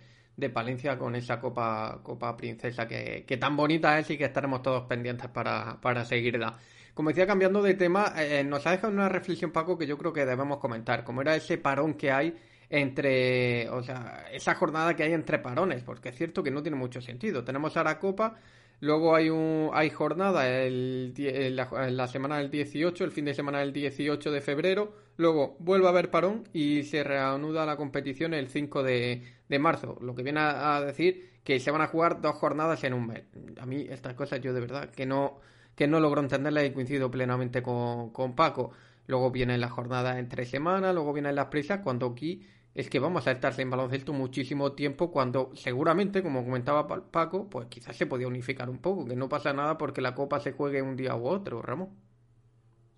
Palencia 0.53 0.99
con 0.99 1.15
esa 1.15 1.41
Copa, 1.41 2.01
Copa 2.03 2.37
Princesa 2.37 2.87
que, 2.89 3.25
tan 3.41 3.57
bonita 3.57 3.99
es 3.99 4.11
y 4.11 4.19
que 4.19 4.25
estaremos 4.25 4.63
todos 4.63 4.85
pendientes 4.85 5.29
para, 5.29 5.81
para 5.81 6.05
seguirla. 6.05 6.59
Como 6.95 7.09
decía, 7.09 7.27
cambiando 7.27 7.63
de 7.63 7.75
tema, 7.75 8.13
eh, 8.17 8.45
nos 8.45 8.67
ha 8.67 8.71
dejado 8.71 8.93
una 8.93 9.09
reflexión, 9.09 9.51
Paco, 9.51 9.77
que 9.77 9.87
yo 9.87 9.99
creo 9.99 10.13
que 10.13 10.25
debemos 10.25 10.59
comentar. 10.59 11.05
Como 11.05 11.23
era 11.23 11.35
ese 11.35 11.59
parón 11.59 11.95
que 11.95 12.13
hay 12.13 12.37
entre, 12.71 13.69
o 13.71 13.83
sea, 13.83 14.27
esa 14.33 14.55
jornada 14.55 14.95
que 14.95 15.03
hay 15.03 15.13
entre 15.13 15.39
parones, 15.39 15.83
porque 15.83 16.11
es 16.11 16.17
cierto 16.17 16.43
que 16.43 16.51
no 16.51 16.63
tiene 16.63 16.77
mucho 16.77 17.01
sentido. 17.01 17.45
Tenemos 17.45 17.77
ahora 17.77 17.99
Copa, 17.99 18.37
Luego 18.81 19.15
hay 19.15 19.31
un 19.31 19.71
hay 19.73 19.91
jornada 19.91 20.49
el, 20.49 21.15
la, 21.57 22.09
semana 22.09 22.39
del 22.39 22.51
18, 22.51 23.05
el 23.05 23.13
fin 23.13 23.25
de 23.25 23.35
semana 23.35 23.61
del 23.61 23.73
18 23.73 24.31
de 24.31 24.41
febrero. 24.41 24.93
Luego 25.17 25.57
vuelve 25.59 25.87
a 25.87 25.91
haber 25.91 26.11
parón 26.11 26.45
y 26.53 26.83
se 26.85 27.05
reanuda 27.05 27.65
la 27.67 27.77
competición 27.77 28.35
el 28.35 28.49
5 28.49 28.83
de, 28.83 29.23
marzo. 29.59 29.97
Lo 30.01 30.15
que 30.15 30.23
viene 30.23 30.41
a, 30.41 30.81
decir 30.81 31.31
que 31.45 31.61
se 31.61 31.71
van 31.71 31.83
a 31.83 31.87
jugar 31.87 32.21
dos 32.21 32.35
jornadas 32.35 32.83
en 32.85 32.95
un 32.95 33.07
mes. 33.07 33.23
A 33.61 33.67
mí 33.67 33.87
estas 33.89 34.15
cosas 34.15 34.41
yo 34.41 34.53
de 34.53 34.61
verdad 34.61 34.91
que 34.91 35.07
no, 35.07 35.39
que 35.77 35.87
no 35.87 36.01
logro 36.01 36.21
entenderlas 36.21 36.65
y 36.65 36.71
coincido 36.71 37.11
plenamente 37.11 37.63
con, 37.63 38.11
con 38.11 38.35
Paco. 38.35 38.73
Luego 39.07 39.31
viene 39.31 39.59
la 39.59 39.69
jornada 39.69 40.19
entre 40.19 40.47
semanas, 40.47 40.95
luego 40.95 41.13
vienen 41.13 41.35
las 41.35 41.47
prisas, 41.47 41.81
cuando 41.81 42.07
aquí 42.07 42.47
es 42.75 42.91
que 42.91 42.99
vamos 42.99 43.27
a 43.27 43.33
estar 43.33 43.55
sin 43.55 43.71
baloncesto 43.71 44.13
muchísimo 44.13 44.73
tiempo 44.73 45.13
cuando 45.13 45.53
seguramente, 45.55 46.23
como 46.23 46.45
comentaba 46.45 46.89
Paco, 46.89 47.49
pues 47.49 47.69
quizás 47.69 47.97
se 47.97 48.07
podía 48.07 48.27
unificar 48.27 48.69
un 48.69 48.79
poco, 48.79 49.05
que 49.05 49.15
no 49.15 49.29
pasa 49.29 49.53
nada 49.53 49.79
porque 49.79 50.01
la 50.01 50.15
copa 50.15 50.41
se 50.41 50.53
juegue 50.53 50.83
un 50.83 50.97
día 50.97 51.15
u 51.15 51.27
otro, 51.27 51.63
Ramón. 51.63 51.91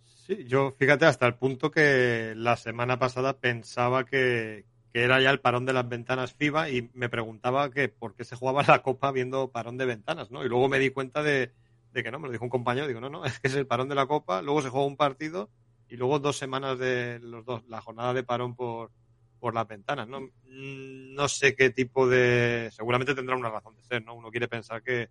Sí, 0.04 0.44
yo 0.46 0.72
fíjate 0.72 1.04
hasta 1.04 1.26
el 1.26 1.34
punto 1.34 1.70
que 1.70 2.32
la 2.36 2.56
semana 2.56 2.98
pasada 2.98 3.38
pensaba 3.38 4.04
que, 4.04 4.64
era 4.94 5.20
ya 5.20 5.28
el 5.28 5.40
parón 5.40 5.66
de 5.66 5.74
las 5.74 5.86
ventanas 5.86 6.32
FIBA 6.32 6.70
y 6.70 6.90
me 6.94 7.10
preguntaba 7.10 7.70
que 7.70 7.90
por 7.90 8.14
qué 8.14 8.24
se 8.24 8.34
jugaba 8.34 8.64
la 8.66 8.82
copa 8.82 9.12
viendo 9.12 9.50
parón 9.50 9.76
de 9.76 9.84
ventanas, 9.84 10.30
¿no? 10.30 10.42
Y 10.42 10.48
luego 10.48 10.70
me 10.70 10.78
di 10.78 10.88
cuenta 10.88 11.22
de, 11.22 11.52
de 11.92 12.02
que 12.02 12.10
no, 12.10 12.18
me 12.18 12.28
lo 12.28 12.32
dijo 12.32 12.44
un 12.44 12.50
compañero, 12.50 12.88
digo, 12.88 13.02
no, 13.02 13.10
no, 13.10 13.24
es 13.26 13.38
que 13.38 13.48
es 13.48 13.54
el 13.54 13.66
parón 13.66 13.90
de 13.90 13.94
la 13.94 14.06
copa, 14.06 14.40
luego 14.40 14.62
se 14.62 14.70
juega 14.70 14.86
un 14.86 14.96
partido 14.96 15.50
y 15.86 15.96
luego 15.96 16.18
dos 16.18 16.38
semanas 16.38 16.78
de 16.78 17.18
los 17.20 17.44
dos, 17.44 17.62
la 17.68 17.82
jornada 17.82 18.14
de 18.14 18.22
parón 18.22 18.56
por, 18.56 18.90
por 19.38 19.54
las 19.54 19.66
ventanas. 19.66 20.08
¿no? 20.08 20.20
Mm, 20.20 21.14
no 21.14 21.28
sé 21.28 21.54
qué 21.54 21.70
tipo 21.70 22.08
de. 22.08 22.70
Seguramente 22.72 23.14
tendrá 23.14 23.36
una 23.36 23.50
razón 23.50 23.76
de 23.76 23.82
ser, 23.84 24.04
¿no? 24.04 24.14
Uno 24.14 24.30
quiere 24.30 24.48
pensar 24.48 24.82
que, 24.82 25.10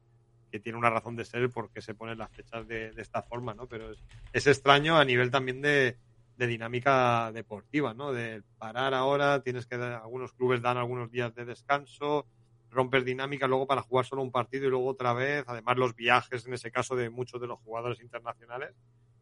tiene 0.63 0.77
una 0.77 0.89
razón 0.89 1.17
de 1.17 1.25
ser 1.25 1.49
porque 1.49 1.81
se 1.81 1.95
ponen 1.95 2.17
las 2.17 2.31
fechas 2.31 2.65
de, 2.65 2.93
esta 2.95 3.21
forma, 3.21 3.53
¿no? 3.53 3.67
Pero 3.67 3.91
es, 4.31 4.47
extraño 4.47 4.97
a 4.97 5.03
nivel 5.03 5.29
también 5.29 5.61
de, 5.61 5.97
dinámica 6.37 7.29
deportiva, 7.33 7.93
¿no? 7.93 8.13
De 8.13 8.41
parar 8.57 8.93
ahora, 8.93 9.41
tienes 9.41 9.65
que. 9.65 9.75
Algunos 9.75 10.31
clubes 10.31 10.61
dan 10.61 10.77
algunos 10.77 11.11
días 11.11 11.35
de 11.35 11.43
descanso, 11.43 12.25
romper 12.69 13.03
dinámica 13.03 13.47
luego 13.47 13.67
para 13.67 13.81
jugar 13.81 14.05
solo 14.05 14.21
un 14.21 14.31
partido 14.31 14.67
y 14.67 14.69
luego 14.69 14.87
otra 14.87 15.11
vez. 15.11 15.43
Además, 15.47 15.75
los 15.75 15.93
viajes, 15.93 16.45
en 16.47 16.53
ese 16.53 16.71
caso, 16.71 16.95
de 16.95 17.09
muchos 17.09 17.41
de 17.41 17.47
los 17.47 17.59
jugadores 17.59 17.99
internacionales. 17.99 18.73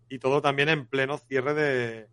Y 0.09 0.19
todo 0.19 0.39
también 0.39 0.69
en 0.69 0.85
pleno 0.85 1.17
cierre 1.17 1.55
de, 1.55 2.07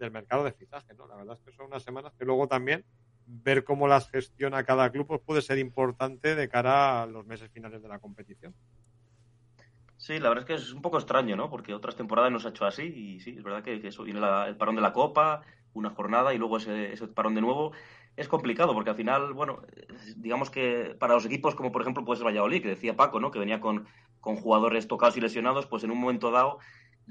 del 0.00 0.10
mercado 0.10 0.42
de 0.42 0.52
fichaje, 0.52 0.94
¿no? 0.94 1.06
La 1.06 1.14
verdad 1.14 1.36
es 1.38 1.44
que 1.44 1.52
son 1.52 1.66
unas 1.66 1.84
semanas 1.84 2.12
que 2.18 2.24
luego 2.24 2.48
también 2.48 2.84
ver 3.26 3.62
cómo 3.62 3.86
las 3.86 4.10
gestiona 4.10 4.64
cada 4.64 4.90
club 4.90 5.06
pues 5.06 5.20
puede 5.20 5.42
ser 5.42 5.58
importante 5.58 6.34
de 6.34 6.48
cara 6.48 7.02
a 7.02 7.06
los 7.06 7.24
meses 7.26 7.50
finales 7.52 7.80
de 7.80 7.88
la 7.88 8.00
competición. 8.00 8.54
Sí, 9.96 10.18
la 10.18 10.30
verdad 10.30 10.44
es 10.44 10.46
que 10.46 10.54
es 10.54 10.72
un 10.72 10.82
poco 10.82 10.98
extraño, 10.98 11.36
¿no? 11.36 11.50
Porque 11.50 11.74
otras 11.74 11.94
temporadas 11.94 12.32
nos 12.32 12.46
ha 12.46 12.48
hecho 12.48 12.64
así 12.64 12.82
y 12.82 13.20
sí, 13.20 13.34
es 13.36 13.42
verdad 13.42 13.62
que, 13.62 13.86
eso 13.86 14.02
viene 14.02 14.20
el 14.48 14.56
parón 14.56 14.74
de 14.74 14.80
la 14.80 14.94
Copa, 14.94 15.42
una 15.74 15.90
jornada 15.90 16.32
y 16.34 16.38
luego 16.38 16.56
ese, 16.56 16.92
ese, 16.92 17.06
parón 17.06 17.34
de 17.34 17.42
nuevo. 17.42 17.72
Es 18.16 18.26
complicado 18.26 18.72
porque 18.72 18.90
al 18.90 18.96
final, 18.96 19.34
bueno, 19.34 19.62
digamos 20.16 20.50
que 20.50 20.96
para 20.98 21.14
los 21.14 21.26
equipos 21.26 21.54
como 21.54 21.70
por 21.70 21.82
ejemplo 21.82 22.04
puede 22.04 22.16
ser 22.16 22.26
Valladolid, 22.26 22.62
que 22.62 22.68
decía 22.68 22.96
Paco, 22.96 23.20
¿no? 23.20 23.30
Que 23.30 23.38
venía 23.38 23.60
con, 23.60 23.86
con 24.20 24.36
jugadores 24.36 24.88
tocados 24.88 25.16
y 25.18 25.20
lesionados, 25.20 25.66
pues 25.66 25.84
en 25.84 25.90
un 25.90 25.98
momento 25.98 26.30
dado 26.30 26.58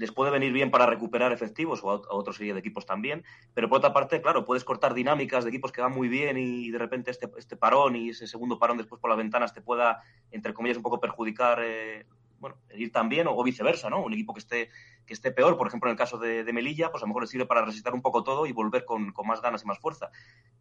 les 0.00 0.12
puede 0.12 0.30
venir 0.30 0.50
bien 0.50 0.70
para 0.70 0.86
recuperar 0.86 1.30
efectivos 1.30 1.84
o 1.84 1.90
a, 1.90 2.00
otra 2.08 2.32
serie 2.32 2.54
de 2.54 2.60
equipos 2.60 2.86
también, 2.86 3.22
pero 3.52 3.68
por 3.68 3.78
otra 3.78 3.92
parte, 3.92 4.22
claro, 4.22 4.46
puedes 4.46 4.64
cortar 4.64 4.94
dinámicas 4.94 5.44
de 5.44 5.50
equipos 5.50 5.72
que 5.72 5.82
van 5.82 5.92
muy 5.92 6.08
bien 6.08 6.38
y 6.38 6.70
de 6.70 6.78
repente 6.78 7.10
este, 7.10 7.30
este 7.36 7.54
parón 7.54 7.96
y 7.96 8.08
ese 8.08 8.26
segundo 8.26 8.58
parón 8.58 8.78
después 8.78 8.98
por 8.98 9.10
las 9.10 9.18
ventanas 9.18 9.52
te 9.52 9.60
pueda, 9.60 10.02
entre 10.30 10.54
comillas, 10.54 10.78
un 10.78 10.82
poco 10.82 11.00
perjudicar, 11.00 11.60
eh, 11.62 12.06
bueno, 12.38 12.56
ir 12.74 12.90
también 12.90 13.26
o, 13.28 13.42
viceversa, 13.44 13.90
¿no? 13.90 14.02
Un 14.02 14.14
equipo 14.14 14.32
que 14.32 14.40
esté, 14.40 14.70
que 15.04 15.12
esté 15.12 15.32
peor, 15.32 15.58
por 15.58 15.66
ejemplo, 15.66 15.90
en 15.90 15.92
el 15.92 15.98
caso 15.98 16.16
de, 16.16 16.50
Melilla, 16.50 16.90
pues 16.90 17.02
a 17.02 17.04
lo 17.04 17.08
mejor 17.08 17.24
le 17.24 17.28
sirve 17.28 17.44
para 17.44 17.62
resistir 17.62 17.92
un 17.92 18.00
poco 18.00 18.22
todo 18.22 18.46
y 18.46 18.52
volver 18.52 18.86
con, 18.86 19.12
más 19.26 19.42
ganas 19.42 19.64
y 19.64 19.66
más 19.66 19.78
fuerza. 19.80 20.10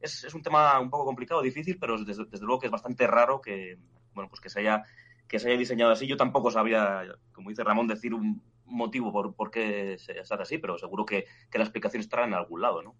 Es, 0.01 0.33
un 0.33 0.43
tema 0.43 0.77
un 0.81 0.89
poco 0.89 1.05
complicado, 1.05 1.41
difícil, 1.41 1.77
pero 1.79 1.97
desde, 2.03 2.25
luego 2.41 2.59
que 2.59 2.67
es 2.67 2.71
bastante 2.71 3.07
raro 3.07 3.39
que, 3.39 3.77
bueno, 4.13 4.29
pues 4.29 4.41
que 4.41 4.49
se 4.49 4.59
haya 4.59 4.83
que 5.29 5.37
se 5.37 5.47
haya 5.47 5.59
diseñado 5.59 5.91
así. 5.91 6.07
Yo 6.07 6.17
tampoco 6.17 6.51
sabría, 6.51 7.03
como 7.31 7.51
dice 7.51 7.63
Ramón, 7.63 7.87
decir 7.87 8.15
un, 8.15 8.41
motivo 8.69 9.11
por, 9.11 9.33
por 9.35 9.51
qué 9.51 9.97
se 9.97 10.19
hace 10.19 10.33
así, 10.35 10.57
pero 10.57 10.77
seguro 10.77 11.05
que, 11.05 11.25
la 11.53 11.63
explicación 11.63 12.01
estará 12.01 12.25
en 12.25 12.33
algún 12.33 12.61
lado, 12.61 12.81
¿no? 12.81 12.95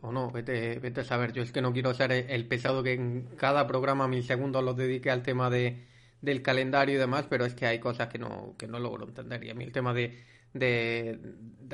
O 0.00 0.12
no, 0.12 0.30
vete, 0.30 0.78
vete 0.78 1.00
a 1.00 1.04
saber. 1.04 1.32
Yo 1.32 1.42
es 1.42 1.50
que 1.50 1.60
no 1.60 1.72
quiero 1.72 1.92
ser 1.92 2.12
el 2.12 2.46
pesado 2.46 2.84
que 2.84 2.92
en 2.92 3.28
cada 3.36 3.66
programa 3.66 4.06
mil 4.06 4.22
segundos 4.22 4.62
los 4.62 4.76
dedique 4.76 5.10
al 5.10 5.24
tema 5.24 5.50
de, 5.50 5.84
del 6.20 6.40
calendario 6.40 6.94
y 6.94 6.98
demás, 6.98 7.26
pero 7.28 7.44
es 7.44 7.54
que 7.54 7.66
hay 7.66 7.80
cosas 7.80 8.06
que 8.08 8.18
no, 8.18 8.54
que 8.56 8.68
no 8.68 8.78
logro 8.78 9.08
entender. 9.08 9.42
Y 9.42 9.50
a 9.50 9.54
mí 9.54 9.64
el 9.64 9.72
tema 9.72 9.92
de, 9.92 10.22
de, 10.54 11.18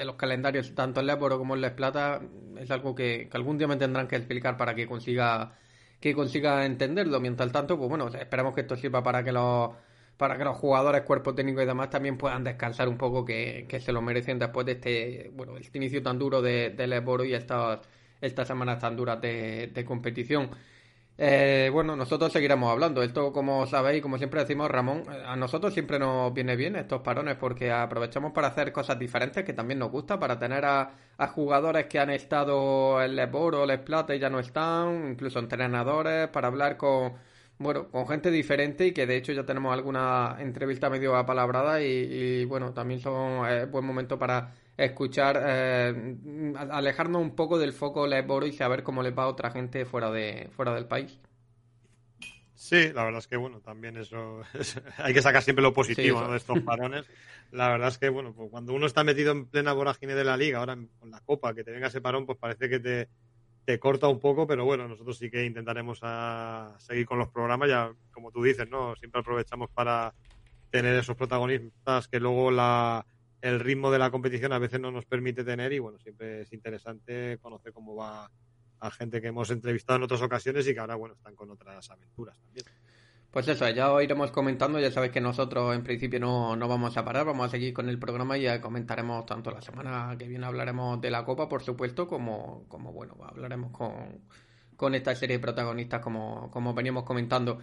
los 0.05 0.17
calendarios, 0.17 0.75
tanto 0.75 1.01
en 1.01 1.07
Leporo 1.07 1.37
como 1.37 1.55
en 1.55 1.61
Les 1.61 1.73
Plata, 1.73 2.23
es 2.59 2.71
algo 2.71 2.95
que, 2.95 3.29
que, 3.31 3.37
algún 3.37 3.59
día 3.59 3.69
me 3.69 3.77
tendrán 3.77 4.09
que 4.09 4.17
explicar 4.17 4.57
para 4.57 4.75
que 4.75 4.87
consiga 4.87 5.53
que 6.01 6.15
consiga 6.15 6.65
entenderlo. 6.65 7.21
Mientras 7.21 7.51
tanto, 7.53 7.77
pues 7.77 7.89
bueno, 7.89 8.09
esperamos 8.09 8.55
que 8.55 8.63
esto 8.63 8.77
sirva 8.77 9.03
para 9.03 9.25
que 9.25 9.33
los 9.33 9.71
para 10.19 10.37
que 10.37 10.45
los 10.45 10.57
jugadores, 10.57 11.03
cuerpo 11.03 11.35
técnico 11.35 11.63
y 11.63 11.67
demás 11.67 11.91
también 11.91 12.19
puedan 12.19 12.45
descansar 12.45 12.89
un 12.89 12.99
poco, 12.99 13.25
que, 13.25 13.67
se 13.81 13.93
lo 13.93 14.03
merecen 14.03 14.39
después 14.39 14.67
de 14.67 14.73
este, 14.73 15.31
bueno, 15.35 15.57
este 15.57 15.79
inicio 15.79 16.03
tan 16.03 16.19
duro 16.19 16.43
de, 16.43 16.71
del 16.71 16.93
Eboro 16.93 17.25
y 17.25 17.35
estas, 17.35 17.81
estas 18.21 18.49
semanas 18.49 18.81
tan 18.81 18.97
duras 18.97 19.21
de, 19.21 19.85
competición. 19.87 20.51
Eh, 21.17 21.71
bueno, 21.73 21.97
nosotros 21.97 22.33
seguiremos 22.33 22.71
hablando. 22.71 23.03
Esto, 23.03 23.33
como 23.33 23.67
sabéis, 23.67 24.03
como 24.03 24.19
siempre 24.19 24.41
decimos, 24.41 24.69
Ramón, 24.71 25.05
a 25.09 25.37
nosotros 25.37 25.73
siempre 25.73 25.99
nos 26.01 26.33
viene 26.35 26.57
bien 26.57 26.77
estos 26.77 27.01
parones 27.03 27.37
porque 27.37 27.71
aprovechamos 27.71 28.33
para 28.33 28.49
hacer 28.49 28.73
cosas 28.73 28.99
diferentes 28.99 29.45
que 29.45 29.53
también 29.53 29.79
nos 29.79 29.91
gusta, 29.91 30.19
para 30.19 30.39
tener 30.39 30.65
a, 30.65 30.91
jugadores 31.35 31.87
que 31.87 31.99
han 32.01 32.11
estado 32.11 33.03
en 33.03 33.15
Les 33.17 33.31
Boro, 33.31 33.67
Les 33.67 33.79
Plata 33.81 34.15
y 34.17 34.19
ya 34.19 34.31
no 34.31 34.41
están, 34.41 35.11
incluso 35.13 35.39
entrenadores, 35.39 36.29
para 36.29 36.49
hablar 36.49 36.77
con 36.77 37.15
bueno, 37.59 37.89
con 37.89 38.07
gente 38.07 38.31
diferente 38.31 38.87
y 38.87 38.93
que 38.93 39.07
de 39.07 39.17
hecho 39.17 39.33
ya 39.33 39.45
tenemos 39.45 39.73
alguna 39.73 40.37
entrevista 40.39 40.89
medio 40.91 41.17
apalabrada 41.17 41.83
y, 41.83 41.87
y 41.87 42.45
bueno, 42.45 42.73
también 42.73 43.01
son 43.01 43.49
eh, 43.49 43.67
buen 43.67 43.85
momento 43.85 44.19
para 44.19 44.55
escuchar, 44.77 45.43
eh, 45.45 46.17
alejarnos 46.71 47.21
un 47.21 47.35
poco 47.35 47.59
del 47.59 47.73
foco 47.73 48.07
Lesboro 48.07 48.47
y 48.47 48.53
saber 48.53 48.85
cómo 48.85 49.03
les 49.03 49.17
va 49.17 49.25
a 49.25 49.29
otra 49.29 49.51
gente 49.51 49.85
fuera 49.85 50.11
de 50.11 50.49
fuera 50.55 50.73
del 50.73 50.87
país. 50.87 51.19
Sí, 52.55 52.93
la 52.93 53.05
verdad 53.05 53.19
es 53.19 53.29
que 53.29 53.37
bueno, 53.37 53.61
también 53.61 53.97
eso 53.97 54.43
hay 54.99 55.15
que 55.15 55.23
sacar 55.23 55.43
siempre 55.43 55.63
lo 55.63 55.73
positivo 55.73 56.29
de 56.29 56.37
estos 56.37 56.61
parones. 56.61 57.07
La 57.51 57.69
verdad 57.69 57.89
es 57.89 57.99
que 57.99 58.09
bueno, 58.09 58.33
pues 58.35 58.51
cuando 58.51 58.73
uno 58.73 58.87
está 58.87 59.05
metido 59.05 59.33
en 59.33 59.47
plena 59.47 59.73
vorágine 59.73 60.15
de 60.15 60.25
la 60.25 60.37
liga, 60.37 60.59
ahora 60.59 60.77
con 60.99 61.11
la 61.11 61.21
copa, 61.21 61.55
que 61.55 61.65
te 61.65 61.73
venga 61.73 61.89
ese 61.89 62.01
parón, 62.01 62.27
pues 62.27 62.39
parece 62.39 62.69
que 62.69 62.79
te 62.79 63.09
te 63.69 63.79
corta 63.79 64.09
un 64.09 64.19
poco, 64.19 64.47
pero 64.47 64.65
bueno, 64.65 64.89
nosotros 64.89 65.19
sí 65.19 65.31
que 65.31 65.45
intentaremos 65.45 65.99
a 66.01 66.75
seguir 66.79 67.05
con 67.05 67.19
los 67.19 67.29
programas, 67.29 67.69
ya 67.69 67.93
como 68.11 68.31
tú 68.33 68.43
dices, 68.43 68.67
¿no? 68.71 68.97
Siempre 68.97 69.21
aprovechamos 69.21 69.69
para 69.69 70.15
tener 70.71 70.95
esos 70.95 71.15
protagonistas 71.17 72.09
que 72.09 72.19
luego 72.19 72.51
la, 72.51 73.05
el 73.43 73.61
ritmo 73.61 73.91
de 73.91 73.99
la 73.99 74.11
competición 74.11 74.55
a 74.55 74.59
veces 74.59 74.81
no 74.81 74.91
nos 74.91 75.05
permite 75.05 75.45
tener 75.45 75.75
y 75.75 75.81
bueno, 75.81 75.99
siempre 75.99 76.41
es 76.41 76.53
interesante 76.55 77.37
conocer 77.43 77.75
cómo 77.75 77.95
va 77.95 78.31
a 78.81 78.91
gente 78.91 79.21
que 79.21 79.27
hemos 79.27 79.51
entrevistado 79.51 79.99
en 79.99 80.05
otras 80.05 80.23
ocasiones 80.23 80.67
y 80.67 80.73
que 80.73 80.81
ahora 80.81 80.95
bueno 80.95 81.15
están 81.17 81.37
con 81.37 81.51
otras 81.51 81.91
aventuras 81.91 82.39
también. 82.39 82.65
Pues 83.31 83.47
eso, 83.49 83.69
ya 83.69 84.03
iremos 84.03 84.31
comentando, 84.31 84.81
ya 84.81 84.91
sabéis 84.91 85.13
que 85.13 85.21
nosotros 85.21 85.75
en 85.75 85.85
principio 85.85 86.19
no, 86.19 86.57
no 86.57 86.67
vamos 86.67 86.97
a 86.97 87.05
parar, 87.05 87.27
vamos 87.27 87.47
a 87.47 87.51
seguir 87.51 87.75
con 87.75 87.89
el 87.89 87.99
programa 87.99 88.39
y 88.39 88.43
ya 88.43 88.61
comentaremos 88.61 89.27
tanto 89.27 89.51
la 89.51 89.61
semana 89.61 90.17
que 90.19 90.27
viene 90.27 90.47
hablaremos 90.47 91.01
de 91.01 91.11
la 91.11 91.25
Copa, 91.25 91.49
por 91.49 91.63
supuesto, 91.63 92.09
como, 92.09 92.65
como 92.69 92.93
bueno, 92.93 93.17
hablaremos 93.23 93.71
con, 93.71 94.23
con 94.77 94.95
esta 94.95 95.15
serie 95.15 95.37
de 95.37 95.43
protagonistas 95.43 96.01
como, 96.01 96.51
como 96.51 96.73
veníamos 96.73 97.05
comentando. 97.05 97.61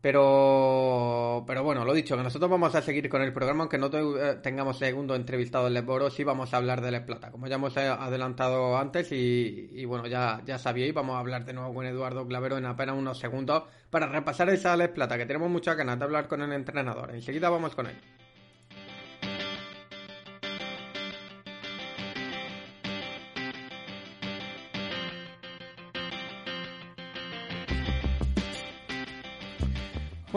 Pero, 0.00 1.44
pero 1.46 1.62
bueno, 1.62 1.84
lo 1.84 1.92
dicho, 1.92 2.16
que 2.16 2.22
nosotros 2.22 2.50
vamos 2.50 2.74
a 2.74 2.80
seguir 2.80 3.10
con 3.10 3.20
el 3.20 3.34
programa, 3.34 3.64
aunque 3.64 3.76
no 3.76 3.90
eh, 3.92 4.36
tengamos 4.42 4.78
segundo 4.78 5.14
entrevistado 5.14 5.66
en 5.66 5.74
Lesboro, 5.74 6.08
sí 6.08 6.24
vamos 6.24 6.54
a 6.54 6.56
hablar 6.56 6.80
de 6.80 6.90
Les 6.90 7.02
Plata, 7.02 7.30
como 7.30 7.46
ya 7.48 7.56
hemos 7.56 7.76
eh, 7.76 7.86
adelantado 7.86 8.78
antes 8.78 9.12
y, 9.12 9.84
bueno, 9.84 10.06
ya, 10.06 10.40
ya 10.46 10.58
sabíais, 10.58 10.94
vamos 10.94 11.16
a 11.16 11.18
hablar 11.18 11.44
de 11.44 11.52
nuevo 11.52 11.74
con 11.74 11.84
Eduardo 11.84 12.26
Clavero 12.26 12.56
en 12.56 12.64
apenas 12.64 12.96
unos 12.96 13.18
segundos 13.18 13.64
para 13.90 14.06
repasar 14.06 14.48
esa 14.48 14.74
Les 14.74 14.88
Plata, 14.88 15.18
que 15.18 15.26
tenemos 15.26 15.50
muchas 15.50 15.76
ganas 15.76 15.98
de 15.98 16.04
hablar 16.06 16.28
con 16.28 16.40
el 16.40 16.52
entrenador. 16.52 17.14
Enseguida 17.14 17.50
vamos 17.50 17.74
con 17.74 17.86
él. 17.86 17.96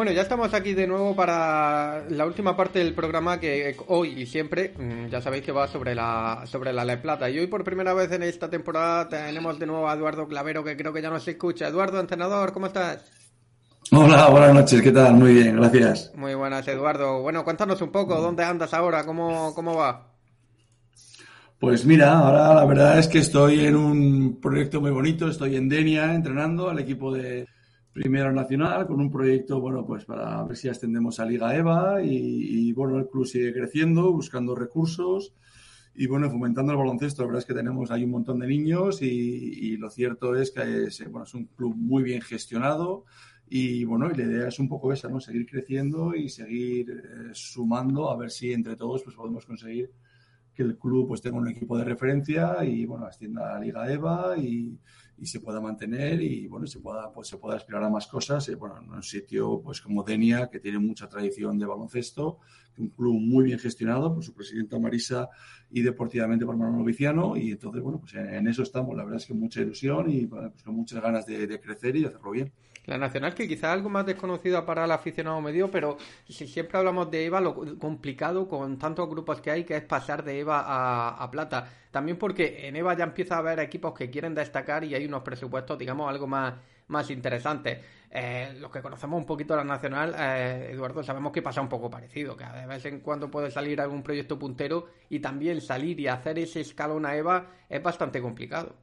Bueno, 0.04 0.18
ya 0.18 0.24
estamos 0.24 0.54
aquí 0.54 0.74
de 0.74 0.86
nuevo 0.86 1.16
para 1.16 2.04
la 2.10 2.26
última 2.26 2.58
parte 2.58 2.80
del 2.80 2.93
programa 2.93 3.39
que 3.39 3.74
hoy 3.88 4.10
y 4.22 4.26
siempre, 4.26 4.74
mm, 4.78 5.08
ya 5.08 5.22
sabéis 5.22 5.45
que 5.45 5.54
va 5.54 5.66
sobre 5.70 5.95
la 5.95 6.43
sobre 6.45 6.74
la 6.74 6.84
Le 6.84 6.97
Plata. 6.97 7.30
Y 7.30 7.39
hoy 7.39 7.47
por 7.47 7.64
primera 7.64 7.93
vez 7.93 8.12
en 8.12 8.22
esta 8.24 8.49
temporada 8.49 9.08
tenemos 9.08 9.58
de 9.58 9.66
nuevo 9.66 9.88
a 9.88 9.93
Eduardo 9.93 10.28
Clavero, 10.28 10.62
que 10.62 10.76
creo 10.76 10.91
que 10.91 11.01
ya 11.01 11.10
nos 11.10 11.26
escucha. 11.26 11.70
Eduardo, 11.70 12.01
entrenador, 12.01 12.51
¿cómo 12.51 12.66
estás? 12.66 13.10
Hola, 13.93 14.28
buenas 14.28 14.54
noches, 14.54 14.82
¿qué 14.82 14.91
tal? 14.91 15.14
Muy 15.14 15.36
bien, 15.36 15.56
gracias. 15.56 16.12
Muy 16.16 16.34
buenas, 16.34 16.68
Eduardo. 16.68 17.22
Bueno, 17.22 17.45
cuéntanos 17.45 17.82
un 17.82 17.93
poco, 17.93 18.20
¿dónde 18.20 18.43
andas 18.43 18.74
ahora? 18.74 19.06
¿Cómo, 19.06 19.56
cómo 19.56 19.78
va? 19.78 20.12
Pues 21.60 21.86
mira, 21.86 22.12
ahora 22.12 22.54
la 22.54 22.66
verdad 22.66 22.99
es 22.99 23.08
que 23.08 23.20
estoy 23.20 23.66
en 23.68 23.78
un 23.78 24.41
proyecto 24.41 24.82
muy 24.82 24.91
bonito, 24.91 25.30
estoy 25.30 25.56
en 25.56 25.70
Denia 25.70 26.14
entrenando 26.14 26.70
al 26.70 26.80
equipo 26.80 27.14
de 27.14 27.47
Primera 27.94 28.32
Nacional 28.32 28.88
con 28.88 29.00
un 29.00 29.12
proyecto, 29.12 29.62
bueno, 29.62 29.86
pues 29.86 30.04
para 30.06 30.44
ver 30.46 30.58
si 30.58 30.68
ascendemos 30.68 31.20
a 31.20 31.26
Liga 31.26 31.56
EVA 31.56 32.02
y, 32.04 32.72
bueno, 32.74 32.98
el 32.98 33.08
club 33.08 33.28
sigue 33.28 33.54
creciendo, 33.54 34.12
buscando 34.12 34.56
recursos 34.56 35.36
y 35.94 36.08
bueno, 36.08 36.28
fomentando 36.32 36.72
el 36.72 36.80
baloncesto. 36.80 37.22
La 37.22 37.28
verdad 37.28 37.41
es 37.41 37.46
que 37.46 37.54
tenemos 37.54 37.91
ahí 37.91 38.04
un 38.04 38.10
montón 38.10 38.39
de 38.39 38.48
niños 38.48 39.04
y, 39.04 39.78
lo 39.78 39.91
cierto 39.91 40.36
es 40.36 40.50
que 40.50 40.86
es, 40.86 41.04
bueno, 41.12 41.26
es 41.26 41.36
un 41.36 41.46
club 41.46 41.76
muy 41.76 42.02
bien 42.02 42.22
gestionado 42.22 43.06
y 43.48 43.84
bueno, 43.84 44.10
y 44.12 44.18
la 44.18 44.24
idea 44.24 44.48
es 44.48 44.58
un 44.58 44.68
poco 44.68 44.91
esa, 44.91 45.08
¿no? 45.08 45.20
Seguir 45.20 45.46
creciendo 45.46 46.16
y 46.16 46.30
seguir 46.30 46.89
eh, 46.89 47.30
sumando 47.34 48.10
a 48.10 48.18
ver 48.18 48.32
si 48.32 48.54
entre 48.54 48.76
todos 48.76 49.04
pues 49.04 49.16
podemos 49.16 49.46
conseguir 49.46 49.91
que 50.54 50.64
el 50.64 50.78
club 50.78 51.08
pues 51.08 51.22
tenga 51.22 51.38
un 51.38 51.47
equipo 51.47 51.78
de 51.78 51.84
referencia 51.84 52.64
y 52.64 52.86
bueno, 52.86 53.06
ascienda 53.06 53.56
a 53.56 53.60
Liga 53.60 53.91
EVA 53.91 54.38
y 54.38 54.78
y 55.18 55.26
se 55.26 55.39
pueda 55.39 55.62
mantener 55.62 56.22
y 56.22 56.47
bueno 56.47 56.66
se 56.68 56.80
pueda 56.80 57.12
pues 57.12 57.28
se 57.28 57.38
pueda 57.38 57.56
aspirar 57.56 57.84
a 57.84 57.89
más 57.89 58.08
cosas. 58.08 58.47
Y, 58.49 58.56
bueno 58.56 58.80
en 58.82 58.91
un 58.91 59.04
sitio 59.04 59.62
pues 59.64 59.82
como 59.82 60.04
Denia 60.04 60.49
que 60.49 60.60
tiene 60.60 60.80
mucha 60.80 61.08
tradición 61.08 61.58
de 61.58 61.66
baloncesto 61.66 62.39
un 62.78 62.89
club 62.89 63.20
muy 63.20 63.45
bien 63.45 63.60
gestionado 63.60 64.14
por 64.14 64.24
su 64.24 64.34
presidenta 64.34 64.80
Marisa 64.80 65.30
y 65.70 65.82
deportivamente 65.82 66.43
por 66.45 66.58
Manuel 66.58 66.84
Viciano. 66.84 67.38
Y 67.38 67.51
entonces 67.51 67.82
bueno 67.82 67.99
pues 67.99 68.16
en, 68.16 68.47
eso 68.47 68.64
estamos. 68.64 68.95
La 68.95 69.04
verdad 69.04 69.20
es 69.20 69.28
que 69.28 69.34
mucha 69.34 69.62
ilusión 69.62 70.10
y 70.10 70.26
pues, 70.26 70.64
con 70.64 70.76
muchas 70.76 71.01
ganas 71.01 71.26
de 71.26 71.60
crecer 71.62 71.95
y 71.95 72.01
de 72.01 72.08
hacerlo 72.08 72.32
bien 72.32 72.51
la 72.86 72.98
Nacional, 72.98 73.34
que 73.34 73.48
quizá 73.48 73.72
algo 73.72 73.90
más 73.90 74.06
desconocida 74.06 74.66
para 74.66 74.86
el 74.86 74.92
aficionado 74.92 75.40
medio, 75.42 75.72
pero 75.72 75.98
si 76.28 76.48
siempre 76.48 76.78
hablamos 76.78 77.10
de 77.10 77.26
EVA, 77.26 77.40
lo 77.40 77.80
complicado 77.80 78.48
con 78.48 78.78
tantos 78.78 79.10
grupos 79.10 79.40
que 79.40 79.52
hay, 79.52 79.64
que 79.64 79.78
es 79.78 79.84
pasar 79.84 80.24
de 80.24 80.40
EVA 80.40 81.24
a, 81.24 81.32
Plata. 81.32 81.68
También 81.92 82.18
porque 82.18 82.68
en 82.68 82.76
EVA 82.76 82.96
ya 82.98 83.06
empieza 83.06 83.36
a 83.36 83.38
haber 83.40 83.60
equipos 83.60 83.94
que 83.94 84.10
quieren 84.10 84.36
destacar 84.36 84.84
y 84.84 84.94
hay 84.96 85.06
unos 85.06 85.24
presupuestos, 85.24 85.78
digamos, 85.80 86.10
algo 86.10 86.28
más, 86.28 86.54
más 86.88 87.10
interesantes. 87.10 87.80
Eh, 88.12 88.56
los 88.60 88.70
que 88.70 88.82
conocemos 88.82 89.18
un 89.18 89.26
poquito 89.26 89.56
la 89.56 89.64
Nacional, 89.64 90.14
eh, 90.18 90.70
Eduardo, 90.72 91.02
sabemos 91.02 91.32
que 91.32 91.42
pasa 91.42 91.62
un 91.62 91.70
poco 91.70 91.90
parecido, 91.90 92.36
que 92.36 92.46
de 92.46 92.68
vez 92.68 92.86
en 92.86 93.00
cuando 93.00 93.32
puede 93.32 93.50
salir 93.50 93.82
algún 93.82 94.04
proyecto 94.04 94.38
puntero 94.38 94.88
y 95.10 95.20
también 95.20 95.62
salir 95.62 96.00
y 96.00 96.08
hacer 96.08 96.38
ese 96.38 96.62
escalón 96.62 97.06
a 97.06 97.16
EVA 97.16 97.48
es 97.70 97.82
bastante 97.82 98.22
complicado. 98.22 98.76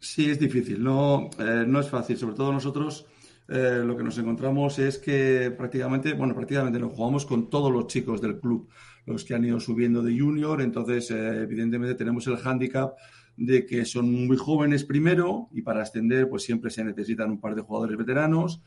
Sí, 0.00 0.30
es 0.30 0.38
difícil, 0.38 0.82
no, 0.82 1.28
eh, 1.38 1.64
no 1.66 1.80
es 1.80 1.88
fácil. 1.88 2.16
Sobre 2.16 2.36
todo 2.36 2.52
nosotros 2.52 3.06
eh, 3.48 3.82
lo 3.84 3.96
que 3.96 4.04
nos 4.04 4.16
encontramos 4.18 4.78
es 4.78 4.98
que 4.98 5.52
prácticamente, 5.56 6.12
bueno, 6.12 6.34
prácticamente 6.34 6.78
nos 6.78 6.92
jugamos 6.92 7.26
con 7.26 7.50
todos 7.50 7.72
los 7.72 7.86
chicos 7.88 8.20
del 8.20 8.38
club, 8.38 8.68
los 9.06 9.24
que 9.24 9.34
han 9.34 9.44
ido 9.44 9.58
subiendo 9.58 10.02
de 10.02 10.18
junior. 10.18 10.62
Entonces, 10.62 11.10
eh, 11.10 11.42
evidentemente 11.42 11.94
tenemos 11.94 12.26
el 12.28 12.36
hándicap 12.36 12.96
de 13.36 13.66
que 13.66 13.84
son 13.84 14.26
muy 14.26 14.36
jóvenes 14.36 14.84
primero 14.84 15.48
y 15.52 15.62
para 15.62 15.82
ascender 15.82 16.28
pues 16.28 16.42
siempre 16.42 16.70
se 16.70 16.84
necesitan 16.84 17.30
un 17.30 17.40
par 17.40 17.54
de 17.54 17.62
jugadores 17.62 17.96
veteranos 17.96 18.60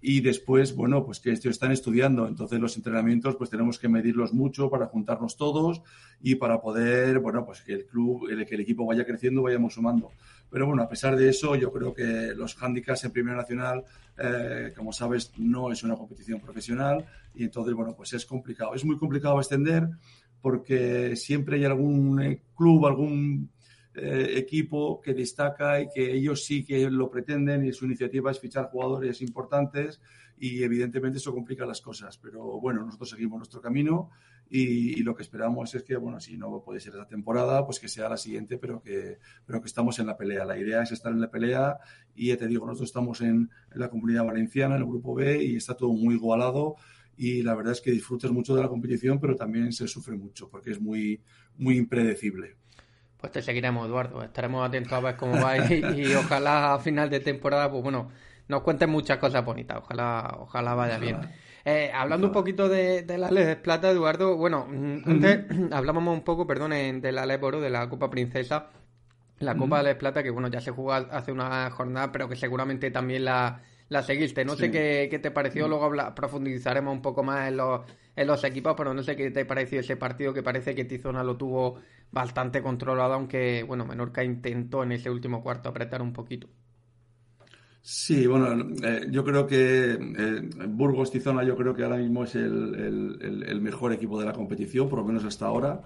y 0.00 0.20
después, 0.20 0.74
bueno, 0.74 1.04
pues 1.04 1.20
que 1.20 1.30
estos 1.30 1.52
están 1.52 1.72
estudiando. 1.72 2.26
Entonces 2.26 2.60
los 2.60 2.76
entrenamientos 2.76 3.36
pues 3.36 3.48
tenemos 3.48 3.78
que 3.78 3.88
medirlos 3.88 4.34
mucho 4.34 4.68
para 4.68 4.86
juntarnos 4.86 5.38
todos 5.38 5.80
y 6.20 6.34
para 6.34 6.60
poder, 6.60 7.20
bueno, 7.20 7.46
pues 7.46 7.62
que 7.62 7.72
el 7.72 7.86
club, 7.86 8.28
que 8.46 8.54
el 8.54 8.60
equipo 8.60 8.84
vaya 8.84 9.06
creciendo, 9.06 9.42
vayamos 9.42 9.74
sumando. 9.74 10.10
Pero 10.54 10.66
bueno, 10.66 10.84
a 10.84 10.88
pesar 10.88 11.16
de 11.16 11.28
eso, 11.28 11.56
yo 11.56 11.72
creo 11.72 11.92
que 11.92 12.32
los 12.36 12.56
handicaps 12.62 13.02
en 13.02 13.10
Primera 13.10 13.36
Nacional, 13.36 13.82
eh, 14.16 14.72
como 14.76 14.92
sabes, 14.92 15.32
no 15.36 15.72
es 15.72 15.82
una 15.82 15.96
competición 15.96 16.38
profesional 16.38 17.04
y 17.34 17.42
entonces, 17.42 17.74
bueno, 17.74 17.96
pues 17.96 18.12
es 18.12 18.24
complicado. 18.24 18.72
Es 18.72 18.84
muy 18.84 18.96
complicado 18.96 19.36
extender 19.38 19.88
porque 20.40 21.16
siempre 21.16 21.56
hay 21.56 21.64
algún 21.64 22.22
eh, 22.22 22.42
club, 22.56 22.86
algún 22.86 23.50
eh, 23.96 24.34
equipo 24.36 25.00
que 25.00 25.12
destaca 25.12 25.80
y 25.80 25.88
que 25.88 26.12
ellos 26.12 26.44
sí 26.44 26.64
que 26.64 26.88
lo 26.88 27.10
pretenden 27.10 27.64
y 27.64 27.72
su 27.72 27.86
iniciativa 27.86 28.30
es 28.30 28.38
fichar 28.38 28.70
jugadores 28.70 29.22
importantes 29.22 30.00
y 30.38 30.62
evidentemente 30.62 31.18
eso 31.18 31.34
complica 31.34 31.66
las 31.66 31.80
cosas. 31.80 32.16
Pero 32.18 32.60
bueno, 32.60 32.84
nosotros 32.84 33.10
seguimos 33.10 33.38
nuestro 33.38 33.60
camino 33.60 34.10
y, 34.50 35.02
lo 35.02 35.14
que 35.14 35.22
esperamos 35.22 35.74
es 35.74 35.82
que, 35.82 35.96
bueno, 35.96 36.20
si 36.20 36.36
no 36.36 36.62
puede 36.64 36.80
ser 36.80 36.92
esta 36.92 37.08
temporada, 37.08 37.64
pues 37.64 37.80
que 37.80 37.88
sea 37.88 38.08
la 38.08 38.16
siguiente, 38.16 38.58
pero 38.58 38.80
que, 38.82 39.18
pero 39.46 39.60
que 39.60 39.66
estamos 39.66 39.98
en 39.98 40.06
la 40.06 40.16
pelea. 40.16 40.44
La 40.44 40.58
idea 40.58 40.82
es 40.82 40.92
estar 40.92 41.12
en 41.12 41.20
la 41.20 41.30
pelea 41.30 41.78
y 42.14 42.28
ya 42.28 42.36
te 42.36 42.46
digo, 42.46 42.66
nosotros 42.66 42.90
estamos 42.90 43.20
en, 43.20 43.50
en 43.72 43.80
la 43.80 43.88
comunidad 43.90 44.24
valenciana, 44.24 44.76
en 44.76 44.82
el 44.82 44.88
grupo 44.88 45.14
B 45.14 45.42
y 45.42 45.56
está 45.56 45.74
todo 45.74 45.92
muy 45.92 46.14
igualado 46.14 46.76
y 47.16 47.42
la 47.42 47.54
verdad 47.54 47.72
es 47.72 47.80
que 47.80 47.90
disfrutas 47.90 48.30
mucho 48.30 48.54
de 48.54 48.62
la 48.62 48.68
competición, 48.68 49.20
pero 49.20 49.36
también 49.36 49.72
se 49.72 49.86
sufre 49.86 50.16
mucho 50.16 50.48
porque 50.48 50.72
es 50.72 50.80
muy, 50.80 51.20
muy 51.56 51.76
impredecible. 51.76 52.56
Pues 53.18 53.32
te 53.32 53.42
seguiremos, 53.42 53.86
Eduardo. 53.86 54.22
Estaremos 54.22 54.66
atentos 54.66 54.92
a 54.92 55.00
ver 55.00 55.16
cómo 55.16 55.40
va 55.40 55.56
y, 55.56 56.14
ojalá 56.14 56.74
a 56.74 56.78
final 56.78 57.08
de 57.08 57.20
temporada, 57.20 57.70
pues 57.70 57.82
bueno, 57.82 58.10
nos 58.48 58.62
cuenten 58.62 58.90
muchas 58.90 59.18
cosas 59.18 59.44
bonitas. 59.44 59.78
Ojalá, 59.78 60.36
ojalá 60.40 60.74
vaya 60.74 60.98
bien. 60.98 61.18
Eh, 61.66 61.90
hablando 61.94 62.26
un 62.26 62.32
poquito 62.32 62.68
de, 62.68 63.02
de 63.02 63.16
la 63.16 63.30
Les 63.30 63.56
Plata, 63.56 63.90
Eduardo, 63.90 64.36
bueno, 64.36 64.66
mm, 64.68 65.02
antes 65.06 65.46
hablábamos 65.72 66.14
un 66.14 66.22
poco, 66.22 66.46
perdón, 66.46 66.70
de 66.70 67.12
la 67.12 67.24
Les 67.24 67.42
Oro, 67.42 67.60
de 67.60 67.70
la 67.70 67.88
Copa 67.88 68.10
Princesa, 68.10 68.70
la 69.38 69.56
Copa 69.56 69.78
de 69.78 69.84
Les 69.84 69.96
Plata, 69.96 70.22
que 70.22 70.30
bueno, 70.30 70.48
ya 70.48 70.60
se 70.60 70.72
jugó 70.72 70.92
hace 70.92 71.32
una 71.32 71.70
jornada, 71.70 72.12
pero 72.12 72.28
que 72.28 72.36
seguramente 72.36 72.90
también 72.90 73.24
la, 73.24 73.62
la 73.88 74.02
seguiste. 74.02 74.44
No 74.44 74.56
sé 74.56 74.70
qué, 74.70 75.08
qué, 75.10 75.18
te 75.18 75.30
pareció, 75.30 75.66
luego 75.68 75.90
profundizaremos 76.14 76.92
un 76.92 77.02
poco 77.02 77.22
más 77.22 77.48
en 77.48 77.56
los, 77.56 77.80
en 78.14 78.26
los 78.26 78.44
equipos, 78.44 78.74
pero 78.76 78.92
no 78.92 79.02
sé 79.02 79.16
qué 79.16 79.30
te 79.30 79.44
pareció 79.46 79.80
ese 79.80 79.96
partido 79.96 80.34
que 80.34 80.42
parece 80.42 80.74
que 80.74 80.84
Tizona 80.84 81.24
lo 81.24 81.36
tuvo 81.36 81.80
bastante 82.10 82.62
controlado, 82.62 83.14
aunque 83.14 83.62
bueno, 83.62 83.86
Menorca 83.86 84.22
intentó 84.22 84.82
en 84.82 84.92
ese 84.92 85.10
último 85.10 85.42
cuarto 85.42 85.70
apretar 85.70 86.02
un 86.02 86.12
poquito. 86.12 86.48
Sí, 87.86 88.26
bueno, 88.26 88.74
eh, 88.82 89.08
yo 89.10 89.22
creo 89.22 89.46
que 89.46 89.90
eh, 89.92 90.40
Burgos 90.68 91.10
Tizona 91.10 91.44
yo 91.44 91.54
creo 91.54 91.74
que 91.74 91.82
ahora 91.82 91.98
mismo 91.98 92.24
es 92.24 92.34
el, 92.34 93.60
mejor 93.60 93.92
equipo 93.92 94.18
de 94.18 94.24
la 94.24 94.32
competición, 94.32 94.88
por 94.88 95.00
lo 95.00 95.04
menos 95.04 95.22
hasta 95.24 95.44
ahora. 95.44 95.82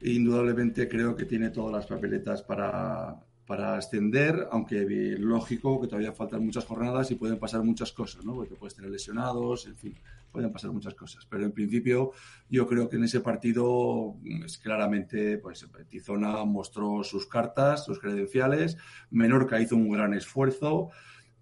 Indudablemente 0.00 0.88
creo 0.88 1.14
que 1.14 1.24
tiene 1.24 1.50
todas 1.50 1.72
las 1.72 1.86
papeletas 1.86 2.42
para, 2.42 3.20
para 3.46 3.76
ascender, 3.76 4.48
aunque 4.50 4.80
lógico 5.20 5.80
que 5.80 5.86
todavía 5.86 6.12
faltan 6.12 6.44
muchas 6.44 6.64
jornadas 6.64 7.12
y 7.12 7.14
pueden 7.14 7.38
pasar 7.38 7.62
muchas 7.62 7.92
cosas, 7.92 8.24
¿no? 8.24 8.34
Porque 8.34 8.56
puedes 8.56 8.74
tener 8.74 8.90
lesionados, 8.90 9.68
en 9.68 9.76
fin, 9.76 9.94
pueden 10.32 10.50
pasar 10.50 10.72
muchas 10.72 10.94
cosas. 10.94 11.26
Pero 11.30 11.44
en 11.44 11.52
principio 11.52 12.10
yo 12.50 12.66
creo 12.66 12.88
que 12.88 12.96
en 12.96 13.04
ese 13.04 13.20
partido 13.20 14.16
es 14.44 14.58
claramente, 14.58 15.38
pues 15.38 15.64
Tizona 15.88 16.44
mostró 16.44 17.04
sus 17.04 17.28
cartas, 17.28 17.84
sus 17.84 18.00
credenciales, 18.00 18.78
Menorca 19.10 19.60
hizo 19.60 19.76
un 19.76 19.92
gran 19.92 20.12
esfuerzo, 20.12 20.90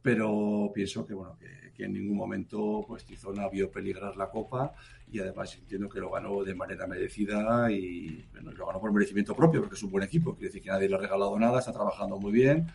pero 0.05 0.71
pienso 0.75 1.07
que, 1.07 1.15
bueno, 1.15 1.39
que, 1.75 1.83
en 1.83 1.95
ningún 1.95 2.19
momento 2.19 2.85
pues 2.87 3.05
Tizona 3.07 3.49
vio 3.49 3.71
peligrar 3.71 4.17
la 4.19 4.29
Copa 4.29 4.75
y 5.11 5.19
además 5.19 5.57
entiendo 5.57 5.89
que 5.89 5.99
lo 5.99 6.11
ganó 6.11 6.45
de 6.45 6.55
manera 6.55 6.87
merecida 6.87 7.71
y 7.73 8.23
lo 8.35 8.67
ganó 8.67 8.81
por 8.81 8.93
merecimiento 8.93 9.35
propio, 9.35 9.61
porque 9.63 9.77
es 9.77 9.83
un 9.83 9.91
buen 9.91 10.05
equipo, 10.05 10.35
quiere 10.35 10.49
decir 10.49 10.63
que 10.63 10.69
nadie 10.69 10.91
le 10.91 10.97
ha 10.97 10.99
regalado 10.99 11.39
nada, 11.39 11.59
está 11.59 11.73
trabajando 11.73 12.19
muy 12.19 12.33
bien 12.33 12.67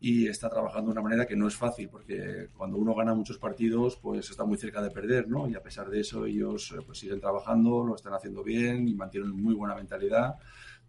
y 0.00 0.28
está 0.28 0.48
trabajando 0.48 0.90
de 0.90 0.92
una 0.92 1.02
manera 1.02 1.26
que 1.26 1.34
no 1.34 1.48
es 1.48 1.56
fácil, 1.56 1.88
porque 1.88 2.48
cuando 2.56 2.78
uno 2.78 2.94
gana 2.94 3.12
muchos 3.12 3.38
partidos, 3.38 3.96
pues 3.96 4.30
está 4.30 4.44
muy 4.44 4.56
cerca 4.56 4.80
de 4.80 4.92
perder, 4.92 5.26
¿no? 5.28 5.48
Y 5.48 5.56
a 5.56 5.62
pesar 5.62 5.90
de 5.90 5.98
eso, 6.00 6.26
ellos 6.26 6.72
eh, 6.78 6.82
pues 6.86 6.98
siguen 6.98 7.20
trabajando, 7.20 7.84
lo 7.84 7.96
están 7.96 8.14
haciendo 8.14 8.44
bien 8.44 8.86
y 8.86 8.94
mantienen 8.94 9.32
muy 9.32 9.54
buena 9.54 9.74
mentalidad. 9.74 10.36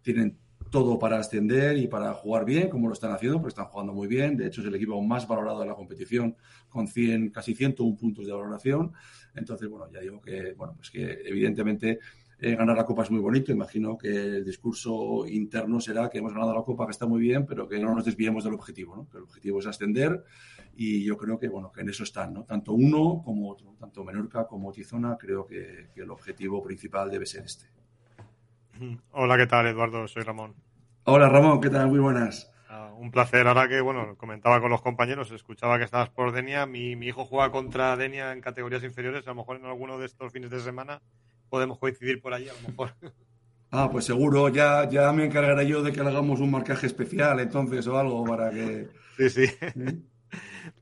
Tienen 0.02 0.38
todo 0.70 0.98
para 0.98 1.18
ascender 1.18 1.76
y 1.76 1.88
para 1.88 2.12
jugar 2.14 2.44
bien, 2.44 2.68
como 2.68 2.86
lo 2.86 2.94
están 2.94 3.12
haciendo, 3.12 3.38
porque 3.38 3.50
están 3.50 3.66
jugando 3.66 3.92
muy 3.92 4.08
bien. 4.08 4.36
De 4.36 4.46
hecho, 4.46 4.60
es 4.60 4.66
el 4.68 4.74
equipo 4.74 5.00
más 5.02 5.26
valorado 5.26 5.60
de 5.60 5.66
la 5.66 5.74
competición, 5.74 6.36
con 6.68 6.86
100, 6.88 7.30
casi 7.30 7.54
101 7.54 7.96
puntos 7.96 8.26
de 8.26 8.32
valoración. 8.32 8.92
Entonces, 9.34 9.68
bueno, 9.68 9.90
ya 9.92 10.00
digo 10.00 10.20
que, 10.20 10.54
bueno, 10.54 10.74
pues 10.76 10.90
que 10.90 11.22
evidentemente 11.24 11.98
eh, 12.38 12.56
ganar 12.56 12.76
la 12.76 12.86
Copa 12.86 13.02
es 13.02 13.10
muy 13.10 13.20
bonito. 13.20 13.52
Imagino 13.52 13.98
que 13.98 14.08
el 14.08 14.44
discurso 14.44 15.26
interno 15.26 15.80
será 15.80 16.08
que 16.08 16.18
hemos 16.18 16.32
ganado 16.32 16.54
la 16.54 16.62
Copa, 16.62 16.86
que 16.86 16.92
está 16.92 17.06
muy 17.06 17.20
bien, 17.20 17.44
pero 17.44 17.68
que 17.68 17.78
no 17.78 17.94
nos 17.94 18.04
desviemos 18.04 18.44
del 18.44 18.54
objetivo. 18.54 19.08
Que 19.10 19.18
el 19.18 19.24
objetivo 19.24 19.58
es 19.58 19.66
ascender 19.66 20.24
y 20.76 21.04
yo 21.04 21.16
creo 21.16 21.38
que, 21.38 21.48
bueno, 21.48 21.70
que 21.70 21.82
en 21.82 21.90
eso 21.90 22.04
están. 22.04 22.46
Tanto 22.46 22.72
uno 22.72 23.20
como 23.24 23.50
otro, 23.50 23.74
tanto 23.78 24.04
Menorca 24.04 24.46
como 24.46 24.72
Tizona, 24.72 25.16
creo 25.18 25.44
que 25.44 25.90
el 25.94 26.10
objetivo 26.10 26.62
principal 26.62 27.10
debe 27.10 27.26
ser 27.26 27.44
este. 27.44 27.66
Hola, 29.12 29.36
¿qué 29.36 29.46
tal, 29.46 29.66
Eduardo? 29.66 30.06
Soy 30.08 30.22
Ramón. 30.22 30.54
Hola, 31.04 31.28
Ramón, 31.28 31.60
¿qué 31.60 31.70
tal? 31.70 31.88
Muy 31.88 31.98
buenas. 31.98 32.50
Ah, 32.68 32.92
un 32.96 33.10
placer. 33.10 33.46
Ahora 33.46 33.68
que, 33.68 33.80
bueno, 33.80 34.16
comentaba 34.16 34.60
con 34.60 34.70
los 34.70 34.82
compañeros, 34.82 35.30
escuchaba 35.32 35.78
que 35.78 35.84
estabas 35.84 36.10
por 36.10 36.32
Denia. 36.32 36.66
Mi, 36.66 36.96
mi 36.96 37.06
hijo 37.06 37.24
juega 37.24 37.50
contra 37.50 37.96
Denia 37.96 38.32
en 38.32 38.40
categorías 38.40 38.84
inferiores. 38.84 39.26
A 39.26 39.30
lo 39.30 39.36
mejor 39.36 39.56
en 39.56 39.66
alguno 39.66 39.98
de 39.98 40.06
estos 40.06 40.32
fines 40.32 40.50
de 40.50 40.60
semana 40.60 41.02
podemos 41.48 41.78
coincidir 41.78 42.20
por 42.20 42.34
allí, 42.34 42.48
a 42.48 42.54
lo 42.54 42.68
mejor. 42.68 42.94
Ah, 43.72 43.88
pues 43.88 44.04
seguro, 44.04 44.48
ya, 44.48 44.88
ya 44.90 45.12
me 45.12 45.26
encargaré 45.26 45.64
yo 45.64 45.80
de 45.80 45.92
que 45.92 46.00
hagamos 46.00 46.40
un 46.40 46.50
marcaje 46.50 46.88
especial 46.88 47.38
entonces 47.38 47.86
o 47.86 47.96
algo 47.96 48.24
para 48.24 48.50
que... 48.50 48.88
Sí, 49.16 49.30
sí. 49.30 49.46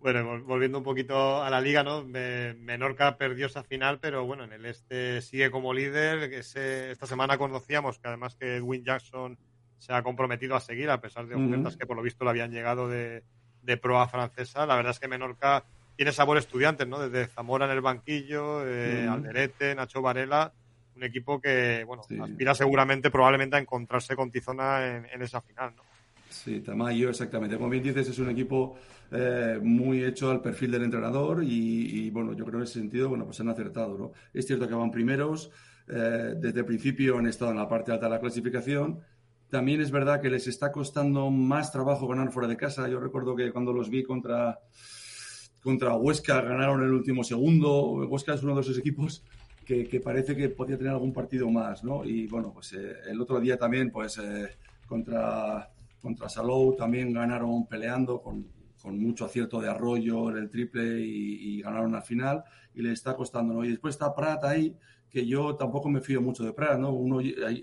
Bueno, 0.00 0.42
volviendo 0.44 0.78
un 0.78 0.84
poquito 0.84 1.42
a 1.42 1.50
la 1.50 1.60
liga, 1.60 1.82
¿no? 1.82 2.04
Menorca 2.04 3.16
perdió 3.16 3.46
esa 3.46 3.62
final, 3.62 3.98
pero 4.00 4.24
bueno, 4.24 4.44
en 4.44 4.52
el 4.52 4.66
este 4.66 5.20
sigue 5.22 5.50
como 5.50 5.74
líder. 5.74 6.32
esta 6.32 7.06
semana 7.06 7.38
conocíamos 7.38 7.98
que 7.98 8.08
además 8.08 8.36
que 8.36 8.56
Edwin 8.56 8.84
Jackson 8.84 9.38
se 9.78 9.92
ha 9.92 10.02
comprometido 10.02 10.56
a 10.56 10.60
seguir, 10.60 10.90
a 10.90 11.00
pesar 11.00 11.26
de 11.26 11.36
ofertas 11.36 11.76
que 11.76 11.86
por 11.86 11.96
lo 11.96 12.02
visto 12.02 12.24
le 12.24 12.30
habían 12.30 12.50
llegado 12.50 12.88
de, 12.88 13.22
proa 13.80 14.08
francesa. 14.08 14.66
La 14.66 14.76
verdad 14.76 14.92
es 14.92 14.98
que 14.98 15.08
Menorca 15.08 15.64
tiene 15.96 16.12
sabor 16.12 16.38
estudiantes, 16.38 16.86
¿no? 16.86 16.98
Desde 16.98 17.26
Zamora 17.26 17.66
en 17.66 17.72
el 17.72 17.80
banquillo, 17.80 18.66
eh, 18.66 19.06
Alderete, 19.06 19.74
Nacho 19.74 20.00
Varela, 20.00 20.52
un 20.96 21.04
equipo 21.04 21.40
que, 21.40 21.84
bueno, 21.84 22.02
aspira 22.22 22.54
seguramente, 22.54 23.10
probablemente 23.10 23.56
a 23.56 23.60
encontrarse 23.60 24.16
con 24.16 24.30
Tizona 24.30 24.86
en, 24.86 25.06
en 25.06 25.22
esa 25.22 25.40
final, 25.42 25.74
¿no? 25.76 25.87
Sí, 26.28 26.60
Tamayo, 26.60 27.08
exactamente. 27.08 27.56
Como 27.56 27.70
bien 27.70 27.82
dices, 27.82 28.08
es 28.08 28.18
un 28.18 28.30
equipo 28.30 28.76
eh, 29.10 29.58
muy 29.62 30.04
hecho 30.04 30.30
al 30.30 30.42
perfil 30.42 30.70
del 30.70 30.84
entrenador 30.84 31.42
y, 31.42 32.10
bueno, 32.10 32.34
yo 32.34 32.44
creo 32.44 32.58
en 32.58 32.64
ese 32.64 32.74
sentido, 32.74 33.08
bueno, 33.08 33.24
pues 33.24 33.40
han 33.40 33.48
acertado, 33.48 33.96
¿no? 33.96 34.12
Es 34.34 34.46
cierto 34.46 34.68
que 34.68 34.74
van 34.74 34.90
primeros, 34.90 35.50
eh, 35.88 36.34
desde 36.36 36.60
el 36.60 36.66
principio 36.66 37.18
han 37.18 37.26
estado 37.26 37.50
en 37.52 37.56
la 37.56 37.68
parte 37.68 37.92
alta 37.92 38.06
de 38.06 38.10
la 38.10 38.20
clasificación. 38.20 39.00
También 39.48 39.80
es 39.80 39.90
verdad 39.90 40.20
que 40.20 40.28
les 40.28 40.46
está 40.46 40.70
costando 40.70 41.30
más 41.30 41.72
trabajo 41.72 42.06
ganar 42.06 42.30
fuera 42.30 42.48
de 42.48 42.56
casa. 42.58 42.86
Yo 42.88 43.00
recuerdo 43.00 43.34
que 43.34 43.50
cuando 43.50 43.72
los 43.72 43.88
vi 43.88 44.02
contra, 44.02 44.58
contra 45.62 45.96
Huesca 45.96 46.42
ganaron 46.42 46.82
el 46.82 46.92
último 46.92 47.24
segundo. 47.24 47.92
Huesca 48.06 48.34
es 48.34 48.42
uno 48.42 48.54
de 48.54 48.60
esos 48.60 48.78
equipos 48.78 49.24
que, 49.64 50.00
parece 50.04 50.36
que 50.36 50.50
podía 50.50 50.76
tener 50.76 50.92
algún 50.92 51.14
partido 51.14 51.50
más, 51.50 51.82
¿no? 51.82 52.04
Y 52.04 52.26
bueno, 52.26 52.52
pues 52.52 52.74
eh, 52.74 52.96
el 53.08 53.18
otro 53.20 53.40
día 53.40 53.56
también, 53.56 53.90
pues 53.90 54.20
contra 54.86 55.70
contra 56.00 56.28
Salou 56.28 56.76
también 56.76 57.12
ganaron 57.12 57.66
peleando 57.66 58.20
con, 58.22 58.46
con 58.82 58.98
mucho 58.98 59.24
acierto 59.24 59.60
de 59.60 59.68
arroyo 59.68 60.30
en 60.30 60.36
el 60.36 60.50
triple 60.50 61.00
y, 61.00 61.60
ganaron 61.60 61.94
al 61.94 62.02
final 62.02 62.44
y 62.74 62.82
le 62.82 62.92
está 62.92 63.16
costando. 63.16 63.54
¿no? 63.54 63.64
Y 63.64 63.70
después 63.70 63.94
está 63.94 64.14
Prat 64.14 64.44
ahí, 64.44 64.76
que 65.10 65.26
yo 65.26 65.56
tampoco 65.56 65.88
me 65.88 66.00
fío 66.00 66.20
mucho 66.22 66.44
de 66.44 66.52
Prat. 66.52 66.78
¿no? 66.78 66.92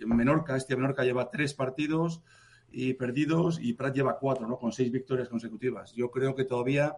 Menorca, 0.05 0.55
este 0.55 0.75
Menorca 0.75 1.03
lleva 1.03 1.29
tres 1.29 1.53
partidos 1.53 2.21
y 2.71 2.93
perdidos 2.93 3.59
y 3.61 3.73
Prat 3.73 3.95
lleva 3.95 4.17
cuatro, 4.19 4.47
¿no? 4.47 4.57
con 4.57 4.71
seis 4.71 4.91
victorias 4.91 5.29
consecutivas. 5.29 5.93
Yo 5.93 6.11
creo 6.11 6.36
que 6.36 6.43
todavía, 6.43 6.95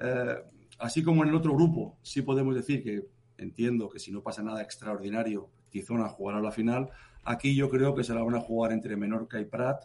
eh, 0.00 0.36
así 0.78 1.02
como 1.02 1.22
en 1.22 1.30
el 1.30 1.34
otro 1.34 1.54
grupo, 1.54 1.98
sí 2.02 2.22
podemos 2.22 2.54
decir 2.54 2.82
que 2.82 3.06
entiendo 3.36 3.88
que 3.88 3.98
si 3.98 4.10
no 4.10 4.22
pasa 4.22 4.42
nada 4.42 4.62
extraordinario, 4.62 5.50
Tizona 5.70 6.08
jugará 6.08 6.40
la 6.40 6.50
final. 6.50 6.88
Aquí 7.24 7.54
yo 7.54 7.68
creo 7.68 7.94
que 7.94 8.02
se 8.02 8.14
la 8.14 8.22
van 8.22 8.34
a 8.34 8.40
jugar 8.40 8.72
entre 8.72 8.96
Menorca 8.96 9.38
y 9.38 9.44
Prat 9.44 9.84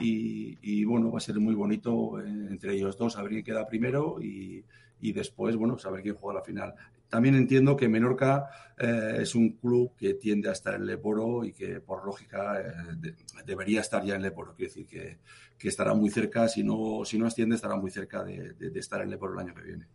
y, 0.00 0.84
bueno, 0.84 1.10
va 1.10 1.18
a 1.18 1.20
ser 1.20 1.38
muy 1.38 1.54
bonito 1.54 2.20
eh, 2.20 2.24
entre 2.26 2.74
ellos 2.74 2.96
dos, 2.96 3.16
a 3.16 3.22
ver 3.22 3.32
quién 3.32 3.44
queda 3.44 3.66
primero 3.66 4.18
y, 4.20 4.64
después, 5.00 5.56
bueno, 5.56 5.78
saber 5.78 6.02
quién 6.02 6.14
juega 6.14 6.40
la 6.40 6.44
final. 6.44 6.74
También 7.08 7.34
entiendo 7.36 7.76
que 7.76 7.88
Menorca 7.88 8.50
eh, 8.78 9.18
es 9.20 9.34
un 9.34 9.50
club 9.52 9.92
que 9.96 10.14
tiende 10.14 10.50
a 10.50 10.52
estar 10.52 10.74
en 10.74 10.84
Leporo 10.84 11.44
y 11.44 11.52
que 11.52 11.80
por 11.80 12.04
lógica 12.04 12.60
eh, 12.60 13.14
debería 13.46 13.80
estar 13.80 14.04
ya 14.04 14.16
en 14.16 14.22
Leporo. 14.22 14.54
Quiero 14.54 14.70
decir 14.70 14.86
que, 14.86 15.18
que, 15.56 15.68
estará 15.68 15.94
muy 15.94 16.10
cerca, 16.10 16.48
si 16.48 16.62
no, 16.62 17.04
si 17.04 17.18
no 17.18 17.26
asciende, 17.26 17.54
estará 17.54 17.76
muy 17.76 17.90
cerca 17.90 18.22
de, 18.24 18.52
de 18.52 18.78
estar 18.78 19.00
en 19.00 19.10
Leporo 19.10 19.32
el 19.32 19.38
año 19.38 19.54
que 19.54 19.62
viene. 19.62 19.86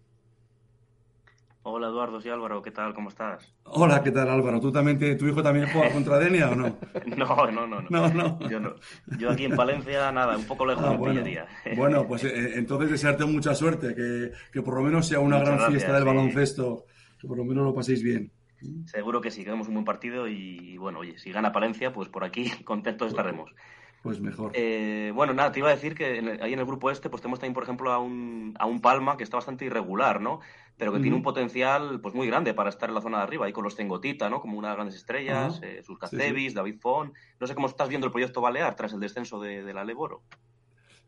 Hola 1.66 1.88
Eduardo, 1.88 2.20
soy 2.20 2.30
Álvaro, 2.30 2.62
¿qué 2.62 2.72
tal? 2.72 2.94
¿Cómo 2.94 3.08
estás? 3.08 3.56
Hola, 3.64 4.04
¿qué 4.04 4.12
tal 4.12 4.28
Álvaro? 4.30 4.60
¿Tú 4.60 4.70
también 4.70 5.00
tu 5.18 5.26
hijo 5.26 5.42
también 5.42 5.70
juega 5.72 5.94
contra 5.94 6.20
Denia 6.20 6.50
o 6.50 6.56
no? 6.56 6.78
no, 7.16 7.52
no, 7.52 7.68
no, 7.68 7.82
no. 7.90 8.10
no, 8.10 8.50
Yo, 8.50 8.60
no. 8.60 8.76
Yo 9.18 9.32
aquí 9.32 9.46
en 9.46 9.56
Palencia, 9.56 10.12
nada, 10.12 10.36
un 10.36 10.44
poco 10.44 10.66
lejos 10.66 10.84
ah, 10.86 10.92
de 10.92 10.98
bueno. 10.98 11.24
bueno, 11.78 12.06
pues 12.06 12.26
eh, 12.26 12.58
entonces 12.58 12.92
desearte 12.92 13.24
mucha 13.24 13.56
suerte, 13.56 13.96
que, 13.96 14.32
que, 14.52 14.62
por 14.62 14.76
lo 14.76 14.82
menos 14.82 15.08
sea 15.08 15.22
una 15.22 15.40
gran 15.40 15.72
fiesta 15.72 15.94
del 15.94 16.04
baloncesto, 16.04 16.84
que 17.18 17.28
por 17.30 17.38
lo 17.38 17.46
menos 17.46 17.64
lo 17.64 17.74
paséis 17.74 18.04
bien. 18.04 18.30
Seguro 18.86 19.22
que 19.22 19.32
sí, 19.32 19.46
que 19.46 19.54
un 19.54 19.62
buen 19.62 19.86
partido 19.86 20.28
y 20.28 20.78
bueno, 20.78 21.00
oye, 21.00 21.18
si 21.18 21.32
gana 21.32 21.54
Palencia, 21.54 21.94
pues 21.94 22.10
por 22.10 22.26
aquí 22.26 22.52
contentos 22.66 23.08
estaremos. 23.08 23.54
Pues 24.04 24.20
mejor. 24.20 24.52
Eh, 24.54 25.14
bueno, 25.16 25.34
nada, 25.34 25.54
te 25.54 25.60
iba 25.60 25.70
a 25.70 25.76
decir 25.76 25.96
que 25.96 26.38
ahí 26.42 26.52
en 26.52 26.60
el 26.60 26.66
grupo 26.66 26.92
este, 26.92 27.10
pues 27.10 27.22
tenemos 27.22 27.40
también, 27.40 27.54
por 27.54 27.64
ejemplo, 27.64 27.90
a 27.90 28.00
un, 28.00 28.54
a 28.60 28.66
un 28.66 28.82
Palma 28.82 29.16
que 29.16 29.24
está 29.24 29.38
bastante 29.38 29.64
irregular, 29.64 30.20
¿no? 30.20 30.42
Pero 30.78 30.92
que 30.92 31.00
tiene 31.00 31.16
un 31.16 31.22
potencial 31.22 32.02
pues 32.02 32.16
muy 32.16 32.28
grande 32.28 32.54
para 32.54 32.70
estar 32.70 32.90
en 32.90 32.96
la 32.96 33.02
zona 33.02 33.18
de 33.18 33.24
arriba, 33.24 33.46
ahí 33.46 33.54
con 33.54 33.64
los 33.64 33.76
Tengotita, 33.76 34.30
¿no? 34.30 34.42
Como 34.42 34.58
una 34.58 34.70
de 34.70 34.72
las 34.72 34.78
grandes 34.78 34.96
estrellas, 34.96 35.60
eh, 35.62 35.84
sus 35.84 35.98
David 36.00 36.80
Fon. 36.80 37.14
No 37.40 37.48
sé 37.48 37.54
cómo 37.54 37.68
estás 37.68 37.90
viendo 37.90 38.08
el 38.08 38.12
proyecto 38.12 38.42
Balear 38.42 38.76
tras 38.76 38.94
el 38.94 39.00
descenso 39.00 39.40
de, 39.40 39.64
de 39.64 39.74
la 39.74 39.84
Leboro. 39.84 40.24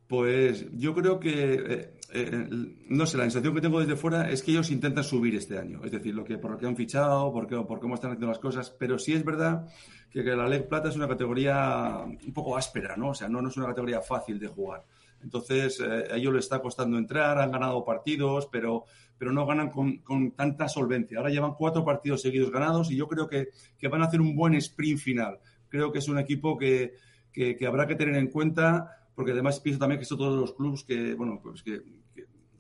Pues 0.08 0.68
yo 0.72 0.94
creo 0.94 1.20
que, 1.20 1.54
eh, 1.56 1.94
eh, 2.14 2.48
no 2.90 3.08
sé, 3.08 3.18
la 3.18 3.24
sensación 3.24 3.56
que 3.56 3.62
tengo 3.62 3.80
desde 3.80 3.96
fuera 3.96 4.30
es 4.30 4.44
que 4.44 4.52
ellos 4.52 4.70
intentan 4.70 5.04
subir 5.04 5.36
este 5.36 5.58
año. 5.58 5.82
Es 5.84 5.92
decir, 5.92 6.14
lo 6.14 6.24
que, 6.24 6.38
por 6.38 6.52
lo 6.52 6.58
que 6.58 6.68
han 6.68 6.76
fichado, 6.76 7.34
por, 7.34 7.48
qué, 7.48 7.56
por 7.56 7.80
cómo 7.80 7.96
están 7.96 8.12
haciendo 8.12 8.28
las 8.28 8.38
cosas. 8.38 8.70
Pero 8.70 9.00
sí 9.00 9.14
es 9.14 9.26
verdad 9.26 9.68
que, 10.12 10.24
la 10.24 10.48
Ley 10.48 10.64
Plata 10.70 10.90
es 10.90 10.96
una 10.96 11.08
categoría 11.08 12.04
un 12.06 12.34
poco 12.34 12.56
áspera, 12.56 12.96
¿no? 12.96 13.10
O 13.10 13.14
sea, 13.16 13.28
no, 13.28 13.42
no 13.42 13.50
es 13.50 13.58
una 13.58 13.68
categoría 13.68 14.00
fácil 14.02 14.38
de 14.38 14.48
jugar. 14.48 14.86
Entonces, 15.24 15.80
eh, 15.80 16.06
a 16.12 16.16
ellos 16.18 16.34
les 16.36 16.46
está 16.46 16.62
costando 16.62 17.00
entrar, 17.00 17.40
han 17.40 17.52
ganado 17.52 17.84
partidos, 17.84 18.48
pero, 18.52 18.86
pero 19.18 19.32
no 19.32 19.46
ganan 19.46 19.70
con, 19.70 19.98
con, 20.00 20.32
tanta 20.32 20.68
solvencia. 20.68 21.18
Ahora 21.18 21.30
llevan 21.30 21.54
cuatro 21.54 21.84
partidos 21.84 22.22
seguidos 22.22 22.52
ganados 22.52 22.92
y 22.92 22.96
yo 22.96 23.08
creo 23.08 23.28
que, 23.28 23.50
que 23.78 23.88
van 23.88 24.02
a 24.02 24.06
hacer 24.06 24.22
un 24.22 24.36
buen 24.36 24.54
sprint 24.56 25.00
final. 25.00 25.40
Creo 25.70 25.92
que 25.92 26.00
es 26.00 26.08
un 26.08 26.20
equipo 26.20 26.58
que, 26.58 26.94
que, 27.32 27.58
habrá 27.66 27.88
que 27.88 27.96
tener 27.96 28.16
en 28.16 28.28
cuenta 28.28 28.98
porque 29.16 29.32
además 29.32 29.60
pienso 29.60 29.80
también 29.80 30.00
que 30.00 30.06
son 30.06 30.18
todos 30.18 30.40
los 30.40 30.54
clubes 30.54 30.84
que, 30.84 31.14
bueno, 31.14 31.40
pues 31.42 31.64
que, 31.64 31.82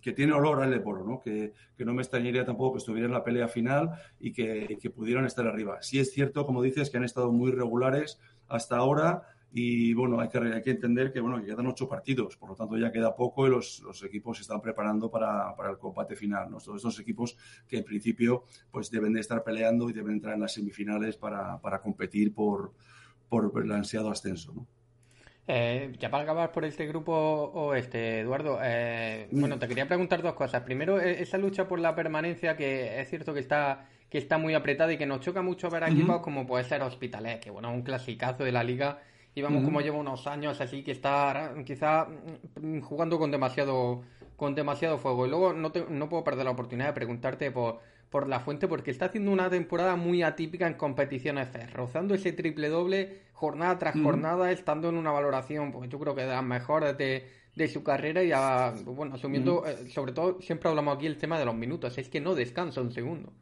que, 0.01 0.13
tiene 0.13 0.33
olor 0.33 0.61
al 0.61 0.71
Leporo, 0.71 1.03
¿no? 1.03 1.19
Que, 1.19 1.51
que, 1.75 1.83
no 1.83 1.93
me 1.93 2.01
extrañaría 2.01 2.45
tampoco 2.45 2.73
que 2.73 2.77
estuvieran 2.77 3.09
en 3.09 3.17
la 3.17 3.23
pelea 3.23 3.47
final 3.47 3.89
y 4.19 4.31
que, 4.31 4.77
que 4.79 4.89
pudieran 4.89 5.25
estar 5.25 5.45
arriba. 5.47 5.81
Sí 5.81 5.99
es 5.99 6.13
cierto, 6.13 6.45
como 6.45 6.61
dices, 6.61 6.89
que 6.89 6.97
han 6.97 7.03
estado 7.03 7.31
muy 7.31 7.51
regulares 7.51 8.19
hasta 8.47 8.77
ahora 8.77 9.23
y 9.57 9.93
bueno, 9.93 10.19
hay 10.19 10.27
que, 10.27 10.37
hay 10.37 10.61
que 10.61 10.71
entender 10.71 11.13
que 11.13 11.21
bueno, 11.21 11.39
que 11.39 11.45
quedan 11.45 11.65
ocho 11.67 11.87
partidos, 11.87 12.35
por 12.35 12.49
lo 12.49 12.55
tanto 12.55 12.77
ya 12.77 12.91
queda 12.91 13.15
poco 13.15 13.47
y 13.47 13.49
los, 13.49 13.79
los 13.83 14.03
equipos 14.03 14.35
se 14.35 14.41
están 14.41 14.59
preparando 14.59 15.09
para, 15.09 15.55
para 15.55 15.69
el 15.69 15.77
combate 15.77 16.17
final. 16.17 16.51
¿no? 16.51 16.57
Todos 16.57 16.75
estos 16.75 16.99
equipos 16.99 17.37
que 17.65 17.77
en 17.77 17.85
principio 17.85 18.43
pues 18.69 18.91
deben 18.91 19.13
de 19.13 19.21
estar 19.21 19.45
peleando 19.45 19.89
y 19.89 19.93
deben 19.93 20.15
entrar 20.15 20.33
en 20.33 20.41
las 20.41 20.51
semifinales 20.51 21.15
para, 21.15 21.57
para 21.61 21.79
competir 21.79 22.33
por, 22.33 22.73
por 23.29 23.49
el 23.63 23.71
ansiado 23.71 24.11
ascenso. 24.11 24.51
¿no? 24.53 24.67
Eh, 25.47 25.95
ya 25.99 26.11
para 26.11 26.23
acabar 26.23 26.51
por 26.51 26.65
este 26.65 26.85
grupo 26.85 27.13
oeste, 27.13 28.19
Eduardo, 28.19 28.59
eh, 28.61 29.29
bueno, 29.31 29.57
te 29.57 29.69
quería 29.69 29.87
preguntar 29.87 30.21
dos 30.21 30.33
cosas. 30.33 30.63
Primero, 30.63 30.99
e-, 30.99 31.21
esa 31.21 31.37
lucha 31.37 31.65
por 31.65 31.79
la 31.79 31.95
permanencia, 31.95 32.57
que 32.57 32.99
es 32.99 33.09
cierto 33.09 33.33
que 33.33 33.39
está 33.39 33.87
que 34.09 34.17
está 34.19 34.37
muy 34.37 34.53
apretada 34.53 34.93
y 34.93 34.97
que 34.97 35.05
nos 35.05 35.21
choca 35.21 35.41
mucho 35.41 35.69
ver 35.69 35.83
equipos 35.83 36.21
como 36.21 36.45
puede 36.45 36.63
ser 36.63 36.81
Hospitalet, 36.81 37.39
que 37.39 37.49
bueno, 37.49 37.71
un 37.71 37.81
clasicazo 37.81 38.43
de 38.43 38.51
la 38.51 38.63
liga 38.63 38.99
y 39.35 39.41
vamos 39.41 39.63
como 39.63 39.81
lleva 39.81 39.97
unos 39.97 40.25
años 40.27 40.61
así 40.61 40.81
que 40.81 40.91
está 40.91 41.53
quizá 41.65 42.07
mm, 42.61 42.79
jugando 42.79 43.19
con 43.19 43.31
demasiado 43.31 44.01
con 44.35 44.55
demasiado 44.55 44.97
fuego. 44.97 45.25
Y 45.25 45.29
luego 45.29 45.53
no, 45.53 45.71
no 45.89 46.09
puedo 46.09 46.23
perder 46.23 46.45
la 46.45 46.51
oportunidad 46.51 46.87
de 46.87 46.93
preguntarte 46.93 47.51
por, 47.51 47.79
por 48.09 48.27
La 48.27 48.39
Fuente, 48.39 48.67
porque 48.67 48.91
está 48.91 49.05
haciendo 49.05 49.31
una 49.31 49.49
temporada 49.49 49.95
muy 49.95 50.23
atípica 50.23 50.67
en 50.67 50.75
competiciones 50.75 51.49
F, 51.49 51.67
rozando 51.67 52.13
ese 52.15 52.31
triple 52.33 52.69
doble 52.69 53.21
jornada 53.33 53.77
tras 53.77 54.01
jornada, 54.01 54.51
estando 54.51 54.89
en 54.89 54.95
una 54.95 55.11
valoración, 55.11 55.71
pues 55.71 55.89
yo 55.89 55.99
creo 55.99 56.15
que 56.15 56.21
de 56.21 56.27
las 56.27 56.43
mejores 56.43 56.97
de, 56.97 57.29
de 57.55 57.67
su 57.67 57.83
carrera 57.83 58.23
y 58.23 58.31
bueno, 58.85 59.15
asumiendo, 59.15 59.65
eh, 59.67 59.89
sobre 59.89 60.13
todo, 60.13 60.39
siempre 60.41 60.69
hablamos 60.69 60.95
aquí 60.95 61.05
el 61.05 61.17
tema 61.17 61.37
de 61.37 61.45
los 61.45 61.55
minutos, 61.55 61.97
es 61.97 62.07
que 62.07 62.21
no 62.21 62.35
descansa 62.35 62.81
un 62.81 62.91
segundo. 62.91 63.33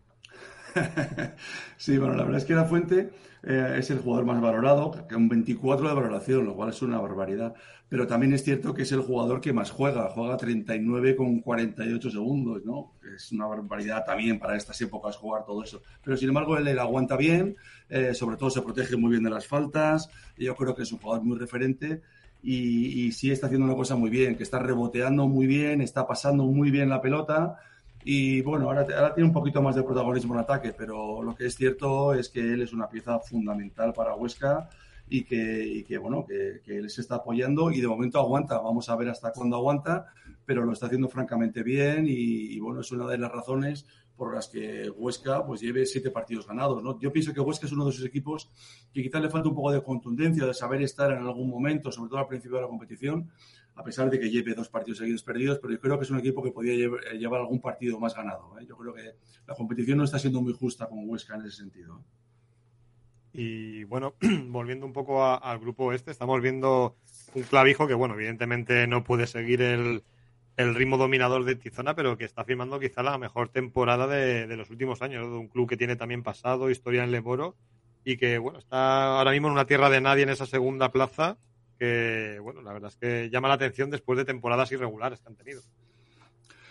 sí, 1.77 1.97
bueno, 1.97 2.15
la 2.15 2.23
verdad 2.23 2.39
es 2.39 2.45
que 2.45 2.55
La 2.55 2.65
Fuente 2.65 3.11
eh, 3.43 3.75
es 3.77 3.89
el 3.91 3.99
jugador 3.99 4.25
más 4.25 4.41
valorado, 4.41 5.05
que 5.07 5.15
un 5.15 5.29
24 5.29 5.87
de 5.87 5.93
valoración, 5.93 6.45
lo 6.45 6.55
cual 6.55 6.69
es 6.69 6.81
una 6.81 6.99
barbaridad. 6.99 7.53
Pero 7.89 8.07
también 8.07 8.33
es 8.33 8.43
cierto 8.43 8.73
que 8.73 8.83
es 8.83 8.91
el 8.91 9.01
jugador 9.01 9.39
que 9.41 9.53
más 9.53 9.69
juega, 9.69 10.09
juega 10.09 10.37
39 10.37 11.15
con 11.15 11.41
48 11.41 12.09
segundos, 12.09 12.65
¿no? 12.65 12.93
Es 13.15 13.31
una 13.31 13.45
barbaridad 13.45 14.03
también 14.05 14.39
para 14.39 14.55
estas 14.55 14.79
épocas 14.81 15.15
jugar 15.17 15.45
todo 15.45 15.63
eso. 15.63 15.81
Pero 16.03 16.17
sin 16.17 16.29
embargo, 16.29 16.57
él, 16.57 16.79
aguanta 16.79 17.17
bien, 17.17 17.55
eh, 17.89 18.13
sobre 18.13 18.37
todo 18.37 18.49
se 18.49 18.61
protege 18.61 18.97
muy 18.97 19.11
bien 19.11 19.23
de 19.23 19.29
las 19.29 19.45
faltas, 19.45 20.09
yo 20.37 20.55
creo 20.55 20.75
que 20.75 20.83
es 20.83 20.91
un 20.91 20.99
jugador 20.99 21.23
muy 21.23 21.37
referente. 21.37 22.01
Y, 22.45 23.05
y 23.05 23.11
sí 23.13 23.31
está 23.31 23.45
haciendo 23.45 23.65
una 23.65 23.75
cosa 23.75 23.95
muy 23.95 24.09
bien, 24.09 24.35
que 24.35 24.43
está 24.43 24.59
reboteando 24.59 25.27
muy 25.29 25.47
bien, 25.47 25.79
está 25.79 26.05
pasando 26.07 26.43
muy 26.43 26.71
bien 26.71 26.89
la 26.89 26.99
pelota 26.99 27.57
y 28.05 28.41
bueno, 28.41 28.65
ahora, 28.65 28.85
tiene 29.13 29.27
un 29.27 29.33
poquito 29.33 29.61
más 29.61 29.75
de 29.75 29.83
protagonismo 29.83 30.33
en 30.33 30.41
ataque, 30.41 30.73
pero 30.77 31.21
lo 31.21 31.35
que 31.35 31.45
es 31.45 31.55
cierto 31.55 32.13
es 32.13 32.29
que 32.29 32.41
él 32.41 32.61
es 32.61 32.73
una 32.73 32.89
pieza 32.89 33.19
fundamental 33.19 33.93
para 33.93 34.15
Huesca 34.15 34.69
y 35.09 35.23
que, 35.23 35.83
que 35.87 35.97
bueno, 35.97 36.25
que, 36.25 36.61
que, 36.63 36.77
él 36.77 36.89
se 36.89 37.01
está 37.01 37.15
apoyando 37.15 37.71
y 37.71 37.81
de 37.81 37.87
momento 37.87 38.19
aguanta. 38.19 38.59
Vamos 38.59 38.89
a 38.89 38.95
ver 38.95 39.09
hasta 39.09 39.31
cuándo 39.31 39.57
aguanta, 39.57 40.07
pero 40.45 40.63
lo 40.63 40.73
está 40.73 40.87
haciendo 40.87 41.09
francamente 41.09 41.63
bien 41.63 42.05
y, 42.07 42.55
y, 42.55 42.59
bueno, 42.59 42.81
es 42.81 42.91
una 42.91 43.07
de 43.07 43.17
las 43.17 43.31
razones 43.31 43.85
por 44.15 44.33
las 44.33 44.47
que 44.47 44.89
Huesca 44.89 45.45
pues 45.45 45.61
lleve 45.61 45.85
siete 45.85 46.11
partidos 46.11 46.47
ganados. 46.47 46.83
¿no? 46.83 46.99
Yo 46.99 47.11
pienso 47.11 47.33
que 47.33 47.39
Huesca 47.39 47.65
es 47.65 47.71
uno 47.71 47.85
de 47.85 47.91
esos 47.91 48.05
equipos 48.05 48.49
que 48.93 49.01
quizás 49.01 49.21
le 49.21 49.29
falta 49.29 49.49
un 49.49 49.55
poco 49.55 49.71
de 49.71 49.83
contundencia, 49.83 50.45
de 50.45 50.53
saber 50.53 50.81
estar 50.81 51.11
en 51.11 51.19
algún 51.19 51.49
momento, 51.49 51.91
sobre 51.91 52.09
todo 52.09 52.19
al 52.19 52.27
principio 52.27 52.57
de 52.57 52.63
la 52.63 52.69
competición, 52.69 53.29
a 53.75 53.83
pesar 53.83 54.09
de 54.09 54.19
que 54.19 54.29
lleve 54.29 54.53
dos 54.53 54.69
partidos 54.69 54.99
seguidos 54.99 55.23
perdidos, 55.23 55.59
pero 55.59 55.73
yo 55.73 55.79
creo 55.79 55.97
que 55.97 56.05
es 56.05 56.11
un 56.11 56.19
equipo 56.19 56.43
que 56.43 56.51
podría 56.51 56.73
eh, 56.73 57.17
llevar 57.17 57.41
algún 57.41 57.59
partido 57.59 57.99
más 57.99 58.15
ganado. 58.15 58.57
¿eh? 58.59 58.65
Yo 58.67 58.77
creo 58.77 58.93
que 58.93 59.15
la 59.47 59.55
competición 59.55 59.97
no 59.97 60.03
está 60.03 60.19
siendo 60.19 60.41
muy 60.41 60.53
justa 60.53 60.87
con 60.87 61.09
Huesca 61.09 61.35
en 61.35 61.41
ese 61.41 61.57
sentido. 61.57 62.03
Y 63.31 63.83
bueno, 63.85 64.13
volviendo 64.47 64.85
un 64.85 64.93
poco 64.93 65.25
al 65.25 65.59
grupo 65.59 65.91
este, 65.91 66.11
estamos 66.11 66.39
viendo 66.41 66.95
un 67.33 67.43
clavijo 67.43 67.87
que, 67.87 67.95
bueno, 67.95 68.13
evidentemente 68.13 68.85
no 68.85 69.03
puede 69.03 69.25
seguir 69.25 69.61
el, 69.61 70.03
ritmo 70.55 70.97
dominador 70.97 71.43
de 71.45 71.55
Tizona, 71.55 71.95
pero 71.95 72.15
que 72.15 72.25
está 72.25 72.43
firmando 72.43 72.79
quizá 72.79 73.01
la 73.01 73.17
mejor 73.17 73.49
temporada 73.49 74.05
de, 74.05 74.45
de 74.45 74.55
los 74.55 74.69
últimos 74.69 75.01
años, 75.01 75.27
de 75.27 75.35
un 75.35 75.47
club 75.47 75.67
que 75.67 75.77
tiene 75.77 75.95
también 75.95 76.21
pasado, 76.21 76.69
historia 76.69 77.03
en 77.03 77.11
Leboro, 77.11 77.55
y 78.05 78.17
que, 78.17 78.37
bueno, 78.37 78.59
está 78.59 79.17
ahora 79.17 79.31
mismo 79.31 79.47
en 79.47 79.53
una 79.53 79.65
tierra 79.65 79.89
de 79.89 79.99
nadie 79.99 80.23
en 80.23 80.29
esa 80.29 80.45
segunda 80.45 80.91
plaza 80.91 81.37
que, 81.83 82.39
bueno, 82.39 82.61
la 82.61 82.71
verdad 82.71 82.91
es 82.91 82.95
que 82.95 83.29
llama 83.29 83.49
la 83.49 83.55
atención 83.55 83.89
después 83.89 84.17
de 84.17 84.23
temporadas 84.23 84.71
irregulares 84.71 85.19
que 85.19 85.27
han 85.27 85.35
tenido. 85.35 85.61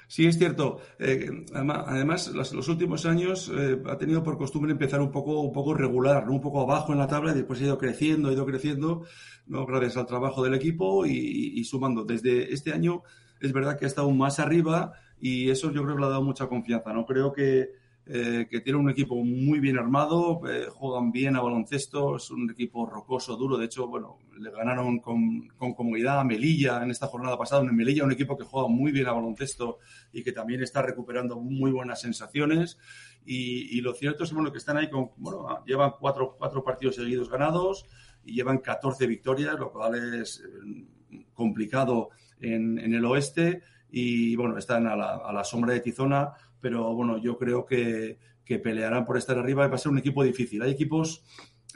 Sí, 0.08 0.26
es 0.26 0.38
cierto. 0.38 0.80
Eh, 0.98 1.44
además, 1.52 2.28
los, 2.28 2.54
los, 2.54 2.68
últimos 2.68 3.04
años 3.04 3.50
eh, 3.54 3.78
ha 3.86 3.98
tenido 3.98 4.22
por 4.22 4.38
costumbre 4.38 4.72
empezar 4.72 5.00
un 5.00 5.10
poco, 5.10 5.40
un 5.40 5.52
poco 5.52 5.74
regular, 5.74 6.26
¿no? 6.26 6.32
un 6.32 6.40
poco 6.40 6.62
abajo 6.62 6.92
en 6.92 6.98
la 6.98 7.08
tabla 7.08 7.32
y 7.32 7.34
después 7.34 7.60
ha 7.60 7.64
ido 7.64 7.78
creciendo, 7.78 8.30
ha 8.30 8.32
ido 8.32 8.46
creciendo, 8.46 9.04
¿no? 9.46 9.66
gracias 9.66 9.98
al 9.98 10.06
trabajo 10.06 10.42
del 10.42 10.54
equipo 10.54 11.04
y, 11.04 11.52
y, 11.54 11.64
sumando. 11.64 12.04
Desde 12.04 12.52
este 12.52 12.72
año 12.72 13.02
es 13.40 13.52
verdad 13.52 13.78
que 13.78 13.84
ha 13.84 13.88
estado 13.88 14.10
más 14.10 14.38
arriba 14.38 14.92
y 15.20 15.50
eso 15.50 15.72
yo 15.72 15.82
creo 15.82 15.94
que 15.94 16.00
le 16.00 16.06
ha 16.06 16.10
dado 16.10 16.22
mucha 16.22 16.46
confianza. 16.46 16.92
No 16.92 17.04
creo 17.04 17.32
que, 17.32 17.72
eh, 18.04 18.48
que 18.50 18.60
tiene 18.60 18.80
un 18.80 18.90
equipo 18.90 19.14
muy 19.14 19.60
bien 19.60 19.78
armado, 19.78 20.40
eh, 20.50 20.66
juegan 20.68 21.12
bien 21.12 21.36
a 21.36 21.40
baloncesto, 21.40 22.16
es 22.16 22.32
un 22.32 22.50
equipo 22.50 22.84
rocoso, 22.84 23.36
duro. 23.36 23.56
De 23.56 23.66
hecho, 23.66 23.86
bueno, 23.86 24.18
le 24.36 24.50
ganaron 24.50 24.98
con, 24.98 25.46
con 25.56 25.72
comodidad 25.72 26.18
a 26.18 26.24
Melilla 26.24 26.82
en 26.82 26.90
esta 26.90 27.06
jornada 27.06 27.38
pasada. 27.38 27.62
En 27.62 27.76
Melilla, 27.76 28.04
un 28.04 28.10
equipo 28.10 28.36
que 28.36 28.44
juega 28.44 28.66
muy 28.66 28.90
bien 28.90 29.06
a 29.06 29.12
baloncesto 29.12 29.78
y 30.12 30.24
que 30.24 30.32
también 30.32 30.62
está 30.62 30.82
recuperando 30.82 31.38
muy 31.38 31.70
buenas 31.70 32.00
sensaciones. 32.00 32.76
Y, 33.24 33.78
y 33.78 33.80
lo 33.82 33.94
cierto 33.94 34.24
es 34.24 34.32
bueno, 34.32 34.50
que 34.50 34.58
están 34.58 34.78
ahí 34.78 34.90
con, 34.90 35.10
bueno, 35.16 35.64
llevan 35.64 35.92
cuatro, 36.00 36.34
cuatro 36.36 36.64
partidos 36.64 36.96
seguidos 36.96 37.30
ganados 37.30 37.86
y 38.24 38.34
llevan 38.34 38.58
14 38.58 39.06
victorias, 39.06 39.56
lo 39.60 39.70
cual 39.70 40.20
es 40.20 40.42
eh, 40.44 41.20
complicado 41.34 42.10
en, 42.40 42.80
en 42.80 42.94
el 42.94 43.04
oeste. 43.04 43.62
Y 43.92 44.34
bueno, 44.34 44.58
están 44.58 44.88
a 44.88 44.96
la, 44.96 45.16
a 45.18 45.32
la 45.32 45.44
sombra 45.44 45.72
de 45.72 45.80
Tizona 45.80 46.32
pero 46.62 46.94
bueno, 46.94 47.18
yo 47.18 47.36
creo 47.36 47.66
que, 47.66 48.18
que 48.44 48.58
pelearán 48.58 49.04
por 49.04 49.18
estar 49.18 49.36
arriba 49.36 49.66
y 49.66 49.68
va 49.68 49.74
a 49.74 49.78
ser 49.78 49.92
un 49.92 49.98
equipo 49.98 50.24
difícil. 50.24 50.62
Hay 50.62 50.70
equipos 50.70 51.22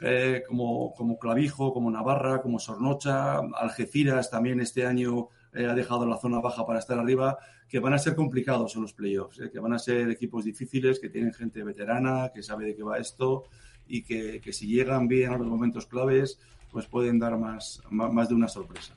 eh, 0.01 0.43
como, 0.47 0.93
como 0.93 1.17
Clavijo, 1.17 1.73
como 1.73 1.91
Navarra, 1.91 2.41
como 2.41 2.59
Sornocha, 2.59 3.39
Algeciras 3.55 4.31
también 4.31 4.61
este 4.61 4.85
año 4.85 5.29
eh, 5.53 5.65
ha 5.65 5.73
dejado 5.73 6.05
la 6.05 6.17
zona 6.17 6.39
baja 6.39 6.65
para 6.65 6.79
estar 6.79 6.99
arriba, 6.99 7.37
que 7.67 7.79
van 7.79 7.93
a 7.93 7.99
ser 7.99 8.15
complicados 8.15 8.75
en 8.75 8.83
los 8.83 8.93
playoffs, 8.93 9.39
eh, 9.39 9.49
que 9.51 9.59
van 9.59 9.73
a 9.73 9.79
ser 9.79 10.09
equipos 10.09 10.45
difíciles, 10.45 10.99
que 10.99 11.09
tienen 11.09 11.33
gente 11.33 11.63
veterana, 11.63 12.31
que 12.33 12.43
sabe 12.43 12.65
de 12.65 12.75
qué 12.75 12.83
va 12.83 12.97
esto 12.97 13.45
y 13.87 14.03
que, 14.03 14.39
que 14.39 14.53
si 14.53 14.67
llegan 14.67 15.07
bien 15.07 15.33
a 15.33 15.37
los 15.37 15.47
momentos 15.47 15.87
claves, 15.87 16.39
pues 16.71 16.85
pueden 16.85 17.17
dar 17.19 17.37
más, 17.37 17.81
más, 17.89 18.13
más 18.13 18.29
de 18.29 18.35
una 18.35 18.47
sorpresa. 18.47 18.95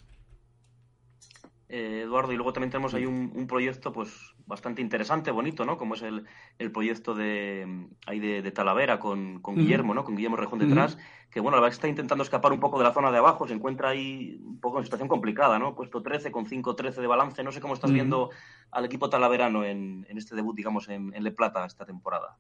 Eduardo, 1.69 2.33
y 2.33 2.37
luego 2.37 2.53
también 2.53 2.73
tenemos 2.73 2.95
ahí 2.95 3.07
un, 3.07 3.33
un, 3.33 3.47
proyecto 3.47 3.93
pues 3.93 4.30
bastante 4.47 4.83
interesante, 4.83 5.31
bonito, 5.31 5.65
¿no? 5.65 5.77
Como 5.77 5.95
es 5.95 6.03
el, 6.03 6.25
el 6.59 6.73
proyecto 6.73 7.15
de 7.15 7.89
ahí 8.07 8.21
de, 8.21 8.43
de 8.43 8.51
Talavera 8.51 8.99
con, 8.99 9.41
con, 9.41 9.57
Guillermo, 9.57 9.95
¿no? 9.95 10.05
Con 10.05 10.17
Guillermo 10.17 10.37
Rejón 10.37 10.59
detrás, 10.59 10.99
que 11.31 11.41
bueno, 11.41 11.57
la 11.57 11.63
verdad 11.63 11.73
que 11.73 11.77
está 11.77 11.89
intentando 11.89 12.25
escapar 12.25 12.53
un 12.53 12.61
poco 12.61 12.79
de 12.79 12.85
la 12.85 12.93
zona 12.93 13.11
de 13.11 13.19
abajo, 13.19 13.47
se 13.47 13.55
encuentra 13.55 13.91
ahí 13.91 14.41
un 14.45 14.61
poco 14.61 14.79
en 14.79 14.85
situación 14.85 15.09
complicada, 15.09 15.59
¿no? 15.59 15.75
Puesto 15.75 16.03
13 16.03 16.31
con 16.31 16.47
5-13 16.47 16.95
de 16.97 17.07
balance, 17.07 17.43
no 17.43 17.53
sé 17.53 17.61
cómo 17.61 17.75
estás 17.75 17.93
viendo 17.93 18.31
al 18.71 18.85
equipo 18.85 19.09
talaverano 19.09 19.65
en, 19.65 20.07
en 20.09 20.19
este 20.19 20.35
debut, 20.35 20.57
digamos, 20.57 20.89
en, 20.89 21.15
en 21.15 21.25
Le 21.25 21.33
Plata 21.33 21.65
esta 21.65 21.85
temporada. 21.85 22.37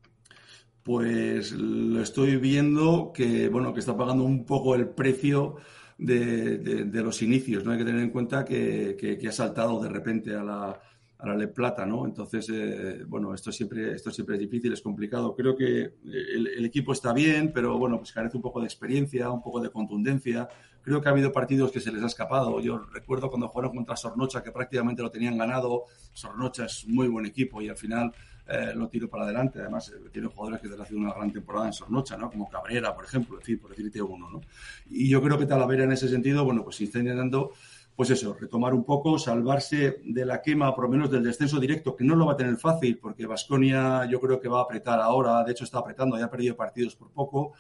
Pues 0.83 1.53
lo 1.53 2.01
estoy 2.01 2.37
viendo 2.37 3.13
que, 3.15 3.49
bueno, 3.49 3.75
que 3.75 3.81
está 3.81 3.97
pagando 3.97 4.25
un 4.25 4.47
poco 4.47 4.75
el 4.75 4.89
precio 4.89 5.57
de, 5.99 6.59
de, 6.59 6.85
de, 6.85 7.03
los 7.03 7.21
inicios. 7.21 7.65
¿no? 7.65 7.73
Hay 7.73 7.79
que 7.79 7.85
tener 7.85 8.01
en 8.01 8.11
cuenta 8.11 8.45
que, 8.45 8.97
que, 8.99 9.19
que 9.19 9.29
ha 9.29 9.33
saltado 9.33 9.81
de 9.81 9.91
repente 9.91 10.35
a 10.35 10.43
la, 10.43 10.81
a 11.23 11.27
la 11.29 11.37
Le 11.37 11.49
Plata, 11.49 11.85
¿no? 11.85 12.07
Entonces, 12.07 12.49
eh, 12.51 13.05
bueno, 13.07 13.35
esto 13.35 13.53
siempre, 13.53 13.93
esto 13.95 14.11
siempre 14.11 14.37
es 14.37 14.41
difícil, 14.41 14.73
es 14.73 14.81
complicado. 14.81 15.35
Creo 15.35 15.57
que 15.57 15.95
el, 16.05 16.47
el, 16.47 16.65
equipo 16.65 16.93
está 16.93 17.13
bien, 17.13 17.53
pero 17.53 17.79
bueno, 17.79 17.99
pues 17.99 18.13
carece 18.13 18.37
un 18.37 18.43
poco 18.43 18.61
de 18.61 18.67
experiencia, 18.67 19.31
un 19.31 19.43
poco 19.43 19.61
de 19.61 19.71
contundencia. 19.71 20.49
Creo 20.83 21.01
que 21.01 21.09
ha 21.09 21.13
habido 21.13 21.33
partidos 21.33 21.71
que 21.71 21.81
se 21.81 21.93
les 21.93 22.03
ha 22.03 22.07
escapado. 22.07 22.59
Yo 22.61 22.79
recuerdo 22.79 23.29
cuando 23.29 23.49
jugaron 23.49 23.75
contra 23.77 23.97
Sornocha, 23.97 24.43
que 24.43 24.51
prácticamente 24.51 25.03
lo 25.03 25.11
tenían 25.11 25.37
ganado. 25.37 25.85
Sornocha 26.13 26.65
es 26.65 26.87
muy 26.87 27.09
buen 27.09 27.27
equipo 27.27 27.61
y 27.61 27.69
al 27.69 27.77
final 27.77 28.13
eh, 28.47 28.73
lo 28.75 28.89
tiro 28.89 29.09
para 29.09 29.25
adelante. 29.25 29.61
Además, 29.61 29.91
eh, 29.91 30.09
tiene 30.11 30.29
jugadores 30.29 30.61
que 30.61 30.69
están 30.69 30.83
haciendo 30.83 31.07
una 31.07 31.15
gran 31.15 31.31
temporada 31.33 31.67
en 31.67 31.73
Sornocha, 31.73 32.17
¿no? 32.17 32.31
Como 32.31 32.49
Cabrera, 32.49 32.95
por 32.95 33.05
ejemplo, 33.05 33.39
en 33.39 33.43
fin, 33.43 33.59
por 33.59 33.71
decirte 33.71 34.01
uno, 34.01 34.31
¿no? 34.31 34.41
Y 34.89 35.09
yo 35.09 35.23
creo 35.23 35.39
que 35.39 35.47
Talavera 35.47 35.85
en 35.85 35.93
ese 35.93 36.09
sentido, 36.09 36.45
bueno, 36.45 36.65
pues 36.65 36.77
se 36.77 36.85
está 36.85 36.99
intentando 36.99 37.53
pues 38.01 38.09
eso, 38.09 38.33
retomar 38.33 38.73
un 38.73 38.83
poco, 38.83 39.19
salvarse 39.19 40.01
de 40.03 40.25
la 40.25 40.41
quema, 40.41 40.75
por 40.75 40.85
lo 40.85 40.91
menos 40.91 41.11
del 41.11 41.23
descenso 41.23 41.61
directo, 41.61 41.95
que 41.95 42.03
no 42.03 42.17
lo 42.17 42.25
va 42.25 42.33
a 42.33 42.37
tener 42.39 42.57
fácil, 42.57 42.97
porque 42.97 43.27
Vasconia 43.27 44.07
yo 44.07 44.19
creo 44.19 44.41
que 44.41 44.49
va 44.49 44.61
a 44.61 44.63
apretar 44.63 44.99
ahora, 45.01 45.45
de 45.45 45.53
hecho 45.53 45.65
está 45.65 45.81
apretando, 45.81 46.17
ya 46.17 46.25
ha 46.25 46.31
perdido 46.31 46.57
partidos 46.57 46.97
por 46.97 47.11
poco. 47.11 47.53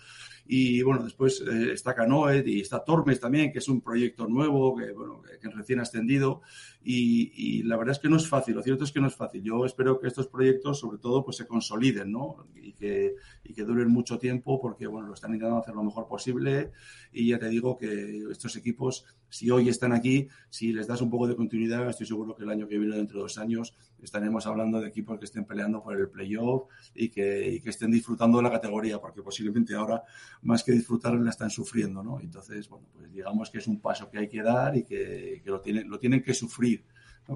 Y 0.46 0.80
bueno, 0.80 1.04
después 1.04 1.42
eh, 1.42 1.72
está 1.74 1.94
Canoed 1.94 2.46
y 2.46 2.62
está 2.62 2.82
Tormes 2.82 3.20
también, 3.20 3.52
que 3.52 3.58
es 3.58 3.68
un 3.68 3.82
proyecto 3.82 4.26
nuevo, 4.26 4.74
que, 4.74 4.90
bueno, 4.92 5.20
que, 5.22 5.48
recién 5.50 5.78
ascendido. 5.78 6.40
Y, 6.82 7.32
y, 7.36 7.62
la 7.64 7.76
verdad 7.76 7.92
es 7.92 7.98
que 7.98 8.08
no 8.08 8.16
es 8.16 8.26
fácil, 8.26 8.54
lo 8.54 8.62
cierto 8.62 8.84
es 8.84 8.92
que 8.92 9.00
no 9.00 9.08
es 9.08 9.14
fácil. 9.14 9.42
Yo 9.42 9.66
espero 9.66 10.00
que 10.00 10.08
estos 10.08 10.26
proyectos, 10.26 10.80
sobre 10.80 10.96
todo, 10.96 11.22
pues 11.22 11.36
se 11.36 11.46
consoliden, 11.46 12.10
¿no? 12.10 12.46
Y 12.56 12.72
que, 12.72 13.14
y 13.44 13.52
que 13.52 13.62
duren 13.62 13.90
mucho 13.90 14.18
tiempo, 14.18 14.58
porque, 14.58 14.86
bueno, 14.86 15.08
lo 15.08 15.14
están 15.14 15.34
intentando 15.34 15.60
hacer 15.60 15.74
lo 15.74 15.84
mejor 15.84 16.08
posible. 16.08 16.72
Y 17.12 17.28
ya 17.28 17.38
te 17.38 17.48
digo 17.48 17.76
que 17.76 18.24
estos 18.30 18.56
equipos, 18.56 19.04
si 19.30 19.50
hoy 19.50 19.68
están 19.68 19.92
aquí, 19.92 20.28
si 20.50 20.72
les 20.72 20.86
das 20.86 21.00
un 21.00 21.08
poco 21.08 21.26
de 21.26 21.36
continuidad, 21.36 21.88
estoy 21.88 22.06
seguro 22.06 22.34
que 22.34 22.42
el 22.42 22.50
año 22.50 22.68
que 22.68 22.78
viene, 22.78 22.96
dentro 22.96 23.18
de 23.18 23.22
dos 23.22 23.38
años, 23.38 23.74
estaremos 24.02 24.46
hablando 24.46 24.80
de 24.80 24.88
equipos 24.88 25.18
que 25.18 25.24
estén 25.24 25.44
peleando 25.44 25.82
por 25.82 25.96
el 25.96 26.08
playoff 26.08 26.64
y 26.94 27.08
que, 27.08 27.48
y 27.52 27.60
que 27.60 27.70
estén 27.70 27.90
disfrutando 27.90 28.38
de 28.38 28.44
la 28.44 28.50
categoría, 28.50 29.00
porque 29.00 29.22
posiblemente 29.22 29.74
ahora, 29.74 30.02
más 30.42 30.62
que 30.62 30.72
disfrutar, 30.72 31.14
la 31.14 31.30
están 31.30 31.50
sufriendo, 31.50 32.02
¿no? 32.02 32.20
Entonces, 32.20 32.68
bueno, 32.68 32.86
pues 32.92 33.10
digamos 33.12 33.50
que 33.50 33.58
es 33.58 33.66
un 33.66 33.80
paso 33.80 34.10
que 34.10 34.18
hay 34.18 34.28
que 34.28 34.42
dar 34.42 34.76
y 34.76 34.84
que, 34.84 35.40
que 35.42 35.50
lo, 35.50 35.60
tienen, 35.60 35.88
lo 35.88 35.98
tienen 35.98 36.22
que 36.22 36.34
sufrir 36.34 36.84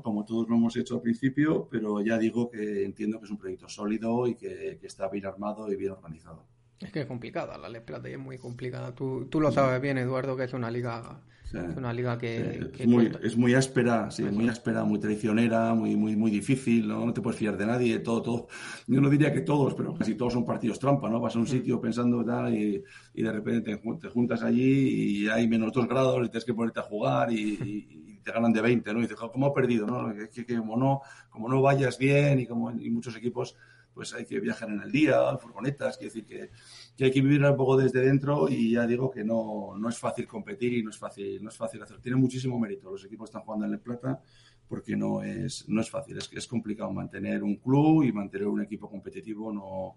como 0.02 0.24
todos 0.24 0.48
lo 0.48 0.56
hemos 0.56 0.76
hecho 0.76 0.96
al 0.96 1.02
principio, 1.02 1.68
pero 1.70 2.00
ya 2.00 2.18
digo 2.18 2.50
que 2.50 2.84
entiendo 2.84 3.20
que 3.20 3.26
es 3.26 3.30
un 3.30 3.38
proyecto 3.38 3.68
sólido 3.68 4.26
y 4.26 4.34
que 4.34 4.80
está 4.82 5.08
bien 5.08 5.26
armado 5.26 5.70
y 5.70 5.76
bien 5.76 5.92
organizado. 5.92 6.46
Es 6.80 6.90
que 6.90 7.00
es 7.02 7.06
complicada, 7.06 7.56
la 7.56 7.68
Les 7.68 7.82
Plata 7.82 8.08
es 8.08 8.18
muy 8.18 8.38
complicada. 8.38 8.94
Tú, 8.94 9.26
tú 9.30 9.40
lo 9.40 9.50
sabes 9.52 9.80
bien, 9.80 9.98
Eduardo, 9.98 10.36
que 10.36 10.44
es 10.44 10.52
una 10.52 10.70
liga 10.70 11.20
es 11.54 11.76
una 11.76 11.92
liga 11.92 12.18
que, 12.18 12.70
es, 12.78 12.86
muy, 12.86 13.12
es, 13.22 13.36
muy, 13.36 13.54
áspera, 13.54 14.10
sí, 14.10 14.24
muy 14.24 14.48
áspera, 14.48 14.84
muy 14.84 14.98
traicionera, 14.98 15.72
muy, 15.74 15.94
muy, 15.94 16.16
muy 16.16 16.30
difícil, 16.30 16.88
¿no? 16.88 17.06
no 17.06 17.12
te 17.12 17.20
puedes 17.20 17.38
fiar 17.38 17.56
de 17.56 17.66
nadie, 17.66 17.98
todo, 18.00 18.22
todo. 18.22 18.48
Yo 18.86 19.00
no 19.00 19.08
diría 19.08 19.32
que 19.32 19.42
todos, 19.42 19.74
pero 19.74 19.94
casi 19.94 20.14
todos 20.16 20.32
son 20.32 20.44
partidos 20.44 20.78
trampa, 20.78 21.08
¿no? 21.08 21.20
Vas 21.20 21.36
a 21.36 21.38
un 21.38 21.46
sitio 21.46 21.80
pensando 21.80 22.24
tal 22.24 22.54
y, 22.54 22.82
y 23.14 23.22
de 23.22 23.32
repente 23.32 23.76
te, 23.76 24.08
juntas 24.08 24.42
allí 24.42 25.22
y 25.22 25.28
hay 25.28 25.46
menos 25.46 25.72
dos 25.72 25.86
grados 25.86 26.26
y 26.26 26.30
tienes 26.30 26.44
que 26.44 26.54
ponerte 26.54 26.80
a 26.80 26.84
jugar 26.84 27.32
y, 27.32 28.00
te 28.24 28.32
ganan 28.32 28.54
de 28.54 28.62
20, 28.62 28.94
¿no? 28.94 29.00
Y 29.00 29.02
dices, 29.02 29.18
¿cómo 29.18 29.48
he 29.48 29.52
perdido, 29.52 29.86
no? 29.86 30.14
Que, 30.14 30.46
que, 30.46 30.56
como 30.56 30.78
no? 30.78 31.02
Como 31.28 31.46
no 31.46 31.60
vayas 31.60 31.98
bien 31.98 32.40
y 32.40 32.46
como 32.46 32.70
y 32.70 32.88
muchos 32.88 33.14
equipos 33.16 33.54
pues 33.94 34.12
hay 34.12 34.26
que 34.26 34.40
viajar 34.40 34.68
en 34.68 34.80
el 34.80 34.90
día, 34.90 35.36
furgonetas, 35.38 35.96
quiere 35.96 36.12
decir 36.12 36.26
que, 36.26 36.50
que, 36.96 37.04
hay 37.04 37.10
que 37.12 37.22
vivir 37.22 37.42
un 37.44 37.56
poco 37.56 37.76
desde 37.76 38.00
dentro 38.00 38.48
y 38.48 38.72
ya 38.72 38.86
digo 38.86 39.10
que 39.10 39.24
no, 39.24 39.74
no 39.78 39.88
es 39.88 39.98
fácil 39.98 40.26
competir 40.26 40.72
y 40.74 40.82
no 40.82 40.90
es 40.90 40.98
fácil, 40.98 41.42
no 41.42 41.48
es 41.48 41.56
fácil 41.56 41.80
hacer. 41.82 42.00
Tiene 42.00 42.16
muchísimo 42.16 42.58
mérito. 42.58 42.90
Los 42.90 43.04
equipos 43.04 43.30
están 43.30 43.42
jugando 43.42 43.66
en 43.66 43.72
el 43.72 43.80
Plata 43.80 44.20
porque 44.68 44.96
no 44.96 45.22
es, 45.22 45.68
no 45.68 45.80
es 45.80 45.88
fácil. 45.88 46.18
Es, 46.18 46.28
es 46.32 46.46
complicado 46.46 46.90
mantener 46.92 47.42
un 47.42 47.56
club 47.56 48.02
y 48.02 48.12
mantener 48.12 48.48
un 48.48 48.62
equipo 48.62 48.90
competitivo 48.90 49.52
no, 49.52 49.96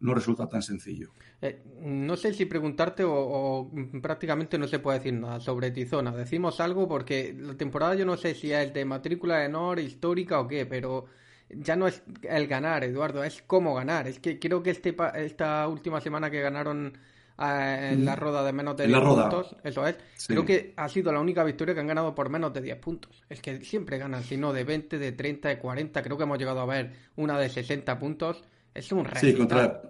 no 0.00 0.14
resulta 0.14 0.48
tan 0.48 0.62
sencillo. 0.62 1.12
Eh, 1.40 1.62
no 1.80 2.16
sé 2.16 2.34
si 2.34 2.44
preguntarte 2.44 3.04
o, 3.04 3.14
o, 3.14 3.70
prácticamente 4.02 4.58
no 4.58 4.68
se 4.68 4.78
puede 4.78 4.98
decir 4.98 5.14
nada 5.14 5.40
sobre 5.40 5.70
Tizona. 5.70 6.12
Decimos 6.12 6.60
algo 6.60 6.86
porque 6.86 7.34
la 7.38 7.56
temporada 7.56 7.94
yo 7.94 8.04
no 8.04 8.16
sé 8.16 8.34
si 8.34 8.52
es 8.52 8.72
de 8.74 8.84
matrícula 8.84 9.38
de 9.38 9.46
honor, 9.46 9.80
histórica 9.80 10.40
o 10.40 10.46
qué, 10.46 10.66
pero 10.66 11.06
ya 11.50 11.76
no 11.76 11.86
es 11.86 12.02
el 12.22 12.46
ganar, 12.46 12.84
Eduardo, 12.84 13.24
es 13.24 13.42
cómo 13.46 13.74
ganar. 13.74 14.06
Es 14.06 14.18
que 14.18 14.38
creo 14.38 14.62
que 14.62 14.70
este, 14.70 14.94
esta 15.14 15.66
última 15.68 16.00
semana 16.00 16.30
que 16.30 16.40
ganaron 16.40 16.92
eh, 17.38 17.90
en 17.92 18.04
la 18.04 18.16
roda 18.16 18.42
de 18.42 18.52
menos 18.52 18.76
de 18.76 18.86
10 18.86 19.00
puntos, 19.00 19.56
eso 19.62 19.86
es, 19.86 19.96
creo 20.26 20.44
que 20.44 20.74
ha 20.76 20.88
sido 20.88 21.12
la 21.12 21.20
única 21.20 21.44
victoria 21.44 21.74
que 21.74 21.80
han 21.80 21.86
ganado 21.86 22.14
por 22.14 22.28
menos 22.28 22.52
de 22.52 22.60
10 22.60 22.78
puntos. 22.78 23.24
Es 23.28 23.40
que 23.40 23.64
siempre 23.64 23.98
ganan, 23.98 24.22
si 24.24 24.36
no 24.36 24.52
de 24.52 24.64
20, 24.64 24.98
de 24.98 25.12
30, 25.12 25.48
de 25.48 25.58
40, 25.58 26.02
creo 26.02 26.16
que 26.16 26.24
hemos 26.24 26.38
llegado 26.38 26.60
a 26.60 26.66
ver 26.66 26.92
una 27.16 27.38
de 27.38 27.48
60 27.48 27.98
puntos. 27.98 28.44
Es 28.74 28.92
un 28.92 29.04
récord. 29.04 29.20
Sí, 29.20 29.34
contra, 29.34 29.82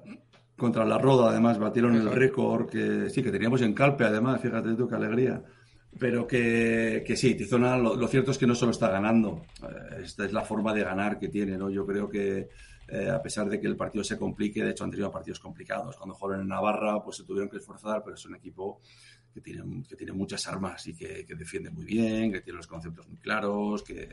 contra 0.57 0.85
la 0.85 0.99
roda 0.99 1.31
además 1.31 1.59
batieron 1.59 1.97
el 1.97 2.11
récord 2.11 2.69
que 2.69 3.11
sí, 3.11 3.23
que 3.23 3.33
teníamos 3.33 3.63
en 3.63 3.75
Calpe 3.75 4.05
además, 4.05 4.41
fíjate 4.41 4.75
tú 4.75 4.89
qué 4.89 4.95
alegría. 4.95 5.43
Pero 5.99 6.27
que, 6.27 7.03
que 7.07 7.17
sí, 7.17 7.35
Tizona, 7.35 7.77
lo, 7.77 8.07
cierto 8.09 8.31
es 8.31 8.39
que 8.39 8.47
no 8.47 8.55
solo 8.55 8.73
está 8.73 8.89
ganando, 8.89 9.47
eh, 9.63 10.03
esta 10.05 10.25
es 10.25 10.33
la 10.33 10.43
forma 10.43 10.75
de 10.75 10.85
ganar 10.85 11.19
que 11.19 11.29
tiene, 11.29 11.57
¿no? 11.57 11.71
Yo 11.71 11.87
creo 11.87 12.09
que 12.09 12.49
eh, 12.89 13.11
a 13.11 13.21
pesar 13.21 13.49
de 13.49 13.61
que 13.61 13.67
el 13.67 13.77
partido 13.77 14.05
se 14.05 14.19
complique, 14.19 14.63
de 14.63 14.71
hecho 14.71 14.85
han 14.85 14.91
tenido 14.91 15.11
partidos 15.11 15.41
complicados. 15.41 15.97
Cuando 15.97 16.15
jugaron 16.15 16.43
en 16.43 16.49
Navarra, 16.49 17.03
pues 17.03 17.17
se 17.17 17.25
tuvieron 17.25 17.49
que 17.49 17.57
esforzar, 17.57 18.03
pero 18.05 18.17
es 18.17 18.25
un 18.27 18.37
equipo 18.37 18.81
que 19.33 19.41
tiene, 19.41 19.83
que 19.89 19.97
tiene 19.97 20.13
muchas 20.13 20.47
armas 20.47 20.87
y 20.87 20.95
que, 20.95 21.25
que 21.27 21.35
defiende 21.35 21.71
muy 21.71 21.85
bien, 21.85 22.33
que 22.33 22.41
tiene 22.41 22.59
los 22.59 22.67
conceptos 22.67 23.09
muy 23.09 23.19
claros, 23.19 23.83
que, 23.83 24.09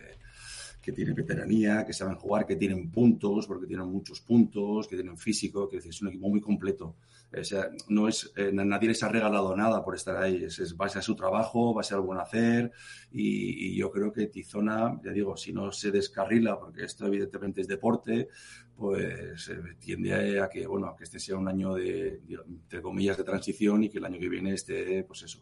que 0.86 0.92
tienen 0.92 1.16
veteranía, 1.16 1.84
que 1.84 1.94
saben 1.94 2.16
jugar, 2.16 2.46
que 2.46 2.56
tienen 2.56 2.92
puntos, 2.92 3.48
porque 3.48 3.66
tienen 3.66 3.88
muchos 3.88 4.22
puntos, 4.22 4.88
que 4.88 4.96
tienen 4.96 5.18
físico, 5.18 5.68
que 5.68 5.78
es 5.78 6.02
un 6.04 6.10
equipo 6.10 6.30
muy 6.30 6.40
completo. 6.40 6.96
O 7.36 7.44
sea, 7.44 7.72
no 7.90 8.08
es, 8.08 8.32
eh, 8.36 8.52
nadie 8.54 8.90
les 8.90 9.02
ha 9.02 9.10
regalado 9.10 9.56
nada 9.56 9.84
por 9.84 9.96
estar 9.96 10.16
ahí, 10.16 10.44
es, 10.44 10.60
es 10.60 10.78
base 10.78 11.00
a 11.00 11.02
su 11.02 11.16
trabajo, 11.16 11.74
base 11.74 11.96
al 11.96 12.02
buen 12.02 12.20
hacer 12.20 12.72
y, 13.12 13.72
y, 13.72 13.76
yo 13.76 13.90
creo 13.90 14.14
que 14.14 14.28
Tizona, 14.28 15.02
ya 15.04 15.12
digo, 15.12 15.36
si 15.36 15.52
no 15.52 15.72
se 15.72 15.90
descarrila, 15.90 16.60
porque 16.60 16.84
esto 16.84 17.08
evidentemente 17.08 17.62
es 17.62 17.68
deporte, 17.68 18.30
pues 18.78 19.50
eh, 19.50 19.58
tiende 19.80 20.40
a 20.40 20.48
que, 20.48 20.68
bueno, 20.68 20.96
que 20.96 21.04
este 21.04 21.20
sea 21.20 21.36
un 21.36 21.48
año 21.48 21.74
de, 21.74 22.22
entre 22.48 22.82
comillas, 22.84 23.18
de 23.18 23.24
transición 23.24 23.84
y 23.84 23.90
que 23.90 23.98
el 23.98 24.06
año 24.06 24.20
que 24.20 24.30
viene 24.30 24.54
esté, 24.54 25.04
pues 25.04 25.24
eso, 25.24 25.42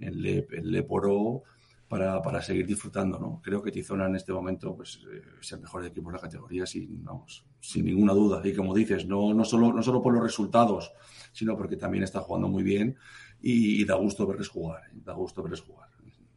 el 0.00 0.22
Le, 0.22 0.46
el 0.50 0.72
Leporo 0.72 1.42
para, 1.88 2.20
para, 2.22 2.42
seguir 2.42 2.66
disfrutando. 2.66 3.18
¿no? 3.18 3.40
Creo 3.42 3.62
que 3.62 3.72
Tizona 3.72 4.06
en 4.06 4.16
este 4.16 4.32
momento 4.32 4.76
pues, 4.76 5.00
eh, 5.10 5.22
es 5.40 5.52
el 5.52 5.60
mejor 5.60 5.84
equipo 5.84 6.10
de 6.10 6.16
la 6.16 6.22
categoría 6.22 6.66
sin, 6.66 7.02
vamos, 7.04 7.44
sin 7.60 7.86
ninguna 7.86 8.12
duda. 8.12 8.40
Y 8.44 8.54
como 8.54 8.74
dices, 8.74 9.06
no, 9.06 9.32
no, 9.34 9.44
solo, 9.44 9.72
no 9.72 9.82
solo 9.82 10.02
por 10.02 10.12
los 10.12 10.22
resultados, 10.22 10.92
sino 11.32 11.56
porque 11.56 11.76
también 11.76 12.04
está 12.04 12.20
jugando 12.20 12.48
muy 12.48 12.62
bien 12.62 12.96
y, 13.40 13.84
da 13.84 13.94
gusto 13.94 14.26
verles 14.26 14.48
jugar. 14.48 14.82
¿eh? 14.84 15.00
Da 15.04 15.14
gusto 15.14 15.42
verles 15.42 15.60
jugar. 15.60 15.88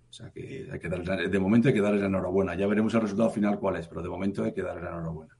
O 0.09 0.13
sea 0.13 0.29
que, 0.29 0.67
hay 0.69 0.77
que 0.77 0.89
darle, 0.89 1.29
de 1.29 1.39
momento 1.39 1.69
hay 1.69 1.73
que 1.73 1.79
darles 1.79 2.01
la 2.01 2.07
enhorabuena. 2.07 2.53
Ya 2.53 2.67
veremos 2.67 2.93
el 2.93 3.01
resultado 3.01 3.29
final 3.29 3.59
cuál 3.59 3.77
es, 3.77 3.87
pero 3.87 4.01
de 4.01 4.09
momento 4.09 4.43
hay 4.43 4.53
que 4.53 4.61
darle 4.61 4.83
la 4.83 4.89
enhorabuena. 4.89 5.37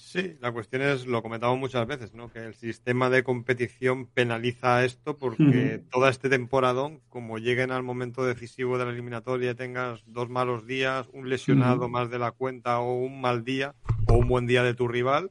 Sí, 0.00 0.38
la 0.40 0.52
cuestión 0.52 0.80
es, 0.80 1.06
lo 1.06 1.22
comentamos 1.22 1.58
muchas 1.58 1.86
veces, 1.86 2.14
¿no? 2.14 2.32
que 2.32 2.38
el 2.38 2.54
sistema 2.54 3.10
de 3.10 3.22
competición 3.22 4.06
penaliza 4.06 4.84
esto 4.84 5.18
porque 5.18 5.82
toda 5.90 6.08
este 6.08 6.30
temporadón, 6.30 7.02
como 7.10 7.36
lleguen 7.36 7.72
al 7.72 7.82
momento 7.82 8.24
decisivo 8.24 8.78
de 8.78 8.86
la 8.86 8.92
eliminatoria, 8.92 9.54
tengas 9.54 10.02
dos 10.06 10.30
malos 10.30 10.66
días, 10.66 11.08
un 11.12 11.28
lesionado 11.28 11.90
más 11.90 12.10
de 12.10 12.18
la 12.18 12.30
cuenta 12.30 12.78
o 12.78 12.94
un 12.94 13.20
mal 13.20 13.44
día 13.44 13.74
o 14.06 14.14
un 14.14 14.28
buen 14.28 14.46
día 14.46 14.62
de 14.62 14.72
tu 14.72 14.88
rival, 14.88 15.30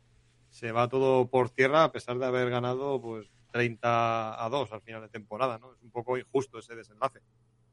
se 0.49 0.71
va 0.71 0.89
todo 0.89 1.27
por 1.27 1.49
tierra 1.49 1.83
a 1.83 1.91
pesar 1.91 2.19
de 2.19 2.25
haber 2.27 2.51
ganado 2.51 3.01
pues 3.01 3.31
30 3.53 4.45
a 4.45 4.49
2 4.49 4.71
al 4.73 4.81
final 4.81 5.01
de 5.01 5.09
temporada. 5.09 5.57
¿no? 5.57 5.73
Es 5.73 5.81
un 5.81 5.89
poco 5.89 6.17
injusto 6.19 6.59
ese 6.59 6.75
desenlace. 6.75 7.21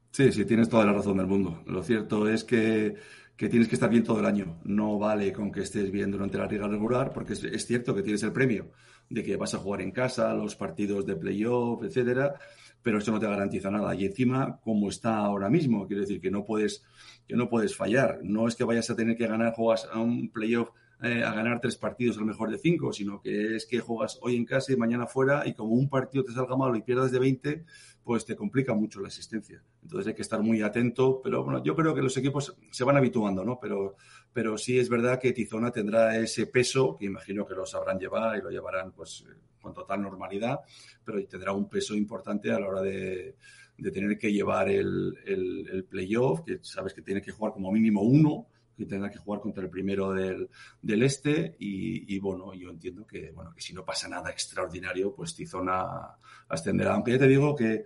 Sí, 0.09 0.31
sí, 0.31 0.45
tienes 0.45 0.69
toda 0.69 0.85
la 0.85 0.93
razón 0.93 1.17
del 1.17 1.27
mundo. 1.27 1.61
Lo 1.65 1.83
cierto 1.83 2.29
es 2.29 2.45
que 2.45 2.95
que 3.35 3.49
tienes 3.49 3.67
que 3.67 3.75
estar 3.75 3.89
bien 3.89 4.03
todo 4.03 4.19
el 4.19 4.25
año. 4.25 4.59
No 4.63 4.97
vale 4.97 5.33
con 5.33 5.51
que 5.51 5.61
estés 5.61 5.91
bien 5.91 6.11
durante 6.11 6.37
la 6.37 6.47
liga 6.47 6.67
regular, 6.67 7.11
porque 7.13 7.33
es, 7.33 7.65
cierto 7.65 7.93
que 7.93 8.01
tienes 8.01 8.23
el 8.23 8.31
premio 8.31 8.71
de 9.09 9.23
que 9.23 9.35
vas 9.35 9.53
a 9.53 9.59
jugar 9.59 9.81
en 9.81 9.91
casa, 9.91 10.33
los 10.33 10.55
partidos 10.55 11.05
de 11.05 11.15
playoff, 11.15 11.83
etcétera, 11.83 12.35
pero 12.81 12.99
eso 12.99 13.11
no 13.11 13.19
te 13.19 13.27
garantiza 13.27 13.69
nada. 13.69 13.93
Y 13.95 14.05
encima, 14.05 14.59
como 14.61 14.89
está 14.89 15.17
ahora 15.17 15.49
mismo, 15.49 15.87
quiero 15.87 16.01
decir 16.01 16.21
que 16.21 16.31
no 16.31 16.45
puedes, 16.45 16.83
que 17.27 17.35
no 17.35 17.49
puedes 17.49 17.75
fallar. 17.75 18.19
No 18.23 18.47
es 18.47 18.55
que 18.55 18.63
vayas 18.63 18.89
a 18.89 18.95
tener 18.95 19.17
que 19.17 19.27
ganar, 19.27 19.53
juegas 19.53 19.87
a 19.91 19.99
un 19.99 20.29
playoff 20.29 20.69
eh, 21.05 21.23
a 21.23 21.33
ganar 21.33 21.61
tres 21.61 21.77
partidos 21.77 22.17
al 22.17 22.25
mejor 22.25 22.49
de 22.49 22.57
cinco, 22.57 22.91
sino 22.91 23.21
que 23.21 23.55
es 23.55 23.65
que 23.65 23.79
juegas 23.79 24.17
hoy 24.21 24.35
en 24.35 24.45
casa 24.45 24.73
y 24.73 24.75
mañana 24.75 25.05
fuera 25.05 25.47
y 25.47 25.53
como 25.53 25.73
un 25.73 25.89
partido 25.89 26.23
te 26.23 26.31
salga 26.31 26.55
malo 26.57 26.75
y 26.75 26.81
pierdas 26.81 27.11
de 27.11 27.19
20, 27.19 27.65
pues 28.03 28.25
te 28.25 28.35
complica 28.35 28.73
mucho 28.73 29.01
la 29.01 29.07
asistencia. 29.09 29.61
Entonces 29.83 30.07
hay 30.07 30.15
que 30.15 30.21
estar 30.21 30.41
muy 30.41 30.61
atento, 30.61 31.21
pero 31.23 31.43
bueno, 31.43 31.63
yo 31.63 31.75
creo 31.75 31.93
que 31.93 32.01
los 32.01 32.15
equipos 32.17 32.55
se 32.71 32.83
van 32.83 32.97
habituando, 32.97 33.45
¿no? 33.45 33.59
Pero, 33.59 33.95
pero 34.33 34.57
sí 34.57 34.79
es 34.79 34.89
verdad 34.89 35.19
que 35.19 35.31
Tizona 35.31 35.71
tendrá 35.71 36.17
ese 36.17 36.47
peso, 36.47 36.95
que 36.97 37.05
imagino 37.05 37.45
que 37.45 37.55
lo 37.55 37.65
sabrán 37.65 37.99
llevar 37.99 38.37
y 38.37 38.41
lo 38.41 38.49
llevarán 38.49 38.91
pues 38.91 39.25
con 39.61 39.73
total 39.73 40.01
normalidad, 40.01 40.59
pero 41.03 41.23
tendrá 41.25 41.51
un 41.51 41.69
peso 41.69 41.95
importante 41.95 42.51
a 42.51 42.59
la 42.59 42.67
hora 42.67 42.81
de, 42.81 43.35
de 43.77 43.91
tener 43.91 44.17
que 44.17 44.31
llevar 44.31 44.69
el, 44.69 45.17
el, 45.25 45.69
el 45.71 45.83
playoff, 45.83 46.41
que 46.41 46.59
sabes 46.61 46.93
que 46.93 47.01
tiene 47.01 47.21
que 47.21 47.31
jugar 47.31 47.53
como 47.53 47.71
mínimo 47.71 48.01
uno, 48.01 48.47
que 48.75 48.85
tendrá 48.85 49.09
que 49.09 49.17
jugar 49.17 49.41
contra 49.41 49.63
el 49.63 49.69
primero 49.69 50.11
del, 50.13 50.49
del 50.81 51.03
este 51.03 51.55
y, 51.59 52.13
y, 52.13 52.19
bueno, 52.19 52.53
yo 52.53 52.69
entiendo 52.69 53.05
que, 53.05 53.31
bueno, 53.31 53.53
que 53.53 53.61
si 53.61 53.73
no 53.73 53.85
pasa 53.85 54.07
nada 54.07 54.29
extraordinario, 54.29 55.13
pues 55.15 55.35
Tizona 55.35 56.17
ascenderá. 56.49 56.93
Aunque 56.93 57.11
ya 57.11 57.19
te 57.19 57.27
digo 57.27 57.55
que, 57.55 57.85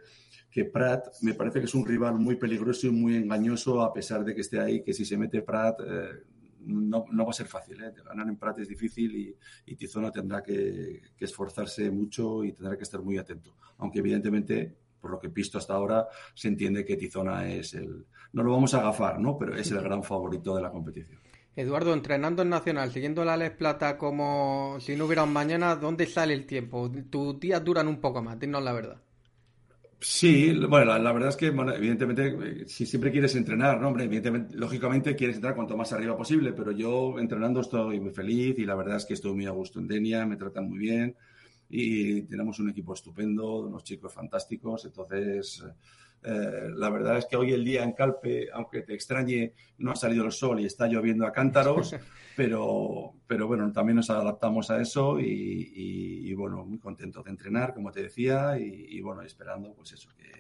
que 0.50 0.66
Prat 0.66 1.08
me 1.22 1.34
parece 1.34 1.60
que 1.60 1.66
es 1.66 1.76
un 1.76 1.86
rival 1.86 2.16
muy 2.16 2.36
peligroso 2.36 2.88
y 2.88 2.92
muy 2.92 3.16
engañoso 3.16 3.82
a 3.82 3.94
pesar 3.94 4.24
de 4.24 4.34
que 4.34 4.42
esté 4.42 4.60
ahí, 4.60 4.84
que 4.84 4.94
si 4.94 5.06
se 5.06 5.18
mete 5.18 5.42
Prat 5.42 5.80
eh, 5.82 6.24
no, 6.62 7.06
no, 7.12 7.24
va 7.24 7.30
a 7.30 7.34
ser 7.34 7.48
fácil. 7.48 7.82
¿eh? 7.84 7.94
Ganar 8.04 8.28
en 8.28 8.38
Prat 8.38 8.60
es 8.60 8.68
difícil 8.68 9.16
y, 9.16 9.36
y 9.66 9.76
Tizona 9.76 10.12
tendrá 10.12 10.42
que, 10.42 11.02
que, 11.16 11.26
esforzarse 11.26 11.90
mucho 11.92 12.44
y 12.44 12.54
tendrá 12.54 12.76
que 12.76 12.84
estar 12.84 13.02
muy 13.02 13.18
atento. 13.18 13.56
Aunque 13.78 14.00
evidentemente, 14.00 14.76
por 15.00 15.12
lo 15.12 15.20
que 15.20 15.28
he 15.28 15.32
visto 15.32 15.58
hasta 15.58 15.74
ahora, 15.74 16.08
se 16.34 16.48
entiende 16.48 16.84
que 16.84 16.98
Tizona 16.98 17.50
es 17.50 17.76
el, 17.76 18.06
no 18.34 18.44
lo 18.44 18.52
vamos 18.52 18.74
a 18.74 18.80
agafar, 18.80 19.20
¿no? 19.20 19.38
Pero 19.38 19.56
es 19.56 19.72
el 19.72 19.82
gran 19.82 20.04
favorito 20.04 20.56
de 20.56 20.62
la 20.62 20.72
competición. 20.72 21.20
Eduardo, 21.56 21.94
entrenando 21.94 22.44
en 22.44 22.50
Nacional, 22.50 22.92
siguiendo 22.92 23.26
la 23.26 23.36
Les 23.36 23.52
Plata 23.52 23.98
como 23.98 24.78
si 24.80 24.96
no 24.96 25.06
hubiera 25.06 25.24
un 25.24 25.34
mañana, 25.34 25.76
¿dónde 25.76 26.06
sale 26.06 26.34
el 26.34 26.46
tiempo? 26.46 26.90
Tus 27.10 27.40
días 27.40 27.64
duran 27.64 27.88
un 27.88 28.00
poco 28.00 28.22
más, 28.22 28.40
dinos 28.40 28.64
la 28.64 28.72
verdad. 28.72 29.02
Sí, 30.02 30.54
bueno, 30.70 30.86
la, 30.86 31.00
la, 31.00 31.12
verdad 31.12 31.30
es 31.30 31.36
que, 31.36 31.50
bueno, 31.50 31.74
evidentemente, 31.74 32.66
si 32.70 32.86
siempre 32.86 33.12
quieres 33.12 33.36
entrenar, 33.36 33.82
¿no? 33.82 33.90
Hombre, 33.90 34.06
evidentemente, 34.06 34.56
lógicamente 34.56 35.14
quieres 35.14 35.36
entrar 35.36 35.56
cuanto 35.56 35.76
más 35.76 35.92
arriba 35.92 36.16
posible, 36.16 36.54
pero 36.54 36.72
yo 36.72 37.20
entrenando 37.20 37.60
estoy 37.60 38.00
muy 38.00 38.12
feliz 38.12 38.58
y 38.58 38.66
la 38.66 38.76
verdad 38.76 38.96
es 38.96 39.06
que 39.06 39.16
estoy 39.16 39.34
muy 39.34 39.46
a 39.46 39.52
gusto 39.52 39.80
en 39.80 39.90
Denia, 39.90 40.26
me 40.26 40.38
tratan 40.38 40.70
muy 40.70 40.80
bien 40.80 41.18
y 41.70 42.22
tenemos 42.24 42.60
un 42.60 42.70
equipo 42.70 42.94
estupendo, 42.94 43.66
unos 43.66 43.84
chicos 43.84 44.14
fantásticos, 44.14 44.86
entonces 44.86 45.64
eh, 46.24 46.70
la 46.76 46.90
verdad 46.90 47.18
es 47.18 47.26
que 47.26 47.38
hoy 47.38 47.54
el 47.54 47.64
día 47.64 47.84
en 47.84 47.94
Calpe, 47.94 48.50
aunque 48.54 48.82
te 48.82 48.94
extrañe, 48.94 49.54
no 49.78 49.92
ha 49.92 49.96
salido 49.96 50.26
el 50.26 50.32
sol 50.32 50.60
y 50.60 50.66
está 50.66 50.88
lloviendo 50.88 51.26
a 51.26 51.32
cántaros, 51.32 51.96
pero, 52.36 53.14
pero 53.28 53.48
bueno, 53.48 53.72
también 53.72 53.98
nos 53.98 54.10
adaptamos 54.10 54.70
a 54.70 54.82
eso 54.82 55.20
y, 55.20 55.26
y, 55.26 56.30
y 56.30 56.34
bueno, 56.34 56.66
muy 56.66 56.80
contentos 56.80 57.24
de 57.24 57.32
entrenar, 57.32 57.74
como 57.74 57.92
te 57.92 58.04
decía, 58.04 58.60
y, 58.60 58.86
y 58.90 59.02
bueno, 59.02 59.22
esperando 59.22 59.74
pues 59.74 59.94
eso, 59.94 60.10
que, 60.18 60.32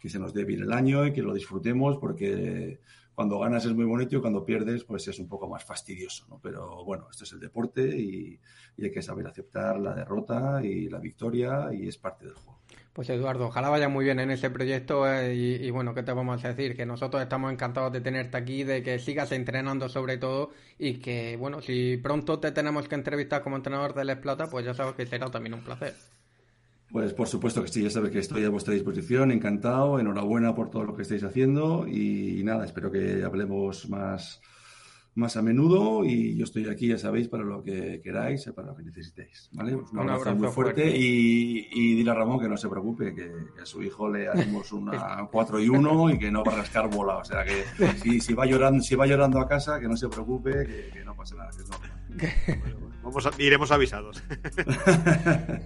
que, 0.00 0.08
se 0.08 0.18
nos 0.18 0.34
dé 0.34 0.44
bien 0.44 0.62
el 0.62 0.72
año 0.72 1.06
y 1.06 1.12
que 1.12 1.22
lo 1.22 1.32
disfrutemos 1.32 1.96
porque, 1.98 2.80
cuando 3.16 3.38
ganas 3.38 3.64
es 3.64 3.72
muy 3.72 3.86
bonito 3.86 4.16
y 4.16 4.20
cuando 4.20 4.44
pierdes, 4.44 4.84
pues 4.84 5.08
es 5.08 5.18
un 5.18 5.26
poco 5.26 5.48
más 5.48 5.64
fastidioso, 5.64 6.26
¿no? 6.28 6.38
Pero 6.38 6.84
bueno, 6.84 7.08
esto 7.10 7.24
es 7.24 7.32
el 7.32 7.40
deporte 7.40 7.82
y 7.98 8.38
hay 8.78 8.90
que 8.90 9.00
saber 9.00 9.26
aceptar 9.26 9.80
la 9.80 9.94
derrota 9.94 10.62
y 10.62 10.90
la 10.90 10.98
victoria 10.98 11.70
y 11.72 11.88
es 11.88 11.96
parte 11.96 12.26
del 12.26 12.34
juego. 12.34 12.60
Pues 12.96 13.10
Eduardo, 13.10 13.48
ojalá 13.48 13.68
vaya 13.68 13.90
muy 13.90 14.06
bien 14.06 14.20
en 14.20 14.30
ese 14.30 14.48
proyecto 14.48 15.06
eh, 15.06 15.34
y, 15.34 15.70
bueno, 15.70 15.92
¿qué 15.92 16.02
te 16.02 16.14
vamos 16.14 16.42
a 16.42 16.48
decir? 16.48 16.74
Que 16.74 16.86
nosotros 16.86 17.22
estamos 17.22 17.52
encantados 17.52 17.92
de 17.92 18.00
tenerte 18.00 18.38
aquí, 18.38 18.64
de 18.64 18.82
que 18.82 18.98
sigas 18.98 19.32
entrenando 19.32 19.86
sobre 19.90 20.16
todo 20.16 20.52
y 20.78 20.94
que 20.94 21.36
bueno, 21.36 21.60
si 21.60 21.98
pronto 21.98 22.38
te 22.38 22.52
tenemos 22.52 22.88
que 22.88 22.94
entrevistar 22.94 23.42
como 23.42 23.56
entrenador 23.56 23.92
de 23.92 24.06
Les 24.06 24.16
Plata, 24.16 24.46
pues 24.46 24.64
ya 24.64 24.72
sabes 24.72 24.94
que 24.94 25.04
será 25.04 25.30
también 25.30 25.52
un 25.52 25.60
placer. 25.62 25.92
Pues 26.90 27.12
por 27.12 27.28
supuesto 27.28 27.62
que 27.62 27.68
sí, 27.68 27.82
ya 27.82 27.90
sabes 27.90 28.10
que 28.10 28.20
estoy 28.20 28.44
a 28.44 28.48
vuestra 28.48 28.72
disposición, 28.72 29.30
encantado, 29.30 30.00
enhorabuena 30.00 30.54
por 30.54 30.70
todo 30.70 30.84
lo 30.84 30.96
que 30.96 31.02
estáis 31.02 31.22
haciendo 31.22 31.86
y 31.86 32.42
nada, 32.44 32.64
espero 32.64 32.90
que 32.90 33.22
hablemos 33.22 33.90
más 33.90 34.40
más 35.16 35.34
a 35.38 35.42
menudo 35.42 36.04
y 36.04 36.36
yo 36.36 36.44
estoy 36.44 36.68
aquí, 36.68 36.88
ya 36.88 36.98
sabéis, 36.98 37.26
para 37.28 37.42
lo 37.42 37.62
que 37.62 38.00
queráis, 38.02 38.44
para 38.54 38.68
lo 38.68 38.76
que 38.76 38.82
necesitéis. 38.82 39.48
¿vale? 39.52 39.74
un, 39.74 39.98
abrazo, 39.98 40.36
muy 40.36 40.48
fuerte, 40.48 40.94
Y, 40.94 41.68
y, 41.72 41.96
dile 41.96 42.10
a 42.10 42.14
Ramón 42.14 42.38
que 42.38 42.48
no 42.48 42.56
se 42.56 42.68
preocupe, 42.68 43.14
que, 43.14 43.32
a 43.60 43.64
su 43.64 43.82
hijo 43.82 44.10
le 44.10 44.28
haremos 44.28 44.70
una 44.72 45.26
4 45.32 45.60
y 45.60 45.68
1 45.70 46.10
y 46.10 46.18
que 46.18 46.30
no 46.30 46.44
va 46.44 46.52
a 46.52 46.56
rascar 46.56 46.90
bola. 46.90 47.16
O 47.16 47.24
sea, 47.24 47.44
que 47.44 47.64
si, 48.02 48.20
si, 48.20 48.34
va, 48.34 48.44
llorando, 48.44 48.82
si 48.82 48.94
va 48.94 49.06
llorando 49.06 49.40
a 49.40 49.48
casa, 49.48 49.80
que 49.80 49.88
no 49.88 49.96
se 49.96 50.08
preocupe, 50.08 50.90
que, 50.92 51.02
no 51.02 51.16
pasa 51.16 51.34
nada, 51.34 51.50
que 51.50 51.62
es 51.62 51.70
normal. 51.70 52.86
Vamos 53.02 53.28
iremos 53.38 53.70
avisados. 53.70 54.22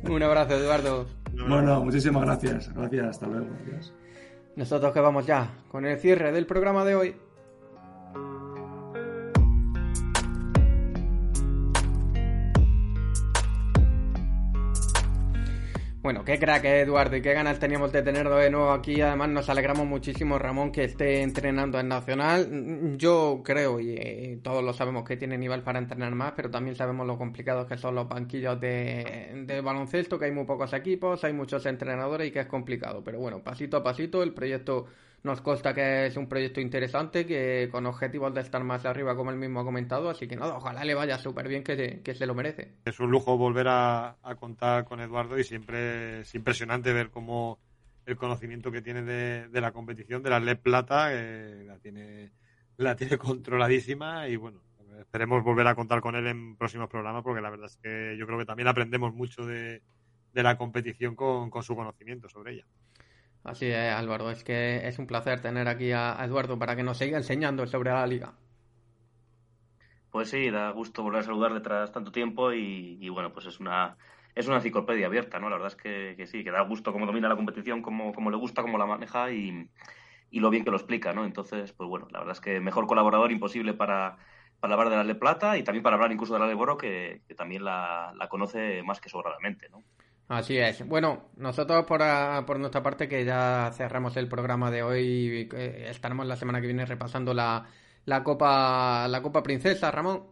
un 0.04 0.22
abrazo, 0.22 0.54
Eduardo. 0.54 1.06
Bueno, 1.48 1.82
muchísimas 1.82 2.22
gracias. 2.22 2.72
Gracias, 2.74 3.06
hasta 3.06 3.26
luego. 3.26 3.48
Nosotros 4.56 4.92
que 4.92 5.00
vamos 5.00 5.26
ya 5.26 5.50
con 5.68 5.86
el 5.86 5.98
cierre 5.98 6.32
del 6.32 6.46
programa 6.46 6.84
de 6.84 6.94
hoy. 6.94 7.16
Bueno, 16.10 16.24
qué 16.24 16.40
crack, 16.40 16.64
eh, 16.64 16.80
Eduardo, 16.80 17.14
y 17.14 17.22
qué 17.22 17.32
ganas 17.34 17.60
teníamos 17.60 17.92
de 17.92 18.02
tenerlo 18.02 18.34
de 18.34 18.50
nuevo 18.50 18.72
aquí. 18.72 19.00
Además, 19.00 19.28
nos 19.28 19.48
alegramos 19.48 19.86
muchísimo, 19.86 20.40
Ramón, 20.40 20.72
que 20.72 20.82
esté 20.82 21.22
entrenando 21.22 21.78
en 21.78 21.86
Nacional. 21.86 22.96
Yo 22.96 23.42
creo, 23.44 23.78
y 23.78 23.90
eh, 23.90 24.40
todos 24.42 24.64
lo 24.64 24.72
sabemos, 24.72 25.04
que 25.04 25.16
tiene 25.16 25.38
nivel 25.38 25.62
para 25.62 25.78
entrenar 25.78 26.12
más, 26.16 26.32
pero 26.34 26.50
también 26.50 26.74
sabemos 26.74 27.06
lo 27.06 27.16
complicados 27.16 27.68
que 27.68 27.76
son 27.76 27.94
los 27.94 28.08
banquillos 28.08 28.60
de, 28.60 29.44
de 29.46 29.60
baloncesto, 29.60 30.18
que 30.18 30.24
hay 30.24 30.32
muy 30.32 30.46
pocos 30.46 30.72
equipos, 30.72 31.22
hay 31.22 31.32
muchos 31.32 31.64
entrenadores 31.64 32.26
y 32.26 32.32
que 32.32 32.40
es 32.40 32.46
complicado. 32.46 33.04
Pero 33.04 33.20
bueno, 33.20 33.44
pasito 33.44 33.76
a 33.76 33.84
pasito, 33.84 34.24
el 34.24 34.34
proyecto 34.34 34.86
nos 35.22 35.40
consta 35.40 35.74
que 35.74 36.06
es 36.06 36.16
un 36.16 36.28
proyecto 36.28 36.60
interesante, 36.60 37.26
que 37.26 37.68
con 37.70 37.86
objetivos 37.86 38.32
de 38.34 38.40
estar 38.40 38.64
más 38.64 38.86
arriba, 38.86 39.14
como 39.16 39.30
él 39.30 39.36
mismo 39.36 39.60
ha 39.60 39.64
comentado, 39.64 40.08
así 40.08 40.26
que 40.26 40.36
nada, 40.36 40.56
ojalá 40.56 40.84
le 40.84 40.94
vaya 40.94 41.18
súper 41.18 41.48
bien, 41.48 41.62
que, 41.62 42.00
que, 42.02 42.14
se 42.14 42.26
lo 42.26 42.34
merece. 42.34 42.72
Es 42.84 43.00
un 43.00 43.10
lujo 43.10 43.36
volver 43.36 43.66
a, 43.68 44.16
contar 44.38 44.84
con 44.84 45.00
Eduardo 45.00 45.38
y 45.38 45.44
siempre 45.44 46.20
es 46.20 46.34
impresionante 46.34 46.92
ver 46.92 47.10
cómo 47.10 47.58
el 48.06 48.16
conocimiento 48.16 48.72
que 48.72 48.80
tiene 48.80 49.02
de, 49.02 49.60
la 49.60 49.72
competición, 49.72 50.22
de 50.22 50.30
la 50.30 50.40
LED 50.40 50.58
Plata, 50.58 51.10
la, 51.10 51.78
tiene, 51.78 52.32
la 52.78 52.96
tiene 52.96 53.18
controladísima 53.18 54.26
y 54.28 54.36
bueno, 54.36 54.62
esperemos 54.98 55.44
volver 55.44 55.66
a 55.66 55.74
contar 55.74 56.00
con 56.00 56.16
él 56.16 56.26
en 56.26 56.56
próximos 56.56 56.88
programas 56.88 57.22
porque 57.22 57.42
la 57.42 57.50
verdad 57.50 57.66
es 57.66 57.76
que 57.76 58.16
yo 58.18 58.26
creo 58.26 58.38
que 58.38 58.46
también 58.46 58.68
aprendemos 58.68 59.12
mucho 59.14 59.44
de, 59.44 59.82
la 60.32 60.56
competición 60.56 61.14
con 61.14 61.62
su 61.62 61.76
conocimiento 61.76 62.28
sobre 62.28 62.54
ella. 62.54 62.66
Así 63.42 63.66
es, 63.66 63.94
Álvaro, 63.94 64.30
es 64.30 64.44
que 64.44 64.86
es 64.86 64.98
un 64.98 65.06
placer 65.06 65.40
tener 65.40 65.66
aquí 65.68 65.92
a 65.92 66.16
Eduardo 66.24 66.58
para 66.58 66.76
que 66.76 66.82
nos 66.82 66.98
siga 66.98 67.16
enseñando 67.16 67.66
sobre 67.66 67.90
la 67.90 68.06
liga. 68.06 68.34
Pues 70.10 70.30
sí, 70.30 70.50
da 70.50 70.70
gusto 70.70 71.02
volver 71.02 71.20
a 71.20 71.24
saludarle 71.24 71.60
tras 71.60 71.92
tanto 71.92 72.12
tiempo 72.12 72.52
y, 72.52 73.08
bueno, 73.08 73.32
pues 73.32 73.46
es 73.46 73.60
una 73.60 73.96
es 74.34 74.46
una 74.46 74.56
enciclopedia 74.56 75.06
abierta, 75.06 75.40
¿no? 75.40 75.50
La 75.50 75.56
verdad 75.56 75.72
es 75.72 75.76
que, 75.76 76.26
sí, 76.26 76.44
que 76.44 76.50
da 76.50 76.60
gusto 76.62 76.92
cómo 76.92 77.04
domina 77.04 77.28
la 77.28 77.36
competición, 77.36 77.82
cómo, 77.82 78.12
cómo 78.12 78.30
le 78.30 78.36
gusta, 78.36 78.62
cómo 78.62 78.78
la 78.78 78.86
maneja 78.86 79.32
y, 79.32 79.68
lo 80.32 80.50
bien 80.50 80.64
que 80.64 80.70
lo 80.70 80.76
explica, 80.76 81.12
¿no? 81.12 81.24
Entonces, 81.24 81.72
pues 81.72 81.88
bueno, 81.88 82.06
la 82.10 82.20
verdad 82.20 82.32
es 82.32 82.40
que 82.40 82.60
mejor 82.60 82.86
colaborador 82.86 83.32
imposible 83.32 83.74
para, 83.74 84.18
para 84.60 84.74
hablar 84.74 84.90
de 84.90 84.96
la 84.96 85.04
Le 85.04 85.16
Plata 85.16 85.58
y 85.58 85.64
también 85.64 85.82
para 85.82 85.96
hablar 85.96 86.12
incluso 86.12 86.34
de 86.34 86.40
la 86.40 86.46
Le 86.46 86.54
Boro, 86.54 86.76
que, 86.76 87.22
que 87.26 87.34
también 87.34 87.64
la, 87.64 88.12
la 88.16 88.28
conoce 88.28 88.82
más 88.84 89.00
que 89.00 89.08
sobradamente, 89.08 89.68
¿no? 89.68 89.82
Así 90.30 90.56
es. 90.56 90.86
Bueno, 90.86 91.24
nosotros 91.38 91.84
por, 91.86 92.00
por 92.46 92.60
nuestra 92.60 92.84
parte 92.84 93.08
que 93.08 93.24
ya 93.24 93.72
cerramos 93.74 94.16
el 94.16 94.28
programa 94.28 94.70
de 94.70 94.84
hoy, 94.84 95.48
eh, 95.52 95.86
estaremos 95.90 96.24
la 96.24 96.36
semana 96.36 96.60
que 96.60 96.68
viene 96.68 96.86
repasando 96.86 97.34
la, 97.34 97.66
la 98.04 98.22
Copa 98.22 99.08
la 99.08 99.22
Copa 99.22 99.42
Princesa, 99.42 99.90
Ramón. 99.90 100.22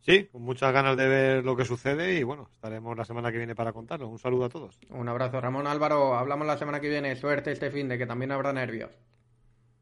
Sí, 0.00 0.26
con 0.32 0.42
muchas 0.42 0.72
ganas 0.72 0.96
de 0.96 1.06
ver 1.06 1.44
lo 1.44 1.54
que 1.54 1.64
sucede 1.64 2.18
y 2.18 2.24
bueno, 2.24 2.48
estaremos 2.56 2.96
la 2.96 3.04
semana 3.04 3.30
que 3.30 3.38
viene 3.38 3.54
para 3.54 3.72
contarlo. 3.72 4.08
Un 4.08 4.18
saludo 4.18 4.46
a 4.46 4.48
todos. 4.48 4.80
Un 4.90 5.08
abrazo, 5.08 5.40
Ramón 5.40 5.68
Álvaro. 5.68 6.16
Hablamos 6.16 6.44
la 6.44 6.58
semana 6.58 6.80
que 6.80 6.88
viene. 6.88 7.14
Suerte 7.14 7.52
este 7.52 7.70
fin 7.70 7.86
de 7.86 7.96
que 7.98 8.06
también 8.06 8.32
habrá 8.32 8.52
nervios. 8.52 8.90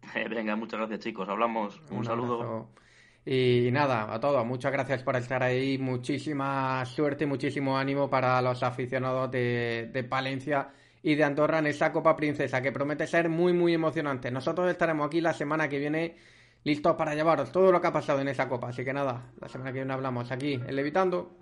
Venga, 0.28 0.56
muchas 0.56 0.78
gracias 0.78 1.00
chicos. 1.00 1.26
Hablamos. 1.26 1.80
Un, 1.90 2.04
saludo. 2.04 2.68
Y 3.24 3.68
nada, 3.70 4.12
a 4.12 4.18
todos, 4.18 4.44
muchas 4.46 4.72
gracias 4.72 5.02
por 5.02 5.14
estar 5.14 5.42
ahí, 5.42 5.76
muchísima 5.76 6.84
suerte, 6.86 7.26
muchísimo 7.26 7.76
ánimo 7.76 8.08
para 8.08 8.40
los 8.40 8.62
aficionados 8.62 9.30
de, 9.30 9.90
de, 9.92 10.04
Palencia 10.04 10.70
y 11.02 11.14
de 11.16 11.24
Andorra 11.24 11.58
en 11.58 11.66
esa 11.66 11.92
Copa 11.92 12.16
Princesa, 12.16 12.62
que 12.62 12.72
promete 12.72 13.06
ser 13.06 13.28
muy, 13.28 13.52
muy 13.52 13.74
emocionante. 13.74 14.30
Nosotros 14.30 14.70
estaremos 14.70 15.06
aquí 15.06 15.20
la 15.20 15.34
semana 15.34 15.68
que 15.68 15.78
viene 15.78 16.16
listos 16.64 16.96
para 16.96 17.14
llevaros 17.14 17.52
todo 17.52 17.70
lo 17.70 17.80
que 17.80 17.88
ha 17.88 17.92
pasado 17.92 18.20
en 18.20 18.28
esa 18.28 18.48
Copa, 18.48 18.68
así 18.68 18.84
que 18.84 18.92
nada, 18.94 19.30
la 19.38 19.48
semana 19.48 19.70
que 19.70 19.78
viene 19.78 19.92
hablamos 19.92 20.30
aquí 20.32 20.54
en 20.54 20.74
Levitando. 20.74 21.36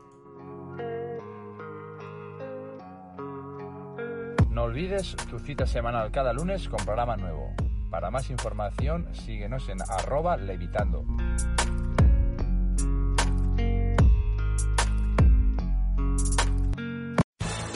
No 4.50 4.64
olvides 4.64 5.14
tu 5.30 5.38
cita 5.38 5.64
semanal 5.64 6.10
cada 6.10 6.32
lunes 6.32 6.68
con 6.68 6.84
programa 6.84 7.16
nuevo. 7.16 7.67
Para 7.90 8.10
más 8.10 8.30
información, 8.30 9.08
síguenos 9.14 9.68
en 9.68 9.78
arroba 9.82 10.36
levitando. 10.36 11.04